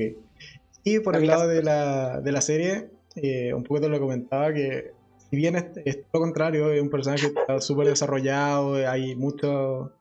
Y 0.83 0.99
por 0.99 1.15
el 1.15 1.27
lado 1.27 1.47
de 1.47 1.63
la, 1.63 2.19
de 2.19 2.31
la 2.31 2.41
serie, 2.41 2.89
eh, 3.15 3.53
un 3.53 3.63
poco 3.63 3.81
te 3.81 3.89
lo 3.89 3.99
comentaba 3.99 4.53
que 4.53 4.91
si 5.29 5.35
bien 5.35 5.55
es, 5.55 6.01
todo 6.11 6.21
contrario, 6.21 6.71
es 6.71 6.81
un 6.81 6.89
personaje 6.89 7.33
que 7.33 7.39
está 7.39 7.59
súper 7.59 7.87
desarrollado, 7.87 8.75
hay 8.89 9.15
mucho, 9.15 9.91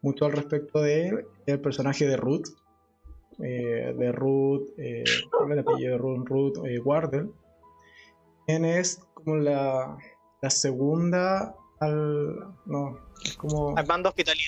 mucho 0.00 0.26
al 0.26 0.32
respecto 0.32 0.80
de 0.80 1.08
él, 1.08 1.26
el 1.46 1.60
personaje 1.60 2.06
de 2.06 2.16
Ruth, 2.16 2.46
eh, 3.42 3.94
de 3.96 4.12
Ruth, 4.12 4.68
eh, 4.78 5.04
¿cuál 5.30 5.52
es 5.52 5.52
el 5.52 5.58
apellido 5.60 5.92
de 5.92 5.98
Ruth? 5.98 6.26
Ruth 6.26 6.66
eh, 6.66 6.78
Wardell, 6.80 7.30
quien 8.46 8.64
es 8.64 9.00
como 9.14 9.36
la, 9.36 9.98
la 10.40 10.50
segunda 10.50 11.54
al... 11.80 12.54
no, 12.64 12.98
es 13.24 13.36
como... 13.36 13.76
Al 13.76 13.86
mando 13.86 14.08
hospitalario. 14.08 14.44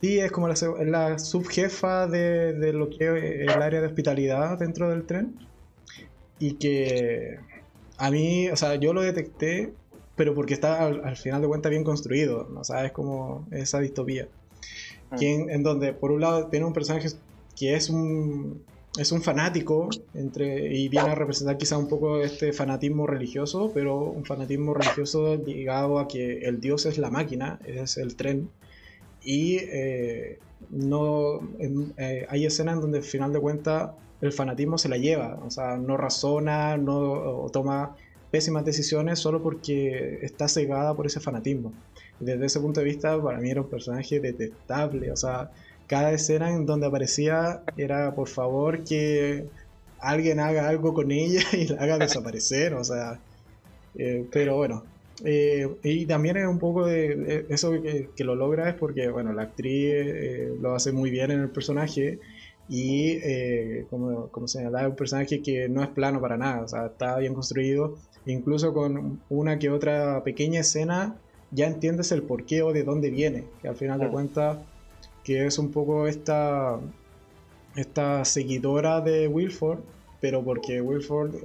Sí, 0.00 0.18
es 0.18 0.32
como 0.32 0.48
la, 0.48 1.18
subjefa 1.18 2.06
de, 2.06 2.72
lo 2.72 2.88
que 2.88 3.44
es 3.44 3.54
el 3.54 3.62
área 3.62 3.80
de 3.80 3.86
hospitalidad 3.86 4.58
dentro 4.58 4.88
del 4.88 5.04
tren. 5.04 5.36
Y 6.38 6.54
que 6.54 7.38
a 7.98 8.10
mí, 8.10 8.48
o 8.48 8.56
sea, 8.56 8.76
yo 8.76 8.94
lo 8.94 9.02
detecté, 9.02 9.74
pero 10.16 10.34
porque 10.34 10.54
está 10.54 10.86
al, 10.86 11.16
final 11.16 11.42
de 11.42 11.48
cuentas 11.48 11.68
bien 11.68 11.84
construido, 11.84 12.48
¿no? 12.50 12.60
O 12.60 12.76
es 12.76 12.92
como 12.92 13.46
esa 13.50 13.78
distopía. 13.80 14.26
Ah. 15.10 15.16
Quien, 15.16 15.50
en 15.50 15.62
donde, 15.62 15.92
por 15.92 16.12
un 16.12 16.22
lado, 16.22 16.46
tiene 16.46 16.64
un 16.64 16.72
personaje 16.72 17.08
que 17.60 17.74
es 17.74 17.90
un, 17.90 18.64
es 18.98 19.12
un 19.12 19.20
fanático 19.20 19.90
entre, 20.14 20.74
y 20.74 20.88
viene 20.88 21.10
a 21.10 21.14
representar 21.14 21.58
quizá 21.58 21.76
un 21.76 21.88
poco 21.88 22.22
este 22.22 22.54
fanatismo 22.54 23.06
religioso, 23.06 23.70
pero 23.74 23.98
un 23.98 24.24
fanatismo 24.24 24.72
religioso 24.72 25.36
ligado 25.36 25.98
a 25.98 26.08
que 26.08 26.38
el 26.38 26.58
dios 26.58 26.86
es 26.86 26.96
la 26.96 27.10
máquina, 27.10 27.60
es 27.66 27.98
el 27.98 28.16
tren. 28.16 28.48
Y 29.22 29.56
eh, 29.58 30.38
no 30.70 31.40
eh, 31.98 32.26
hay 32.30 32.46
escenas 32.46 32.76
en 32.76 32.80
donde 32.80 32.98
al 32.98 33.04
final 33.04 33.30
de 33.34 33.40
cuentas 33.40 33.90
el 34.22 34.32
fanatismo 34.32 34.78
se 34.78 34.88
la 34.88 34.96
lleva, 34.96 35.38
o 35.44 35.50
sea, 35.50 35.76
no 35.76 35.98
razona, 35.98 36.78
no 36.78 37.46
toma 37.52 37.94
pésimas 38.30 38.64
decisiones 38.64 39.18
solo 39.18 39.42
porque 39.42 40.20
está 40.22 40.48
cegada 40.48 40.94
por 40.94 41.06
ese 41.06 41.20
fanatismo. 41.20 41.74
Desde 42.20 42.46
ese 42.46 42.58
punto 42.60 42.80
de 42.80 42.86
vista, 42.86 43.20
para 43.22 43.38
mí 43.38 43.50
era 43.50 43.60
un 43.60 43.68
personaje 43.68 44.18
detestable, 44.18 45.12
o 45.12 45.16
sea, 45.16 45.50
cada 45.90 46.12
escena 46.12 46.52
en 46.52 46.66
donde 46.66 46.86
aparecía 46.86 47.62
era 47.76 48.14
por 48.14 48.28
favor 48.28 48.84
que 48.84 49.48
alguien 49.98 50.38
haga 50.38 50.68
algo 50.68 50.94
con 50.94 51.10
ella 51.10 51.42
y 51.52 51.66
la 51.66 51.82
haga 51.82 51.98
desaparecer, 51.98 52.74
o 52.74 52.84
sea, 52.84 53.18
eh, 53.96 54.24
pero 54.30 54.56
bueno, 54.56 54.84
eh, 55.24 55.68
y 55.82 56.06
también 56.06 56.36
es 56.36 56.46
un 56.46 56.60
poco 56.60 56.86
de, 56.86 57.44
eso 57.48 57.72
que, 57.82 58.24
lo 58.24 58.36
logra 58.36 58.68
es 58.68 58.76
porque, 58.76 59.08
bueno, 59.10 59.32
la 59.32 59.42
actriz 59.42 59.92
eh, 59.92 60.54
lo 60.60 60.76
hace 60.76 60.92
muy 60.92 61.10
bien 61.10 61.32
en 61.32 61.40
el 61.40 61.50
personaje 61.50 62.20
y, 62.68 63.18
eh, 63.24 63.86
como, 63.90 64.28
como 64.28 64.46
señalaba, 64.46 64.82
es 64.82 64.90
un 64.90 64.96
personaje 64.96 65.42
que 65.42 65.68
no 65.68 65.82
es 65.82 65.88
plano 65.88 66.20
para 66.20 66.36
nada, 66.36 66.62
o 66.62 66.68
sea, 66.68 66.86
está 66.86 67.18
bien 67.18 67.34
construido, 67.34 67.96
incluso 68.26 68.72
con 68.72 69.22
una 69.28 69.58
que 69.58 69.70
otra 69.70 70.22
pequeña 70.22 70.60
escena 70.60 71.16
ya 71.50 71.66
entiendes 71.66 72.12
el 72.12 72.22
porqué 72.22 72.62
o 72.62 72.72
de 72.72 72.84
dónde 72.84 73.10
viene, 73.10 73.46
que 73.60 73.66
al 73.66 73.74
final 73.74 73.98
de 73.98 74.08
cuentas 74.08 74.58
que 75.24 75.46
es 75.46 75.58
un 75.58 75.70
poco 75.70 76.06
esta, 76.06 76.78
esta 77.76 78.24
seguidora 78.24 79.00
de 79.00 79.28
Wilford, 79.28 79.80
pero 80.20 80.42
porque 80.42 80.80
Wilford 80.80 81.34
eh, 81.34 81.40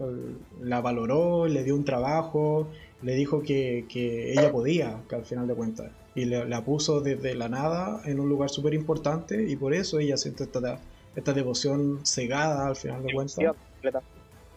la 0.62 0.82
valoró, 0.82 1.48
le 1.48 1.64
dio 1.64 1.76
un 1.76 1.86
trabajo, 1.86 2.68
le 3.02 3.16
dijo 3.16 3.42
que, 3.42 3.86
ella 4.32 4.52
podía, 4.52 5.02
que 5.08 5.16
al 5.16 5.26
final 5.26 5.48
de 5.48 5.54
cuentas, 5.54 5.92
y 6.16 6.26
la 6.26 6.64
puso 6.64 7.02
desde 7.02 7.36
la 7.36 7.50
nada 7.50 8.02
en 8.06 8.20
un 8.20 8.30
lugar 8.30 8.50
súper 8.50 8.74
importante 8.74 9.50
y 9.50 9.58
por 9.58 9.74
eso 9.74 10.00
ella 10.00 10.16
siente 10.16 10.46
esta, 10.46 10.80
esta 11.16 11.34
devoción 11.34 12.00
cegada 12.06 12.68
al 12.68 12.76
final 12.76 13.04
de 13.04 13.14
cuentas. 13.14 13.38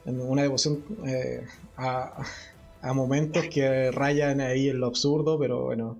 Una 0.07 0.43
devoción 0.43 0.83
eh, 1.05 1.45
a, 1.77 2.23
a 2.81 2.93
momentos 2.93 3.45
que 3.49 3.91
rayan 3.91 4.41
ahí 4.41 4.69
en 4.69 4.81
lo 4.81 4.87
absurdo, 4.87 5.39
pero 5.39 5.64
bueno, 5.64 5.97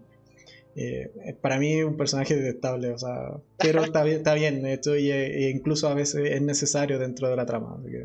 eh, 0.81 1.35
para 1.41 1.59
mí 1.59 1.81
es 1.81 1.85
un 1.85 1.97
personaje 1.97 2.37
detestable, 2.37 2.93
o 2.93 2.99
sea, 2.99 3.33
pero 3.57 3.83
está 3.83 4.05
bien, 4.05 4.19
está 4.19 4.35
bien 4.35 4.65
hecho 4.65 4.97
y, 4.97 5.11
e 5.11 5.51
incluso 5.51 5.89
a 5.89 5.95
veces 5.95 6.31
es 6.31 6.41
necesario 6.41 7.01
dentro 7.01 7.29
de 7.29 7.35
la 7.35 7.47
trama. 7.47 7.77
Así 7.81 7.91
que, 7.91 8.03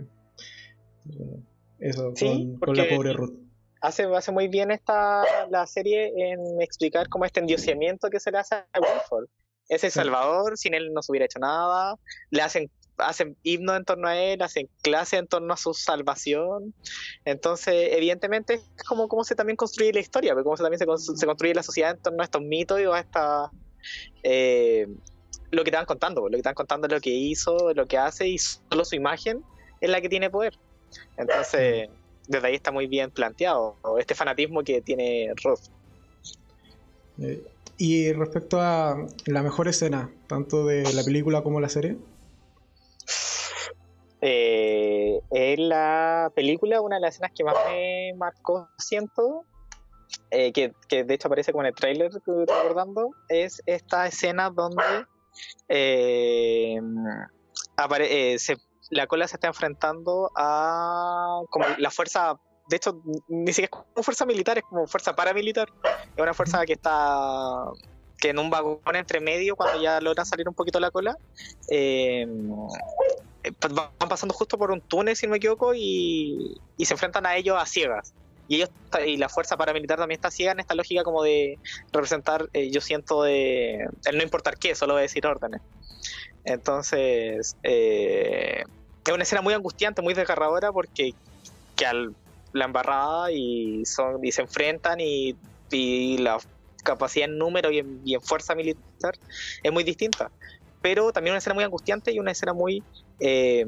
eh, 1.22 1.40
eso, 1.78 2.14
con, 2.20 2.76
la 2.76 2.88
pobre 2.90 3.14
Ruth. 3.14 3.38
Hace, 3.80 4.06
hace 4.06 4.32
muy 4.32 4.48
bien 4.48 4.72
esta 4.72 5.24
la 5.52 5.68
serie 5.68 6.14
en 6.16 6.62
explicar 6.62 7.10
cómo 7.10 7.26
este 7.26 7.42
endiosamiento 7.42 8.10
que 8.10 8.20
se 8.20 8.32
le 8.32 8.40
hace 8.40 8.56
a 8.56 8.66
Wilford. 8.80 9.28
Es 9.70 9.84
el 9.84 9.92
Salvador, 9.92 10.58
sin 10.58 10.74
él 10.74 10.94
no 10.94 11.04
se 11.04 11.12
hubiera 11.12 11.26
hecho 11.26 11.40
nada. 11.40 12.00
Le 12.32 12.42
hacen 12.42 12.72
hacen 12.98 13.38
himno 13.44 13.76
en 13.76 13.86
torno 13.86 14.08
a 14.08 14.18
él, 14.18 14.42
hacen 14.42 14.70
clase 14.82 15.18
en 15.18 15.28
torno 15.28 15.54
a 15.54 15.58
su 15.58 15.74
salvación. 15.74 16.74
Entonces, 17.26 17.90
evidentemente, 17.92 18.56
es 18.56 18.84
como 18.88 19.08
cómo 19.08 19.24
se 19.24 19.36
también 19.36 19.58
construye 19.58 19.94
la 19.94 20.00
historia, 20.00 20.36
cómo 20.36 20.58
se 20.58 20.64
también 20.64 20.80
se, 20.80 20.86
construye 21.26 21.54
la 21.54 21.64
sociedad 21.64 21.92
en 21.92 22.02
torno 22.02 22.22
a 22.22 22.26
estos 22.26 22.42
mitos 22.42 22.80
y 22.80 22.84
a 22.84 23.00
esta... 23.00 23.52
Eh, 24.24 24.88
lo 25.52 25.64
que 25.64 25.70
te 25.70 25.78
van 25.78 25.86
contando, 25.86 26.22
lo 26.22 26.36
que 26.36 26.42
te 26.42 26.50
van 26.50 26.56
contando 26.56 26.88
es 26.88 26.94
lo 26.94 27.00
que 27.00 27.12
hizo, 27.12 27.74
lo 27.74 27.86
que 27.86 27.98
hace 27.98 28.28
y 28.28 28.40
solo 28.40 28.86
su 28.86 28.96
imagen 28.96 29.44
es 29.82 29.90
la 29.90 30.02
que 30.02 30.10
tiene 30.10 30.30
poder. 30.30 30.58
Entonces, 31.18 31.90
desde 32.28 32.48
ahí 32.48 32.56
está 32.56 32.72
muy 32.72 32.88
bien 32.88 33.12
planteado 33.12 33.76
este 34.00 34.16
fanatismo 34.16 34.64
que 34.64 34.82
tiene 34.82 35.32
Ruth. 35.44 35.60
Eh, 37.20 37.44
y 37.78 38.12
respecto 38.14 38.60
a 38.60 39.08
la 39.26 39.44
mejor 39.44 39.68
escena, 39.68 40.10
tanto 40.28 40.66
de 40.66 40.92
la 40.94 41.04
película 41.04 41.42
como 41.42 41.60
la 41.60 41.70
serie. 41.70 41.98
Eh, 44.26 45.20
en 45.32 45.68
la 45.68 46.32
película, 46.34 46.80
una 46.80 46.96
de 46.96 47.02
las 47.02 47.16
escenas 47.16 47.34
que 47.36 47.44
más 47.44 47.56
me 47.68 48.14
marcó, 48.16 48.70
siento, 48.78 49.44
eh, 50.32 50.54
que, 50.54 50.72
de 51.04 51.14
hecho 51.14 51.28
aparece 51.28 51.52
como 51.52 51.64
en 51.64 51.68
el 51.68 51.76
trailer 51.76 52.10
recordando, 52.10 53.10
es 53.28 53.62
esta 53.66 54.08
escena 54.08 54.50
donde 54.50 55.06
eh, 55.68 56.80
la 58.92 59.08
cola 59.08 59.28
se 59.28 59.36
está 59.36 59.48
enfrentando 59.48 60.32
a 60.38 61.42
como 61.50 61.66
la 61.78 61.92
fuerza 61.92 62.40
de 62.70 62.78
hecho, 62.78 63.02
ni 63.28 63.52
siquiera 63.52 63.66
es 63.66 63.70
como 63.72 64.04
fuerza 64.04 64.26
militar, 64.26 64.58
es 64.58 64.64
como 64.64 64.88
fuerza 64.88 65.14
paramilitar. 65.14 65.68
Es 66.16 66.24
una 66.24 66.34
fuerza 66.34 66.66
que 66.66 66.74
está 66.74 67.66
que 68.20 68.30
en 68.30 68.40
un 68.40 68.50
vagón 68.50 68.80
entre 68.96 69.20
medio, 69.20 69.58
cuando 69.58 69.82
ya 69.82 70.00
logra 70.00 70.24
salir 70.24 70.48
un 70.48 70.56
poquito 70.56 70.80
la 70.80 70.92
cola, 70.92 71.18
eh, 71.70 72.22
eh, 72.22 73.23
van 73.60 74.10
pasando 74.10 74.34
justo 74.34 74.58
por 74.58 74.72
un 74.72 74.82
túnel, 74.82 75.16
si 75.16 75.26
no 75.26 75.32
me 75.32 75.38
equivoco, 75.38 75.74
y, 75.76 76.60
se 76.80 76.94
enfrentan 76.94 77.26
a 77.26 77.36
ellos 77.36 77.58
a 77.60 77.66
ciegas. 77.66 78.14
Y 78.48 78.56
ellos 78.56 78.70
y 79.06 79.18
la 79.18 79.30
fuerza 79.30 79.56
paramilitar 79.56 79.98
también 79.98 80.18
está 80.18 80.30
ciega 80.30 80.52
en 80.52 80.60
esta 80.60 80.76
lógica 80.76 81.04
como 81.04 81.24
de 81.24 81.58
representar, 81.92 82.50
eh, 82.54 82.70
yo 82.72 82.82
siento, 82.82 83.24
de 83.24 83.88
el 84.06 84.18
no 84.18 84.24
importar 84.24 84.58
qué, 84.58 84.76
solo 84.76 84.96
decir 84.96 85.26
órdenes. 85.26 85.62
Entonces, 86.44 87.56
eh, 87.64 88.64
es 89.06 89.14
una 89.14 89.24
escena 89.24 89.42
muy 89.42 89.54
angustiante, 89.54 90.02
muy 90.02 90.14
desgarradora, 90.14 90.72
porque 90.72 91.14
que 91.76 91.86
al, 91.86 92.14
la 92.52 92.66
embarrada 92.66 93.32
y, 93.32 93.86
son, 93.86 94.24
y 94.24 94.32
se 94.32 94.42
enfrentan 94.42 95.00
y, 95.00 95.36
la 96.20 96.38
capacidad 96.84 97.28
en 97.28 97.40
número 97.40 97.72
y 97.72 97.84
y 98.06 98.14
en 98.14 98.22
fuerza 98.22 98.54
militar 98.54 99.18
es 99.64 99.72
muy 99.72 99.84
distinta 99.84 100.30
pero 100.84 101.14
también 101.14 101.32
una 101.32 101.38
escena 101.38 101.54
muy 101.54 101.64
angustiante 101.64 102.12
y 102.12 102.20
una 102.20 102.32
escena 102.32 102.52
muy 102.52 102.84
eh, 103.22 103.66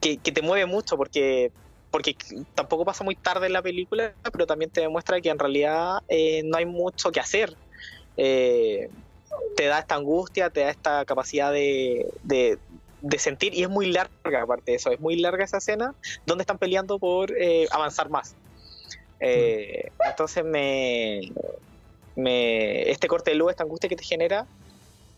que, 0.00 0.16
te 0.16 0.42
mueve 0.42 0.66
mucho 0.66 0.96
porque 0.96 1.52
porque 1.92 2.16
tampoco 2.56 2.84
pasa 2.84 3.04
muy 3.04 3.14
tarde 3.14 3.46
en 3.46 3.52
la 3.52 3.62
película, 3.62 4.12
pero 4.32 4.46
también 4.46 4.70
te 4.70 4.80
demuestra 4.80 5.20
que 5.20 5.28
en 5.28 5.38
realidad 5.38 5.98
eh, 6.08 6.42
no 6.44 6.56
hay 6.56 6.66
mucho 6.66 7.12
que 7.12 7.20
hacer. 7.20 7.54
Eh, 8.16 8.88
te 9.56 9.66
da 9.66 9.78
esta 9.78 9.94
angustia, 9.94 10.50
te 10.50 10.60
da 10.60 10.70
esta 10.70 11.04
capacidad 11.04 11.52
de, 11.52 12.08
de, 12.22 12.58
sentir, 13.18 13.54
y 13.54 13.62
es 13.62 13.68
muy 13.68 13.92
larga 13.92 14.42
aparte 14.42 14.72
de 14.72 14.76
eso, 14.78 14.90
es 14.90 15.00
muy 15.00 15.16
larga 15.16 15.44
esa 15.44 15.58
escena 15.58 15.94
donde 16.26 16.42
están 16.42 16.58
peleando 16.58 16.98
por 16.98 17.32
avanzar 17.70 18.08
más. 18.08 18.34
entonces 19.20 20.44
me, 20.44 21.30
me, 22.16 22.90
este 22.90 23.06
corte 23.06 23.32
de 23.32 23.36
luz, 23.36 23.50
esta 23.50 23.64
angustia 23.64 23.88
que 23.88 23.96
te 23.96 24.04
genera, 24.04 24.46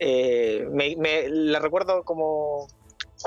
me, 0.01 0.97
me, 0.97 1.29
la 1.29 1.59
recuerdo 1.59 2.03
como 2.03 2.67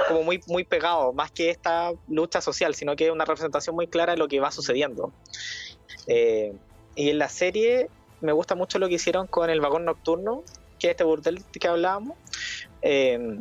como 0.07 0.23
muy, 0.23 0.41
muy 0.47 0.63
pegado, 0.63 1.13
más 1.13 1.31
que 1.31 1.49
esta 1.49 1.91
lucha 2.07 2.41
social, 2.41 2.75
sino 2.75 2.95
que 2.95 3.05
es 3.05 3.11
una 3.11 3.25
representación 3.25 3.75
muy 3.75 3.87
clara 3.87 4.13
de 4.13 4.17
lo 4.17 4.27
que 4.27 4.39
va 4.39 4.51
sucediendo. 4.51 5.11
Eh, 6.07 6.53
y 6.95 7.09
en 7.09 7.17
la 7.17 7.29
serie 7.29 7.89
me 8.21 8.31
gusta 8.31 8.55
mucho 8.55 8.79
lo 8.79 8.87
que 8.87 8.95
hicieron 8.95 9.27
con 9.27 9.49
el 9.49 9.59
vagón 9.59 9.85
nocturno, 9.85 10.43
que 10.79 10.87
es 10.87 10.91
este 10.91 11.03
burdel 11.03 11.43
que 11.45 11.67
hablábamos, 11.67 12.17
eh, 12.81 13.39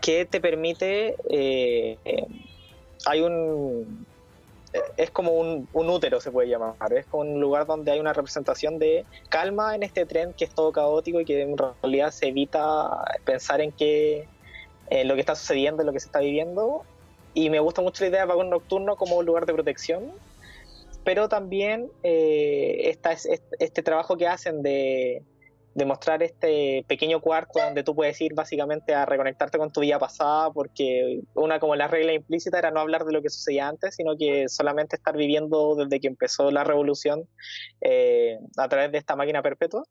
que 0.00 0.24
te 0.24 0.40
permite, 0.40 1.16
eh, 1.28 1.98
hay 3.06 3.20
un, 3.20 4.06
es 4.96 5.10
como 5.10 5.32
un, 5.32 5.68
un, 5.72 5.88
útero 5.88 6.20
se 6.20 6.30
puede 6.30 6.48
llamar, 6.48 6.92
es 6.92 7.06
como 7.06 7.22
un 7.22 7.40
lugar 7.40 7.66
donde 7.66 7.92
hay 7.92 8.00
una 8.00 8.12
representación 8.12 8.78
de 8.78 9.04
calma 9.28 9.74
en 9.74 9.82
este 9.82 10.04
tren 10.04 10.32
que 10.32 10.44
es 10.44 10.50
todo 10.50 10.72
caótico 10.72 11.20
y 11.20 11.24
que 11.24 11.42
en 11.42 11.56
realidad 11.56 12.10
se 12.10 12.28
evita 12.28 13.04
pensar 13.24 13.60
en 13.60 13.70
qué 13.72 14.26
eh, 14.90 15.04
lo 15.04 15.14
que 15.14 15.20
está 15.20 15.34
sucediendo, 15.34 15.82
lo 15.82 15.92
que 15.92 16.00
se 16.00 16.06
está 16.06 16.20
viviendo. 16.20 16.82
Y 17.32 17.50
me 17.50 17.60
gusta 17.60 17.82
mucho 17.82 18.04
la 18.04 18.10
idea 18.10 18.20
de 18.20 18.26
vagón 18.26 18.50
nocturno 18.50 18.96
como 18.96 19.16
un 19.16 19.26
lugar 19.26 19.46
de 19.46 19.54
protección, 19.54 20.12
pero 21.04 21.28
también 21.28 21.90
eh, 22.02 22.96
este, 23.58 23.82
trabajo 23.82 24.16
que 24.16 24.28
hacen 24.28 24.62
de, 24.62 25.22
de, 25.74 25.84
mostrar 25.84 26.22
este 26.22 26.84
pequeño 26.88 27.20
cuarto 27.20 27.60
donde 27.60 27.82
tú 27.82 27.94
puedes 27.94 28.20
ir 28.20 28.34
básicamente 28.34 28.94
a 28.94 29.04
reconectarte 29.06 29.58
con 29.58 29.72
tu 29.72 29.80
vida 29.80 29.98
pasada, 29.98 30.50
porque 30.52 31.20
una 31.34 31.58
como 31.60 31.76
la 31.76 31.88
regla 31.88 32.12
implícita 32.12 32.58
era 32.58 32.70
no 32.70 32.80
hablar 32.80 33.04
de 33.04 33.12
lo 33.12 33.22
que 33.22 33.30
sucedía 33.30 33.68
antes, 33.68 33.94
sino 33.96 34.16
que 34.16 34.48
solamente 34.48 34.96
estar 34.96 35.16
viviendo 35.16 35.74
desde 35.76 36.00
que 36.00 36.08
empezó 36.08 36.50
la 36.50 36.64
revolución 36.64 37.28
eh, 37.80 38.38
a 38.56 38.68
través 38.68 38.92
de 38.92 38.98
esta 38.98 39.16
máquina 39.16 39.42
perpetua. 39.42 39.84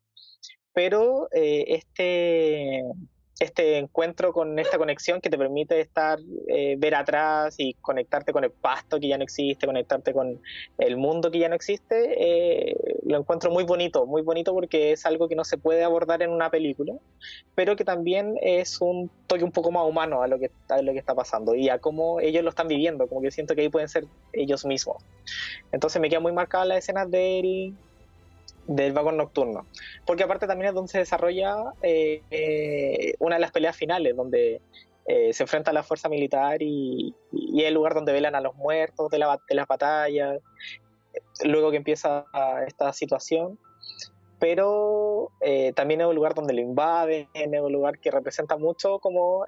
Pero 0.72 1.28
este 1.30 2.82
este 3.40 3.78
encuentro 3.78 4.32
con 4.32 4.58
esta 4.58 4.78
conexión 4.78 5.20
que 5.20 5.28
te 5.28 5.36
permite 5.36 5.80
estar, 5.80 6.18
eh, 6.48 6.76
ver 6.78 6.94
atrás 6.94 7.56
y 7.58 7.74
conectarte 7.74 8.32
con 8.32 8.44
el 8.44 8.50
pasto 8.50 9.00
que 9.00 9.08
ya 9.08 9.18
no 9.18 9.24
existe, 9.24 9.66
conectarte 9.66 10.12
con 10.12 10.40
el 10.78 10.96
mundo 10.96 11.30
que 11.30 11.40
ya 11.40 11.48
no 11.48 11.54
existe, 11.54 12.14
eh, 12.16 12.76
lo 13.04 13.18
encuentro 13.18 13.50
muy 13.50 13.64
bonito, 13.64 14.06
muy 14.06 14.22
bonito 14.22 14.54
porque 14.54 14.92
es 14.92 15.04
algo 15.04 15.28
que 15.28 15.34
no 15.34 15.44
se 15.44 15.58
puede 15.58 15.82
abordar 15.82 16.22
en 16.22 16.30
una 16.30 16.50
película, 16.50 16.94
pero 17.54 17.74
que 17.74 17.84
también 17.84 18.36
es 18.40 18.80
un 18.80 19.10
toque 19.26 19.42
un 19.42 19.52
poco 19.52 19.72
más 19.72 19.86
humano 19.86 20.22
a 20.22 20.28
lo 20.28 20.38
que, 20.38 20.50
a 20.68 20.80
lo 20.82 20.92
que 20.92 20.98
está 20.98 21.14
pasando 21.14 21.54
y 21.54 21.68
a 21.68 21.78
cómo 21.78 22.20
ellos 22.20 22.44
lo 22.44 22.50
están 22.50 22.68
viviendo, 22.68 23.08
como 23.08 23.20
que 23.20 23.30
siento 23.30 23.54
que 23.54 23.62
ahí 23.62 23.68
pueden 23.68 23.88
ser 23.88 24.04
ellos 24.32 24.64
mismos. 24.64 25.02
Entonces 25.72 26.00
me 26.00 26.08
queda 26.08 26.20
muy 26.20 26.32
marcada 26.32 26.64
la 26.64 26.78
escena 26.78 27.04
del 27.04 27.74
del 28.66 28.92
vagón 28.92 29.16
nocturno. 29.16 29.66
Porque 30.06 30.22
aparte 30.22 30.46
también 30.46 30.68
es 30.68 30.74
donde 30.74 30.90
se 30.90 30.98
desarrolla 30.98 31.56
eh, 31.82 32.22
eh, 32.30 33.14
una 33.18 33.36
de 33.36 33.40
las 33.40 33.52
peleas 33.52 33.76
finales, 33.76 34.16
donde 34.16 34.60
eh, 35.06 35.32
se 35.32 35.42
enfrenta 35.42 35.72
la 35.72 35.82
fuerza 35.82 36.08
militar 36.08 36.62
y, 36.62 37.14
es 37.32 37.64
el 37.64 37.74
lugar 37.74 37.94
donde 37.94 38.12
velan 38.12 38.34
a 38.34 38.40
los 38.40 38.54
muertos 38.56 39.10
de, 39.10 39.18
la, 39.18 39.40
de 39.48 39.54
las 39.54 39.66
batallas, 39.66 40.40
luego 41.44 41.70
que 41.70 41.76
empieza 41.78 42.24
esta 42.66 42.92
situación. 42.92 43.58
Pero 44.40 45.30
también 45.74 46.02
es 46.02 46.06
un 46.06 46.14
lugar 46.14 46.34
donde 46.34 46.52
lo 46.52 46.60
invaden, 46.60 47.28
es 47.32 47.46
un 47.46 47.72
lugar 47.72 47.98
que 47.98 48.10
representa 48.10 48.58
mucho 48.58 48.98
como 48.98 49.46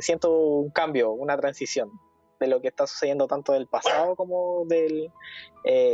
siento 0.00 0.36
un 0.36 0.70
cambio, 0.70 1.12
una 1.12 1.38
transición 1.38 1.90
de 2.40 2.48
lo 2.48 2.60
que 2.60 2.68
está 2.68 2.86
sucediendo 2.86 3.26
tanto 3.26 3.52
del 3.52 3.68
pasado 3.68 4.16
como 4.16 4.66
del 4.66 5.10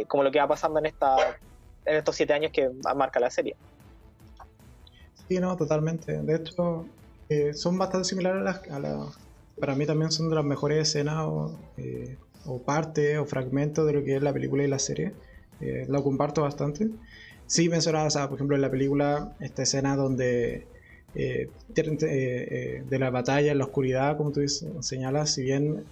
como 0.09 0.25
lo 0.25 0.33
que 0.33 0.41
va 0.41 0.49
pasando 0.49 0.81
en 0.81 0.87
esta 0.87 1.39
en 1.85 1.97
estos 1.97 2.17
siete 2.17 2.33
años 2.33 2.53
que 2.53 2.71
marca 2.95 3.21
la 3.21 3.31
serie. 3.31 3.57
Sí, 5.29 5.39
no, 5.39 5.57
totalmente. 5.57 6.21
De 6.23 6.37
hecho, 6.37 6.87
eh, 7.29 7.55
son 7.55 7.79
bastante 7.79 8.09
similares 8.09 8.41
a 8.71 8.79
las, 8.81 9.17
Para 9.59 9.77
mí 9.77 9.87
también 9.87 10.11
son 10.11 10.29
de 10.29 10.35
las 10.35 10.45
mejores 10.45 10.89
escenas 10.89 11.19
o, 11.27 11.57
eh, 11.77 12.17
o 12.47 12.61
partes 12.61 13.19
o 13.19 13.25
fragmentos 13.25 13.87
de 13.87 13.93
lo 13.93 14.05
que 14.05 14.17
es 14.17 14.23
la 14.23 14.33
película 14.33 14.65
y 14.65 14.69
la 14.69 14.79
serie. 14.81 15.13
Eh, 15.61 15.87
lo 15.89 16.03
comparto 16.03 16.43
bastante. 16.43 16.89
sí 17.47 17.69
mencionaba, 17.69 18.09
por 18.29 18.37
ejemplo, 18.37 18.57
en 18.57 18.63
la 18.63 18.71
película, 18.71 19.37
esta 19.41 19.63
escena 19.63 19.97
donde 19.97 20.67
de 21.13 22.99
la 22.99 23.11
batalla 23.11 23.51
en 23.51 23.59
la 23.59 23.65
oscuridad, 23.65 24.17
como 24.17 24.31
tú 24.31 24.43
señalas, 24.81 25.35
si 25.35 25.43
bien 25.43 25.85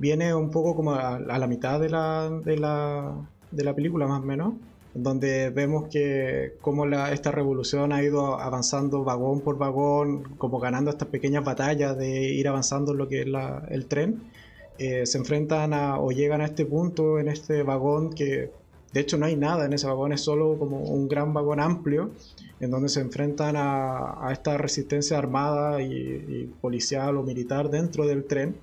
viene 0.00 0.34
un 0.34 0.50
poco 0.50 0.74
como 0.74 0.94
a, 0.94 1.18
la 1.20 1.46
mitad 1.46 1.78
de 1.78 1.88
la, 1.90 2.30
de 3.50 3.64
la 3.64 3.74
película, 3.74 4.06
más 4.06 4.22
o 4.22 4.26
menos, 4.26 4.54
donde 4.94 5.50
vemos 5.50 5.88
que 5.88 6.54
cómo 6.60 6.86
la, 6.86 7.12
esta 7.12 7.30
revolución 7.30 7.92
ha 7.92 8.02
ido 8.02 8.40
avanzando 8.40 9.04
vagón 9.04 9.40
por 9.40 9.58
vagón, 9.58 10.24
como 10.38 10.58
ganando 10.58 10.90
estas 10.90 11.08
pequeñas 11.08 11.44
batallas 11.44 11.96
de 11.96 12.32
ir 12.32 12.48
avanzando 12.48 12.92
en 12.92 12.98
lo 12.98 13.08
que 13.08 13.22
es 13.22 13.26
el 13.70 13.86
tren, 13.86 14.22
eh, 14.78 15.06
se 15.06 15.18
enfrentan 15.18 15.74
a, 15.74 16.00
o 16.00 16.10
llegan 16.10 16.40
a 16.40 16.46
este 16.46 16.64
punto 16.64 17.18
en 17.18 17.28
este 17.28 17.62
vagón 17.62 18.10
que 18.10 18.50
de 18.92 19.00
hecho 19.00 19.18
no 19.18 19.26
hay 19.26 19.36
nada 19.36 19.66
en 19.66 19.72
ese 19.72 19.86
vagón, 19.86 20.12
es 20.12 20.22
solo 20.22 20.58
como 20.58 20.80
un 20.80 21.06
gran 21.06 21.32
vagón 21.32 21.60
amplio 21.60 22.10
en 22.60 22.70
donde 22.70 22.88
se 22.88 23.00
enfrentan 23.00 23.56
a, 23.56 24.28
esta 24.32 24.58
resistencia 24.58 25.18
armada 25.18 25.82
y, 25.82 26.52
policial 26.60 27.16
o 27.16 27.22
militar 27.22 27.70
dentro 27.70 28.06
del 28.06 28.24
tren. 28.24 28.56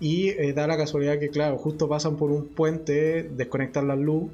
Y 0.00 0.30
eh, 0.30 0.52
da 0.52 0.66
la 0.66 0.76
casualidad 0.76 1.18
que, 1.18 1.30
claro, 1.30 1.56
justo 1.58 1.88
pasan 1.88 2.16
por 2.16 2.30
un 2.30 2.48
puente, 2.48 3.22
desconectan 3.22 3.88
la 3.88 3.96
luz 3.96 4.30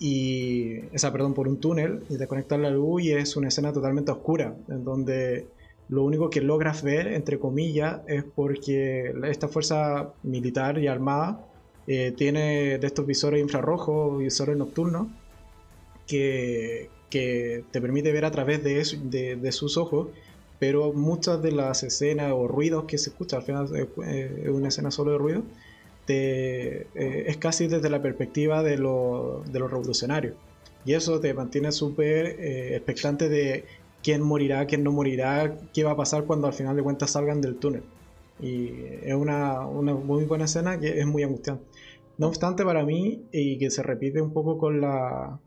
y 0.00 0.78
esa 0.92 1.12
perdón 1.12 1.34
por 1.34 1.46
un 1.46 1.58
túnel 1.58 2.02
y 2.08 2.16
desconectar 2.16 2.58
la 2.58 2.70
luz 2.70 3.02
y 3.02 3.12
es 3.12 3.36
una 3.36 3.48
escena 3.48 3.70
totalmente 3.70 4.10
oscura 4.10 4.56
en 4.68 4.82
donde 4.82 5.46
lo 5.90 6.04
único 6.04 6.30
que 6.30 6.40
logras 6.40 6.82
ver 6.82 7.08
entre 7.08 7.38
comillas 7.38 8.00
es 8.08 8.24
porque 8.24 9.12
esta 9.24 9.48
fuerza 9.48 10.14
militar 10.22 10.78
y 10.78 10.86
armada 10.86 11.44
eh, 11.86 12.14
tiene 12.16 12.78
de 12.78 12.86
estos 12.86 13.06
visores 13.06 13.42
infrarrojos 13.42 14.18
visores 14.18 14.56
nocturnos 14.56 15.08
que, 16.06 16.88
que, 17.10 17.64
te 17.70 17.80
permite 17.80 18.10
ver 18.10 18.24
a 18.24 18.30
través 18.30 18.64
de, 18.64 18.82
de, 19.04 19.36
de, 19.36 19.52
sus 19.52 19.76
ojos 19.76 20.08
pero 20.60 20.92
muchas 20.92 21.42
de 21.42 21.50
las 21.50 21.82
escenas 21.82 22.32
o 22.32 22.46
ruidos 22.46 22.84
que 22.84 22.98
se 22.98 23.10
escuchan 23.10 23.40
al 23.40 23.46
final 23.46 23.68
es 23.74 24.48
una 24.48 24.68
escena 24.68 24.92
solo 24.92 25.10
de 25.10 25.18
ruido 25.18 25.42
eh, 26.12 27.24
es 27.26 27.36
casi 27.36 27.68
desde 27.68 27.90
la 27.90 28.02
perspectiva 28.02 28.62
de, 28.62 28.78
lo, 28.78 29.42
de 29.50 29.58
los 29.58 29.70
revolucionarios. 29.70 30.34
Y 30.84 30.94
eso 30.94 31.20
te 31.20 31.34
mantiene 31.34 31.72
súper 31.72 32.26
eh, 32.40 32.76
expectante 32.76 33.28
de 33.28 33.64
quién 34.02 34.22
morirá, 34.22 34.66
quién 34.66 34.82
no 34.82 34.92
morirá, 34.92 35.56
qué 35.74 35.84
va 35.84 35.92
a 35.92 35.96
pasar 35.96 36.24
cuando 36.24 36.46
al 36.46 36.54
final 36.54 36.76
de 36.76 36.82
cuentas 36.82 37.10
salgan 37.10 37.40
del 37.40 37.56
túnel. 37.56 37.82
Y 38.40 38.70
es 39.02 39.14
una, 39.14 39.66
una 39.66 39.94
muy 39.94 40.24
buena 40.24 40.46
escena 40.46 40.80
que 40.80 40.98
es 41.00 41.06
muy 41.06 41.22
angustiante. 41.22 41.64
No 42.16 42.28
obstante, 42.28 42.64
para 42.64 42.84
mí, 42.84 43.22
y 43.32 43.58
que 43.58 43.70
se 43.70 43.82
repite 43.82 44.20
un 44.20 44.32
poco 44.32 44.58
con 44.58 44.80
la, 44.80 45.38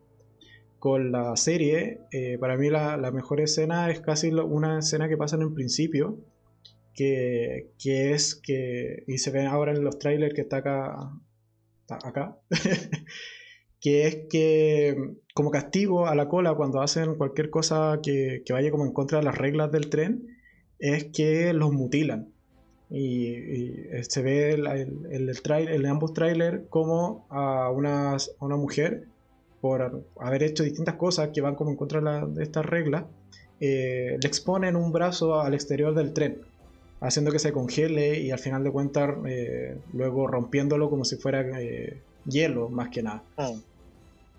con 0.84 1.14
la 1.14 1.38
serie, 1.38 2.02
eh, 2.12 2.38
para 2.38 2.58
mí 2.58 2.70
la, 2.70 2.98
mejor 3.14 3.40
escena 3.40 3.90
es 3.90 4.02
casi 4.02 4.34
una 4.34 4.80
escena 4.80 5.08
que 5.08 5.16
pasa 5.16 5.38
en 5.38 5.44
el 5.44 5.54
principio, 5.54 6.20
que, 6.94 7.70
es 7.86 8.36
que, 8.36 9.06
y 9.08 9.18
se 9.18 9.32
ve 9.32 9.46
ahora 9.46 9.72
en 9.72 9.86
los 9.86 9.98
trailers 9.98 10.36
que 10.36 10.42
está 10.42 10.58
acá, 10.58 11.10
acá, 11.88 12.38
que 13.80 14.08
es 14.08 14.18
que 14.30 14.98
como 15.34 15.52
castigo 15.52 16.08
a 16.08 16.16
la 16.16 16.28
cola 16.28 16.54
cuando 16.56 16.82
hacen 16.82 17.16
cualquier 17.16 17.50
cosa 17.50 18.02
que, 18.04 18.44
vaya 18.50 18.70
como 18.70 18.84
en 18.84 18.92
contra 18.92 19.20
de 19.20 19.24
las 19.24 19.38
reglas 19.38 19.72
del 19.72 19.90
tren, 19.90 20.36
es 20.80 21.06
que 21.14 21.54
los 21.54 21.72
mutilan. 21.72 22.34
Y, 22.90 23.38
se 24.02 24.22
ve 24.22 24.52
el, 24.56 24.68
el, 25.10 25.42
trailer, 25.42 25.76
en 25.76 25.86
ambos 25.86 26.14
trailers 26.14 26.64
como 26.70 27.26
a 27.30 27.72
una, 27.72 28.18
una 28.42 28.58
mujer, 28.58 29.08
por 29.64 30.04
haber 30.20 30.44
hecho 30.44 30.62
distintas 30.62 30.96
cosas 30.96 31.30
que 31.34 31.40
van 31.40 31.56
como 31.56 31.72
en 31.72 31.78
contra 31.78 32.26
de, 32.26 32.44
estas 32.44 32.66
reglas, 32.66 33.06
eh, 33.62 34.18
le 34.22 34.28
exponen 34.28 34.76
un 34.76 34.92
brazo 34.92 35.40
al 35.40 35.54
exterior 35.54 35.96
del 35.96 36.12
tren 36.12 36.42
haciendo 37.00 37.32
que 37.32 37.40
se 37.40 37.54
congele 37.54 38.20
y 38.20 38.32
al 38.32 38.40
final 38.40 38.66
de 38.66 38.72
cuentas 38.72 39.16
eh, 39.26 39.78
luego 39.94 40.28
rompiéndolo 40.28 40.90
como 40.90 41.06
si 41.06 41.16
fuera 41.16 41.62
eh, 41.62 42.02
hielo 42.26 42.68
más 42.68 42.90
que 42.90 43.04
nada. 43.04 43.24
Ah. 43.38 43.54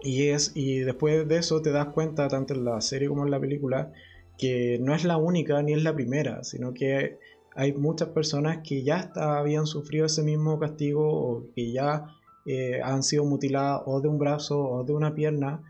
Y, 0.02 0.24
es, 0.24 0.52
y 0.54 0.80
después 0.80 1.26
de 1.26 1.38
eso 1.38 1.62
te 1.62 1.70
das 1.70 1.86
cuenta, 1.86 2.28
tanto 2.28 2.52
en 2.52 2.66
la 2.66 2.82
serie 2.82 3.08
como 3.08 3.24
en 3.24 3.30
la 3.30 3.40
película, 3.40 3.94
que 4.36 4.78
no 4.82 4.94
es 4.94 5.04
la 5.04 5.16
única 5.16 5.62
ni 5.62 5.72
es 5.72 5.82
la 5.82 5.94
primera, 5.94 6.44
sino 6.44 6.74
que 6.74 7.16
hay 7.56 7.72
muchas 7.72 8.10
personas 8.10 8.58
que 8.62 8.82
ya 8.82 9.10
habían 9.14 9.66
sufrido 9.66 10.04
ese 10.04 10.22
mismo 10.22 10.58
castigo 10.58 11.08
o 11.08 11.46
que 11.54 11.72
ya 11.72 12.08
eh, 12.47 12.80
han 12.82 13.03
sido 13.03 13.24
mutiladas 13.24 13.82
o 13.86 14.01
de 14.01 14.09
un 14.09 14.18
brazo 14.18 14.61
o 14.61 14.84
de 14.84 14.92
una 14.92 15.14
pierna. 15.14 15.62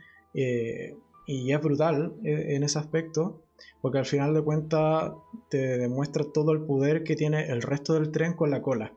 y 1.27 1.53
es 1.53 1.61
brutal 1.61 2.13
en 2.25 2.63
ese 2.65 2.79
aspecto 2.79 3.41
porque 3.81 3.99
al 3.99 4.07
final 4.07 4.33
de 4.35 4.43
cuentas 4.43 5.13
te 5.51 5.79
demuestra 5.79 6.25
todo 6.33 6.53
el 6.53 6.63
poder 6.63 7.05
que 7.05 7.17
tiene 7.17 7.49
el 7.49 7.63
resto 7.63 7.95
del 7.95 8.11
tren 8.11 8.33
con 8.33 8.51
la 8.51 8.63
cola. 8.63 8.93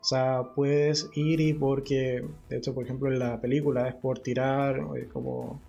O 0.00 0.04
sea, 0.04 0.44
puedes 0.54 1.10
ir 1.14 1.40
y 1.40 1.52
porque, 1.52 2.24
de 2.48 2.56
hecho, 2.56 2.74
por 2.74 2.84
ejemplo, 2.84 3.12
en 3.12 3.18
la 3.18 3.38
película 3.38 3.86
es 3.86 3.94
por 3.96 4.20
tirar 4.20 4.80
eh, 4.96 5.08
como 5.12 5.60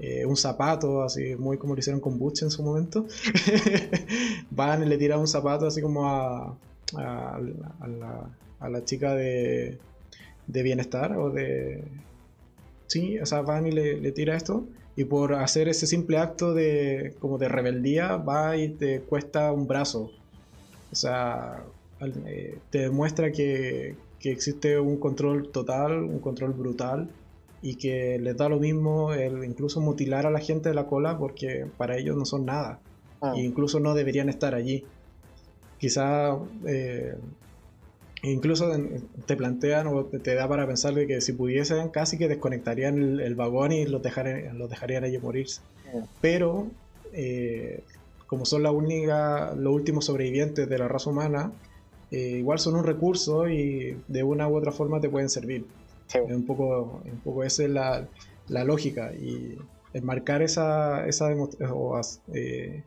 eh, 0.00 0.26
un 0.26 0.36
zapato, 0.36 1.02
así 1.02 1.36
muy 1.36 1.56
como 1.56 1.74
lo 1.74 1.78
hicieron 1.78 2.00
con 2.00 2.18
Butch 2.18 2.42
en 2.42 2.50
su 2.50 2.64
momento. 2.64 3.06
Van 4.50 4.82
y 4.82 4.86
le 4.86 4.98
tiran 4.98 5.20
un 5.20 5.28
zapato 5.28 5.68
así 5.68 5.80
como 5.80 6.04
a, 6.04 6.58
a 6.96 8.68
la, 8.68 8.84
chica 8.84 9.14
de, 9.14 9.78
de 10.46 10.62
bienestar 10.62 11.16
o 11.16 11.30
de... 11.30 11.82
Sí, 12.86 13.18
o 13.18 13.26
sea, 13.26 13.42
van 13.42 13.66
y 13.66 13.72
le, 13.72 14.00
le 14.00 14.12
tira 14.12 14.36
esto 14.36 14.66
y 14.96 15.04
por 15.04 15.34
hacer 15.34 15.68
ese 15.68 15.86
simple 15.86 16.16
acto 16.16 16.54
de 16.54 17.14
como 17.20 17.36
de 17.36 17.48
rebeldía 17.48 18.16
va 18.16 18.56
y 18.56 18.70
te 18.70 19.00
cuesta 19.00 19.52
un 19.52 19.66
brazo. 19.66 20.10
O 20.90 20.94
sea, 20.94 21.64
eh, 22.00 22.58
te 22.70 22.78
demuestra 22.78 23.30
que, 23.30 23.94
existe 24.22 24.76
un 24.76 24.96
control 24.96 25.50
total, 25.50 26.02
un 26.02 26.18
control 26.18 26.52
brutal 26.52 27.08
y 27.62 27.76
que 27.76 28.18
les 28.18 28.36
da 28.36 28.48
lo 28.48 28.58
mismo 28.58 29.12
el 29.12 29.44
incluso 29.44 29.80
mutilar 29.80 30.26
a 30.26 30.32
la 30.32 30.40
gente 30.40 30.68
de 30.68 30.74
la 30.74 30.86
cola 30.86 31.16
porque 31.16 31.64
para 31.76 31.96
ellos 31.96 32.16
no 32.16 32.24
son 32.24 32.44
nada. 32.44 32.80
Ah. 33.20 33.34
E 33.36 33.42
incluso 33.42 33.78
no 33.78 33.94
deberían 33.94 34.28
estar 34.28 34.56
allí. 34.56 34.82
Quizá 35.78 36.36
eh, 36.66 37.14
Incluso 38.32 38.72
te 39.26 39.36
plantean 39.36 39.86
o 39.86 40.04
te, 40.04 40.34
da 40.34 40.48
para 40.48 40.66
pensar 40.66 40.94
de 40.94 41.06
que 41.06 41.20
si 41.20 41.32
pudiesen 41.32 41.90
casi 41.90 42.18
que 42.18 42.26
desconectarían 42.26 43.20
el, 43.20 43.34
vagón 43.36 43.70
y 43.72 43.86
los 43.86 44.02
dejarían, 44.02 44.58
los 44.58 44.68
dejarían 44.68 45.04
allí 45.04 45.18
morirse. 45.18 45.60
Pero 46.20 46.66
eh, 47.12 47.84
como 48.26 48.44
son 48.44 48.64
la 48.64 48.72
única, 48.72 49.54
los 49.54 49.72
últimos 49.72 50.06
sobrevivientes 50.06 50.68
de 50.68 50.78
la 50.78 50.88
raza 50.88 51.10
humana, 51.10 51.52
eh, 52.10 52.38
igual 52.38 52.58
son 52.58 52.74
un 52.74 52.84
recurso 52.84 53.48
y 53.48 53.96
de 54.08 54.22
una 54.24 54.48
u 54.48 54.56
otra 54.56 54.72
forma 54.72 55.00
te 55.00 55.08
pueden 55.08 55.30
servir. 55.30 55.64
un 56.28 56.44
poco, 56.46 57.02
un 57.04 57.20
poco 57.20 57.44
esa 57.44 57.62
es 57.62 57.70
la, 57.70 58.08
la 58.48 58.64
lógica 58.64 59.12
y 59.14 59.56
enmarcar 59.94 60.42
esa, 60.42 61.06
esa 61.06 61.28
o 61.72 62.00
eh, 62.34 62.82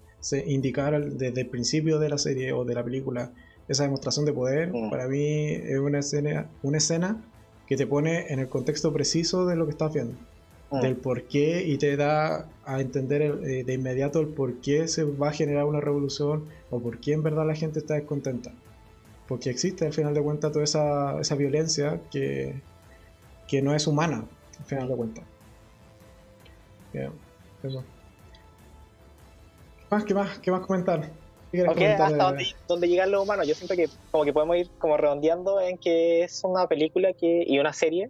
indicar 0.47 1.01
desde 1.13 1.41
el 1.41 1.47
principio 1.47 1.97
de 1.97 2.09
la 2.09 2.17
serie 2.17 2.51
o 2.51 2.65
de 2.65 2.75
la 2.75 2.83
película 2.83 3.31
esa 3.69 3.83
demostración 3.83 4.25
de 4.25 4.33
poder, 4.33 4.73
mm. 4.73 4.89
para 4.89 5.07
mí 5.07 5.45
es 5.45 5.79
una 5.79 5.99
escena, 5.99 6.49
una 6.63 6.79
escena 6.79 7.23
que 7.67 7.77
te 7.77 7.85
pone 7.85 8.33
en 8.33 8.39
el 8.39 8.49
contexto 8.49 8.91
preciso 8.91 9.45
de 9.45 9.55
lo 9.55 9.65
que 9.65 9.71
estás 9.71 9.93
viendo, 9.93 10.15
mm. 10.71 10.81
del 10.81 10.95
por 10.97 11.23
qué 11.23 11.63
y 11.65 11.77
te 11.77 11.95
da 11.95 12.49
a 12.65 12.81
entender 12.81 13.21
eh, 13.21 13.63
de 13.63 13.73
inmediato 13.73 14.19
el 14.19 14.27
por 14.27 14.55
qué 14.55 14.87
se 14.87 15.03
va 15.03 15.29
a 15.29 15.31
generar 15.31 15.65
una 15.65 15.79
revolución 15.79 16.45
o 16.71 16.79
por 16.79 16.99
qué 16.99 17.13
en 17.13 17.23
verdad 17.23 17.45
la 17.45 17.55
gente 17.55 17.79
está 17.79 17.93
descontenta. 17.93 18.51
Porque 19.27 19.51
existe 19.51 19.85
al 19.85 19.93
final 19.93 20.15
de 20.15 20.23
cuentas 20.23 20.51
toda 20.51 20.63
esa, 20.63 21.21
esa 21.21 21.35
violencia 21.35 22.01
que, 22.11 22.59
que 23.47 23.61
no 23.61 23.75
es 23.75 23.85
humana, 23.85 24.25
al 24.57 24.65
final 24.65 24.87
de 24.87 24.95
cuentas. 24.95 25.25
Bien, 26.91 27.11
eso. 27.61 27.83
¿Qué 29.87 29.95
más, 29.95 30.03
qué 30.03 30.13
más, 30.15 30.39
qué 30.39 30.51
más 30.51 30.61
comentar? 30.61 31.11
Hasta 31.53 32.33
dónde, 32.67 32.87
llegan 32.87 33.11
los 33.11 33.23
humanos. 33.23 33.47
Yo 33.47 33.55
siento 33.55 33.75
que 33.75 33.87
como 34.11 34.25
que 34.25 34.33
podemos 34.33 34.57
ir 34.57 34.69
como 34.77 34.97
redondeando 34.97 35.59
en 35.61 35.77
que 35.77 36.23
es 36.23 36.41
una 36.43 36.67
película 36.67 37.13
que, 37.13 37.43
y 37.45 37.59
una 37.59 37.73
serie 37.73 38.09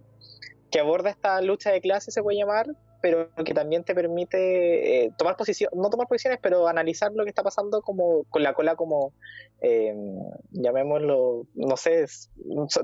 que 0.70 0.80
aborda 0.80 1.10
esta 1.10 1.40
lucha 1.40 1.72
de 1.72 1.80
clases, 1.80 2.14
se 2.14 2.22
puede 2.22 2.38
llamar, 2.38 2.66
pero 3.02 3.30
que 3.44 3.54
también 3.54 3.82
te 3.82 3.94
permite 3.94 5.04
eh, 5.04 5.12
tomar 5.16 5.36
posición, 5.36 5.70
no 5.74 5.90
tomar 5.90 6.06
posiciones, 6.06 6.38
pero 6.42 6.68
analizar 6.68 7.10
lo 7.12 7.24
que 7.24 7.30
está 7.30 7.42
pasando 7.42 7.82
como 7.82 8.24
con 8.24 8.42
la 8.42 8.54
cola 8.54 8.76
como, 8.76 9.12
eh, 9.62 9.94
llamémoslo, 10.50 11.46
no 11.54 11.76
sé, 11.76 12.06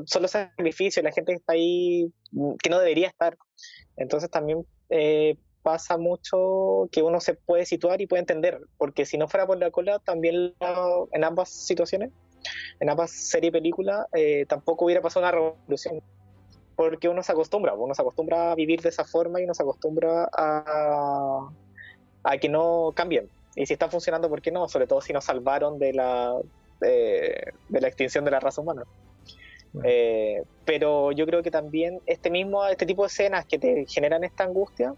solo 0.04 0.28
sacrificio, 0.28 1.02
la 1.02 1.12
gente 1.12 1.32
que 1.32 1.38
está 1.38 1.52
ahí 1.52 2.12
que 2.62 2.70
no 2.70 2.78
debería 2.78 3.08
estar. 3.08 3.36
Entonces 3.96 4.30
también 4.30 4.66
eh, 4.90 5.36
pasa 5.66 5.98
mucho 5.98 6.88
que 6.92 7.02
uno 7.02 7.20
se 7.20 7.34
puede 7.34 7.66
situar 7.66 8.00
y 8.00 8.06
puede 8.06 8.20
entender, 8.20 8.60
porque 8.78 9.04
si 9.04 9.18
no 9.18 9.26
fuera 9.26 9.48
por 9.48 9.58
la 9.58 9.72
cola, 9.72 9.98
también 9.98 10.54
en 11.10 11.24
ambas 11.24 11.48
situaciones, 11.50 12.12
en 12.78 12.88
ambas 12.88 13.10
series 13.10 13.48
y 13.48 13.50
películas, 13.50 14.06
eh, 14.14 14.46
tampoco 14.48 14.84
hubiera 14.84 15.02
pasado 15.02 15.26
una 15.26 15.32
revolución. 15.32 16.00
porque 16.76 17.08
uno 17.08 17.20
se 17.24 17.32
acostumbra, 17.32 17.74
uno 17.74 17.94
se 17.94 18.02
acostumbra 18.02 18.52
a 18.52 18.54
vivir 18.54 18.80
de 18.80 18.90
esa 18.90 19.04
forma 19.04 19.40
y 19.40 19.44
uno 19.44 19.54
se 19.54 19.64
acostumbra 19.64 20.28
a, 20.32 21.48
a 22.22 22.38
que 22.38 22.48
no 22.48 22.92
cambien. 22.94 23.28
Y 23.56 23.66
si 23.66 23.72
están 23.72 23.90
funcionando, 23.90 24.28
¿por 24.28 24.42
qué 24.42 24.52
no? 24.52 24.68
Sobre 24.68 24.86
todo 24.86 25.00
si 25.00 25.12
nos 25.12 25.24
salvaron 25.24 25.80
de 25.80 25.94
la, 25.94 26.38
de, 26.78 27.52
la 27.70 27.88
extinción 27.88 28.24
de 28.24 28.30
la 28.30 28.38
raza 28.38 28.60
humana. 28.60 28.84
Eh, 29.82 30.42
pero 30.64 31.10
yo 31.10 31.26
creo 31.26 31.42
que 31.42 31.50
también 31.50 32.00
este 32.06 32.30
mismo, 32.30 32.64
este 32.66 32.86
tipo 32.86 33.02
de 33.02 33.08
escenas 33.08 33.46
que 33.46 33.58
te 33.58 33.84
generan 33.88 34.22
esta 34.22 34.44
angustia, 34.44 34.94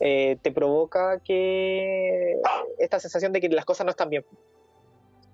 eh, 0.00 0.36
te 0.42 0.52
provoca 0.52 1.20
que 1.20 2.40
esta 2.78 3.00
sensación 3.00 3.32
de 3.32 3.40
que 3.40 3.48
las 3.48 3.64
cosas 3.64 3.84
no 3.84 3.90
están 3.90 4.10
bien, 4.10 4.24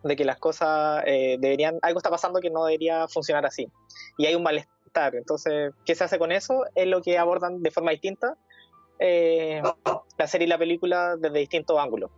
de 0.03 0.17
que 0.17 0.25
las 0.25 0.39
cosas 0.39 1.03
eh, 1.07 1.37
deberían, 1.41 1.79
algo 1.83 1.99
está 1.99 2.11
pasando 2.11 2.41
que 2.41 2.51
no 2.51 2.65
debería 2.65 3.09
funcionar 3.09 3.47
así, 3.47 3.69
y 4.19 4.27
hay 4.27 4.35
un 4.35 4.43
malestar. 4.43 5.15
Entonces, 5.15 5.73
¿qué 5.85 5.95
se 5.95 6.05
hace 6.05 6.19
con 6.19 6.31
eso? 6.31 6.65
Es 6.75 6.87
lo 6.87 7.03
que 7.03 7.19
abordan 7.19 7.63
de 7.63 7.71
forma 7.71 7.91
distinta 7.91 8.37
la 9.01 10.27
serie 10.27 10.47
y 10.47 10.49
la 10.49 10.57
película 10.57 11.17
desde 11.17 11.41
distintos 11.41 11.79
ángulos. 11.79 12.11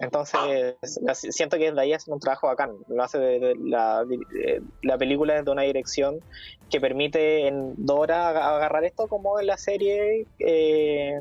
Entonces, 0.00 0.76
siento 1.12 1.58
que 1.58 1.66
desde 1.66 1.80
ahí 1.80 1.92
hacen 1.92 2.14
un 2.14 2.20
trabajo 2.20 2.46
bacán. 2.46 2.72
Lo 2.88 3.02
hace 3.02 3.18
de, 3.18 3.54
la, 3.62 4.04
la, 4.82 4.98
película 4.98 5.34
desde 5.34 5.50
una 5.50 5.62
dirección 5.62 6.20
que 6.70 6.80
permite 6.80 7.46
en 7.46 7.74
Dora 7.76 8.30
agarrar 8.30 8.84
esto 8.84 9.08
como 9.08 9.38
en 9.38 9.46
la 9.46 9.58
serie, 9.58 10.26
eh, 10.38 11.20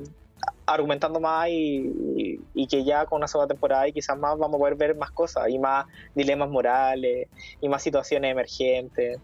argumentando 0.65 1.19
más 1.19 1.49
y, 1.49 2.39
que 2.69 2.85
ya 2.85 3.05
con 3.05 3.17
una 3.17 3.27
sola 3.27 3.47
temporada 3.47 3.87
y 3.87 3.91
quizás 3.91 4.17
más 4.17 4.37
vamos 4.37 4.55
a 4.55 4.59
poder 4.59 4.75
ver 4.75 4.95
más 4.95 5.11
cosas 5.11 5.49
y 5.49 5.59
más 5.59 5.85
dilemas 6.15 6.49
morales 6.49 7.27
y 7.59 7.67
más 7.67 7.83
situaciones 7.83 8.31
emergentes. 8.31 9.19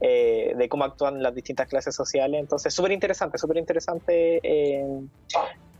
Eh, 0.00 0.54
de 0.56 0.70
cómo 0.70 0.84
actúan 0.84 1.22
las 1.22 1.34
distintas 1.34 1.68
clases 1.68 1.94
sociales. 1.94 2.40
Entonces, 2.40 2.72
súper 2.72 2.92
interesante, 2.92 3.36
súper 3.36 3.58
interesante 3.58 4.40
eh, 4.42 4.86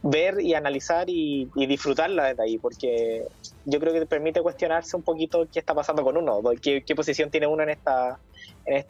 ver 0.03 0.41
y 0.41 0.55
analizar 0.55 1.09
y, 1.09 1.49
disfrutarla 1.55 2.27
desde 2.27 2.43
ahí, 2.43 2.59
porque 2.59 3.25
yo 3.65 3.81
creo 3.81 3.93
que 3.93 4.01
te 4.01 4.07
permite 4.07 4.41
cuestionarse 4.43 4.97
un 4.97 5.03
poquito 5.03 5.47
qué 5.53 5.59
está 5.59 5.75
pasando 5.75 6.03
con 6.03 6.17
uno, 6.17 6.41
qué, 6.61 6.95
posición 6.95 7.31
tiene 7.31 7.47
uno 7.47 7.63
en 7.63 7.71
esta 7.71 8.19
en, 8.65 8.85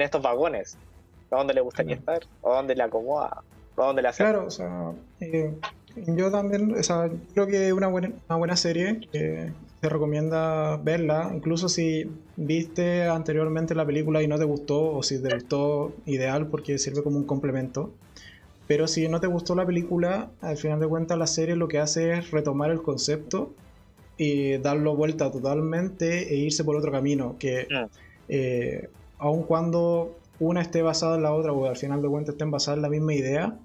estos 0.00 0.22
vagones, 0.22 0.76
a 1.30 1.36
dónde 1.36 1.54
le 1.54 1.60
gustaría 1.60 1.94
estar, 1.94 2.22
o 2.40 2.54
dónde 2.54 2.74
le 2.74 2.82
acomoda, 2.82 3.42
o 3.76 3.84
dónde 3.84 4.02
le 4.02 4.08
hace. 4.08 4.22
Claro, 4.22 4.46
o 4.46 4.50
sea, 4.50 4.92
eh, 5.20 5.54
yo 5.96 6.30
también, 6.30 6.74
o 6.74 6.82
sea, 6.82 7.10
creo 7.34 7.46
que 7.46 7.68
es 7.68 7.72
una 7.72 7.88
buena, 7.88 8.12
una 8.28 8.36
buena 8.36 8.56
serie 8.56 9.00
que 9.12 9.52
te 9.80 9.88
recomienda 9.88 10.76
verla, 10.76 11.30
incluso 11.34 11.68
si 11.68 12.08
viste 12.36 13.08
anteriormente 13.08 13.74
la 13.74 13.84
película 13.84 14.22
y 14.22 14.28
no 14.28 14.38
te 14.38 14.44
gustó, 14.44 14.94
o 14.94 15.02
si 15.02 15.20
te 15.20 15.34
gustó, 15.34 15.92
ideal 16.06 16.46
porque 16.46 16.78
sirve 16.78 17.02
como 17.02 17.16
un 17.16 17.24
complemento. 17.24 17.92
Pero 18.72 18.88
si 18.88 19.06
no 19.06 19.20
te 19.20 19.26
gustó 19.26 19.54
la 19.54 19.66
película, 19.66 20.30
al 20.40 20.56
final 20.56 20.80
de 20.80 20.88
cuentas 20.88 21.18
la 21.18 21.26
serie 21.26 21.56
lo 21.56 21.68
que 21.68 21.78
hace 21.78 22.14
es 22.14 22.30
retomar 22.30 22.70
el 22.70 22.80
concepto 22.80 23.52
y 24.16 24.56
darlo 24.56 24.96
vuelta 24.96 25.30
totalmente 25.30 26.32
e 26.32 26.36
irse 26.36 26.64
por 26.64 26.76
otro 26.76 26.90
camino. 26.90 27.36
Que 27.38 27.66
eh, 28.30 28.88
aun 29.18 29.42
cuando 29.42 30.16
una 30.40 30.62
esté 30.62 30.80
basada 30.80 31.16
en 31.16 31.22
la 31.22 31.34
otra 31.34 31.52
o 31.52 31.66
al 31.66 31.76
final 31.76 32.00
de 32.00 32.08
cuentas 32.08 32.32
estén 32.32 32.50
basadas 32.50 32.78
en 32.78 32.82
la 32.82 32.88
misma 32.88 33.12
idea, 33.12 33.58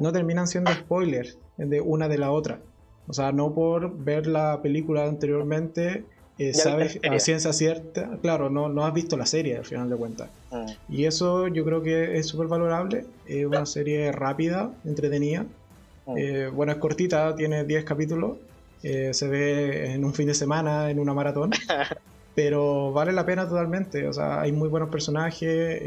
no 0.00 0.12
terminan 0.12 0.46
siendo 0.46 0.70
spoilers 0.70 1.38
de 1.56 1.80
una 1.80 2.06
de 2.06 2.18
la 2.18 2.30
otra. 2.30 2.60
O 3.08 3.14
sea, 3.14 3.32
no 3.32 3.54
por 3.54 3.98
ver 4.04 4.28
la 4.28 4.62
película 4.62 5.06
anteriormente 5.06 6.04
eh, 6.48 6.54
sabes 6.54 6.98
a 7.08 7.18
ciencia 7.18 7.52
cierta, 7.52 8.18
claro, 8.20 8.50
no, 8.50 8.68
no 8.68 8.84
has 8.84 8.94
visto 8.94 9.16
la 9.16 9.26
serie 9.26 9.56
al 9.56 9.64
final 9.64 9.88
de 9.90 9.96
cuentas. 9.96 10.30
Ah. 10.50 10.66
Y 10.88 11.04
eso 11.04 11.48
yo 11.48 11.64
creo 11.64 11.82
que 11.82 12.16
es 12.16 12.26
súper 12.26 12.46
valorable. 12.46 13.04
Es 13.26 13.44
una 13.44 13.66
serie 13.66 14.12
rápida, 14.12 14.70
entretenida. 14.84 15.46
Ah. 16.06 16.14
Eh, 16.16 16.50
bueno, 16.52 16.72
es 16.72 16.78
cortita, 16.78 17.34
tiene 17.34 17.64
10 17.64 17.84
capítulos. 17.84 18.38
Eh, 18.82 19.10
se 19.12 19.28
ve 19.28 19.92
en 19.92 20.04
un 20.04 20.14
fin 20.14 20.26
de 20.26 20.34
semana, 20.34 20.90
en 20.90 20.98
una 20.98 21.14
maratón. 21.14 21.50
pero 22.34 22.92
vale 22.92 23.12
la 23.12 23.26
pena 23.26 23.48
totalmente. 23.48 24.06
O 24.08 24.12
sea, 24.12 24.40
hay 24.40 24.52
muy 24.52 24.68
buenos 24.68 24.88
personajes. 24.88 25.80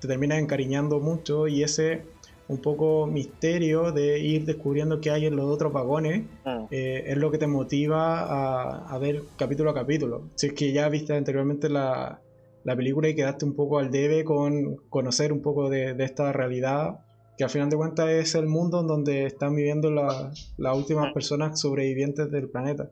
te 0.00 0.08
terminas 0.08 0.38
encariñando 0.38 1.00
mucho 1.00 1.48
y 1.48 1.62
ese 1.62 2.02
un 2.50 2.58
poco 2.58 3.06
misterio 3.06 3.92
de 3.92 4.18
ir 4.18 4.44
descubriendo 4.44 5.00
qué 5.00 5.12
hay 5.12 5.26
en 5.26 5.36
los 5.36 5.46
otros 5.46 5.72
vagones, 5.72 6.26
ah. 6.44 6.66
eh, 6.72 7.04
es 7.06 7.16
lo 7.16 7.30
que 7.30 7.38
te 7.38 7.46
motiva 7.46 8.92
a, 8.92 8.98
ver 8.98 9.22
capítulo 9.38 9.70
a 9.70 9.74
capítulo. 9.74 10.28
Si 10.34 10.48
es 10.48 10.52
que 10.54 10.72
ya 10.72 10.88
viste 10.88 11.14
anteriormente 11.14 11.68
la, 11.68 12.20
película 12.64 13.08
y 13.08 13.14
quedaste 13.14 13.44
un 13.44 13.54
poco 13.54 13.78
al 13.78 13.90
debe 13.90 14.24
con 14.24 14.76
conocer 14.88 15.32
un 15.32 15.42
poco 15.42 15.70
de, 15.70 15.94
esta 16.00 16.32
realidad, 16.32 16.98
que 17.38 17.44
al 17.44 17.50
final 17.50 17.70
de 17.70 17.76
cuentas 17.76 18.08
es 18.10 18.34
el 18.34 18.46
mundo 18.46 18.80
en 18.80 18.88
donde 18.88 19.26
están 19.26 19.54
viviendo 19.54 19.90
las 19.92 20.76
últimas 20.76 21.06
ah. 21.10 21.14
personas 21.14 21.60
sobrevivientes 21.60 22.32
del 22.32 22.50
planeta. 22.50 22.90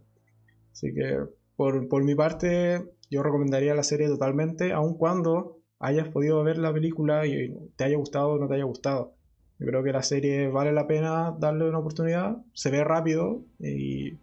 Así 0.72 0.94
que 0.94 1.18
por, 1.56 1.88
por 1.88 2.04
mi 2.04 2.14
parte, 2.14 2.84
yo 3.10 3.24
recomendaría 3.24 3.74
la 3.74 3.82
serie 3.82 4.06
totalmente, 4.06 4.72
aun 4.72 4.96
cuando 4.96 5.58
hayas 5.80 6.08
podido 6.08 6.44
ver 6.44 6.58
la 6.58 6.72
película 6.72 7.26
y 7.26 7.56
te 7.74 7.84
haya 7.84 7.96
gustado 7.96 8.30
o 8.30 8.38
no 8.38 8.46
te 8.46 8.54
haya 8.54 8.64
gustado 8.64 9.17
yo 9.58 9.66
creo 9.66 9.82
que 9.82 9.92
la 9.92 10.02
serie 10.02 10.48
vale 10.48 10.72
la 10.72 10.86
pena 10.86 11.34
darle 11.38 11.68
una 11.68 11.78
oportunidad, 11.78 12.36
se 12.52 12.70
ve 12.70 12.84
rápido 12.84 13.42
y, 13.58 14.14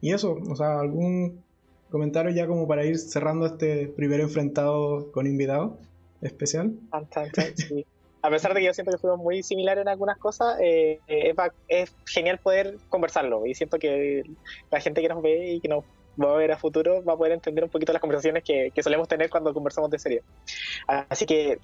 y 0.00 0.12
eso, 0.12 0.38
o 0.48 0.54
sea, 0.54 0.78
algún 0.78 1.42
comentario 1.90 2.30
ya 2.30 2.46
como 2.46 2.68
para 2.68 2.84
ir 2.84 2.98
cerrando 2.98 3.46
este 3.46 3.88
primer 3.88 4.20
enfrentado 4.20 5.10
con 5.10 5.26
invitado 5.26 5.78
especial. 6.22 6.74
A 8.22 8.30
pesar 8.30 8.54
de 8.54 8.60
que 8.60 8.66
yo 8.66 8.74
siento 8.74 8.92
que 8.92 8.98
fuimos 8.98 9.18
muy 9.18 9.42
similares 9.42 9.82
en 9.82 9.88
algunas 9.88 10.18
cosas, 10.18 10.58
eh, 10.60 11.00
es, 11.68 11.94
genial 12.06 12.38
poder 12.38 12.78
conversarlo 12.88 13.46
y 13.46 13.54
siento 13.54 13.78
que 13.78 14.24
la 14.70 14.80
gente 14.80 15.02
que 15.02 15.08
nos 15.08 15.22
ve 15.22 15.54
y 15.54 15.60
que 15.60 15.68
nos 15.68 15.84
va 16.22 16.32
a 16.32 16.36
ver 16.36 16.50
a 16.50 16.56
futuro 16.56 17.04
va 17.04 17.12
a 17.12 17.16
poder 17.16 17.32
entender 17.32 17.64
un 17.64 17.70
poquito 17.70 17.92
las 17.92 18.00
conversaciones 18.00 18.42
que, 18.42 18.70
que 18.74 18.82
solemos 18.82 19.06
tener 19.06 19.30
cuando 19.30 19.52
conversamos 19.52 19.90
de 19.90 19.98
serie. 19.98 20.22
Así 20.86 21.26
que 21.26 21.58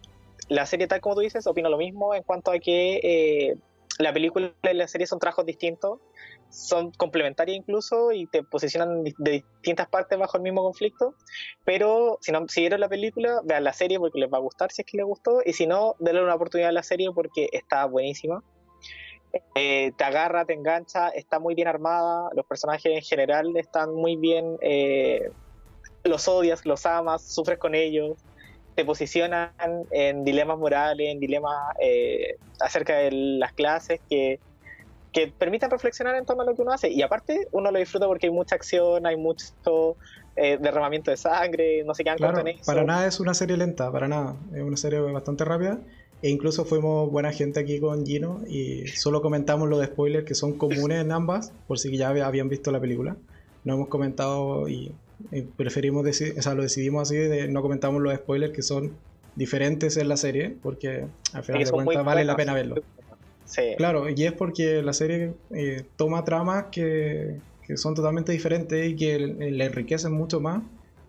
la 0.52 0.66
serie, 0.66 0.86
tal 0.86 1.00
como 1.00 1.14
tú 1.16 1.20
dices, 1.22 1.46
opino 1.46 1.68
lo 1.68 1.78
mismo 1.78 2.14
en 2.14 2.22
cuanto 2.22 2.50
a 2.50 2.58
que 2.58 3.00
eh, 3.02 3.56
la 3.98 4.12
película 4.12 4.52
y 4.62 4.74
la 4.74 4.86
serie 4.86 5.06
son 5.06 5.18
trabajos 5.18 5.46
distintos, 5.46 5.98
son 6.50 6.92
complementarias 6.92 7.56
incluso 7.56 8.12
y 8.12 8.26
te 8.26 8.42
posicionan 8.42 9.04
de 9.04 9.30
distintas 9.30 9.88
partes 9.88 10.18
bajo 10.18 10.36
el 10.36 10.42
mismo 10.42 10.62
conflicto. 10.62 11.14
Pero 11.64 12.18
si 12.20 12.32
no 12.32 12.46
si 12.48 12.60
vieron 12.60 12.80
la 12.80 12.88
película, 12.88 13.40
vean 13.44 13.64
la 13.64 13.72
serie 13.72 13.98
porque 13.98 14.20
les 14.20 14.30
va 14.30 14.36
a 14.36 14.40
gustar 14.40 14.70
si 14.70 14.82
es 14.82 14.86
que 14.86 14.98
les 14.98 15.06
gustó. 15.06 15.40
Y 15.44 15.54
si 15.54 15.66
no, 15.66 15.96
denle 15.98 16.22
una 16.22 16.34
oportunidad 16.34 16.68
a 16.68 16.72
la 16.72 16.82
serie 16.82 17.08
porque 17.14 17.48
está 17.52 17.86
buenísima. 17.86 18.42
Eh, 19.54 19.92
te 19.96 20.04
agarra, 20.04 20.44
te 20.44 20.52
engancha, 20.52 21.08
está 21.08 21.38
muy 21.38 21.54
bien 21.54 21.68
armada. 21.68 22.28
Los 22.34 22.44
personajes 22.44 22.92
en 22.92 23.02
general 23.02 23.56
están 23.56 23.94
muy 23.94 24.16
bien. 24.16 24.58
Eh, 24.60 25.30
los 26.04 26.28
odias, 26.28 26.66
los 26.66 26.84
amas, 26.84 27.22
sufres 27.22 27.58
con 27.58 27.74
ellos 27.74 28.18
te 28.74 28.84
posicionan 28.84 29.50
en 29.90 30.24
dilemas 30.24 30.58
morales, 30.58 31.08
en 31.10 31.20
dilemas 31.20 31.74
eh, 31.80 32.36
acerca 32.60 32.96
de 32.96 33.10
las 33.12 33.52
clases 33.52 34.00
que, 34.08 34.40
que 35.12 35.28
permitan 35.28 35.70
reflexionar 35.70 36.16
en 36.16 36.24
torno 36.24 36.42
a 36.42 36.46
lo 36.46 36.54
que 36.54 36.62
uno 36.62 36.72
hace. 36.72 36.90
Y 36.90 37.02
aparte, 37.02 37.48
uno 37.52 37.70
lo 37.70 37.78
disfruta 37.78 38.06
porque 38.06 38.26
hay 38.26 38.32
mucha 38.32 38.54
acción, 38.54 39.06
hay 39.06 39.16
mucho 39.16 39.96
eh, 40.36 40.58
derramamiento 40.60 41.10
de 41.10 41.18
sangre, 41.18 41.84
no 41.84 41.94
sé 41.94 42.04
qué 42.04 42.14
claro, 42.16 42.42
Para 42.64 42.84
nada 42.84 43.06
es 43.06 43.20
una 43.20 43.34
serie 43.34 43.56
lenta, 43.56 43.92
para 43.92 44.08
nada. 44.08 44.36
Es 44.54 44.62
una 44.62 44.76
serie 44.76 45.00
bastante 45.00 45.44
rápida. 45.44 45.78
E 46.22 46.30
incluso 46.30 46.64
fuimos 46.64 47.10
buena 47.10 47.32
gente 47.32 47.58
aquí 47.58 47.80
con 47.80 48.06
Gino 48.06 48.42
y 48.46 48.86
solo 48.86 49.20
comentamos 49.22 49.68
los 49.68 49.84
spoilers 49.84 50.24
que 50.24 50.36
son 50.36 50.52
comunes 50.52 51.00
en 51.00 51.10
ambas, 51.10 51.52
por 51.66 51.80
si 51.80 51.94
ya 51.96 52.10
habían 52.10 52.48
visto 52.48 52.70
la 52.70 52.80
película. 52.80 53.16
No 53.64 53.74
hemos 53.74 53.88
comentado 53.88 54.68
y 54.68 54.94
preferimos 55.56 56.04
decir, 56.04 56.34
o 56.38 56.42
sea, 56.42 56.54
lo 56.54 56.62
decidimos 56.62 57.08
así, 57.08 57.16
de 57.16 57.48
no 57.48 57.62
comentamos 57.62 58.02
los 58.02 58.14
spoilers 58.14 58.52
que 58.52 58.62
son 58.62 58.92
diferentes 59.34 59.96
en 59.96 60.08
la 60.08 60.16
serie, 60.16 60.56
porque 60.62 61.06
al 61.32 61.44
final 61.44 61.64
de 61.64 61.70
cuentas 61.70 62.04
vale 62.04 62.24
la 62.24 62.36
pena 62.36 62.54
verlo. 62.54 62.82
Claro, 63.76 64.08
y 64.08 64.24
es 64.24 64.32
porque 64.32 64.82
la 64.82 64.92
serie 64.92 65.34
eh, 65.50 65.84
toma 65.96 66.24
tramas 66.24 66.66
que, 66.72 67.36
que, 67.66 67.76
son 67.76 67.94
totalmente 67.94 68.32
diferentes 68.32 68.88
y 68.88 68.96
que 68.96 69.18
le 69.18 69.64
enriquecen 69.64 70.12
mucho 70.12 70.40
más 70.40 70.62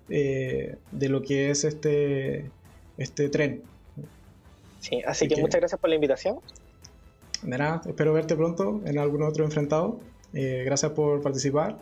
eh, 0.10 0.76
de 0.92 1.10
lo 1.10 1.22
que 1.22 1.50
es 1.52 1.64
este, 1.64 2.50
este 2.98 3.30
tren. 3.30 3.62
Sí, 4.82 5.02
así, 5.06 5.30
que, 5.30 5.40
muchas 5.40 5.62
gracias 5.62 5.80
por 5.80 5.90
la 5.90 5.96
invitación. 5.96 6.40
De 7.42 7.58
nada, 7.58 7.82
espero 7.86 8.12
verte 8.14 8.36
pronto 8.36 8.82
en 8.86 8.98
algún 8.98 9.24
otro 9.24 9.46
enfrentado. 9.46 10.00
Eh, 10.34 10.64
gracias 10.66 10.92
por 10.92 11.22
participar 11.22 11.78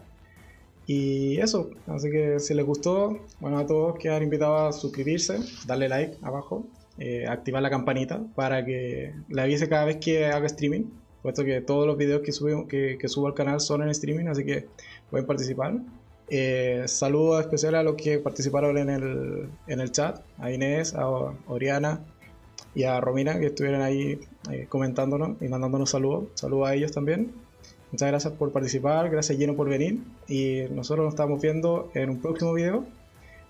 y 0.94 1.39
eso, 1.39 1.70
así 1.88 2.12
que 2.12 2.38
si 2.42 2.54
les 2.54 2.66
gustó, 2.66 3.18
bueno, 3.39 3.60
a 3.60 3.66
todos 3.66 3.98
quedan 3.98 4.24
invitados 4.24 4.76
a 4.76 4.78
suscribirse, 4.78 5.39
darle 5.66 5.88
like 5.88 6.18
abajo, 6.22 6.66
eh, 6.98 7.26
activar 7.30 7.62
la 7.62 7.70
campanita 7.70 8.22
para 8.36 8.66
que 8.66 9.14
le 9.30 9.42
avise 9.42 9.70
cada 9.70 9.86
vez 9.86 9.98
que 9.98 10.26
haga 10.26 10.46
streaming, 10.48 10.84
puesto 11.22 11.46
que 11.46 11.62
todos 11.62 11.88
los 11.88 11.98
videos 11.98 12.22
que, 12.24 12.34
subo, 12.34 12.68
que, 12.68 13.00
subo 13.06 13.28
al 13.28 13.34
canal 13.34 13.62
son 13.62 13.84
en 13.84 13.88
streaming, 13.88 14.28
así 14.28 14.44
que 14.44 14.68
pueden 15.10 15.26
participar. 15.26 15.76
Eh, 16.28 16.84
saludos 16.88 17.39
especiales 17.39 17.80
a 17.80 17.84
los 17.84 17.96
que 17.96 18.20
participaron 18.20 18.78
en 18.78 18.89
el, 18.89 19.50
en 19.68 19.80
el 19.80 19.92
chat, 19.94 20.22
a 20.39 20.52
Inés, 20.52 20.94
a 20.94 21.08
Oriana 21.48 22.02
y 22.76 22.84
a 22.84 23.00
Romina 23.00 23.39
que 23.39 23.46
estuvieron 23.46 23.82
ahí 23.82 24.20
eh, 24.52 24.66
comentándonos 24.68 25.42
y 25.42 25.48
mandándonos 25.48 25.89
saludos. 25.89 26.26
Saludos 26.34 26.68
a 26.68 26.76
ellos 26.76 26.92
también. 26.92 27.32
Muchas 27.92 28.08
gracias 28.08 28.34
por 28.34 28.52
participar, 28.52 29.10
gracias 29.10 29.38
Lleno 29.38 29.56
por 29.56 29.68
venir 29.68 30.00
y 30.28 30.62
nosotros 30.72 31.06
nos 31.06 31.14
estamos 31.14 31.42
viendo 31.42 31.92
en 31.94 32.10
un 32.10 32.22
próximo 32.22 32.54
video. 32.54 32.86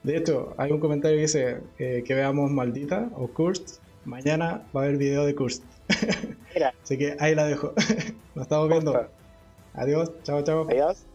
De 0.04 0.18
hecho, 0.18 0.56
hay 0.58 0.72
un 0.72 0.80
comentario 0.80 1.18
que 1.18 1.22
dice 1.22 1.58
eh, 1.78 2.04
que 2.06 2.14
veamos 2.16 2.50
Maldita 2.50 3.10
o 3.16 3.28
Cursed. 3.28 3.80
Mañana 4.04 4.64
va 4.76 4.82
a 4.82 4.84
haber 4.86 4.98
video 4.98 5.26
de 5.26 5.36
Cursed. 5.36 5.64
Así 6.84 6.98
que 6.98 7.16
ahí 7.20 7.36
la 7.36 7.46
dejo. 7.46 7.74
nos 8.36 8.44
estamos 8.44 8.68
viendo. 8.68 9.08
Adiós, 9.74 10.12
chao, 10.24 10.42
chao. 10.44 10.68
Adiós. 10.70 11.06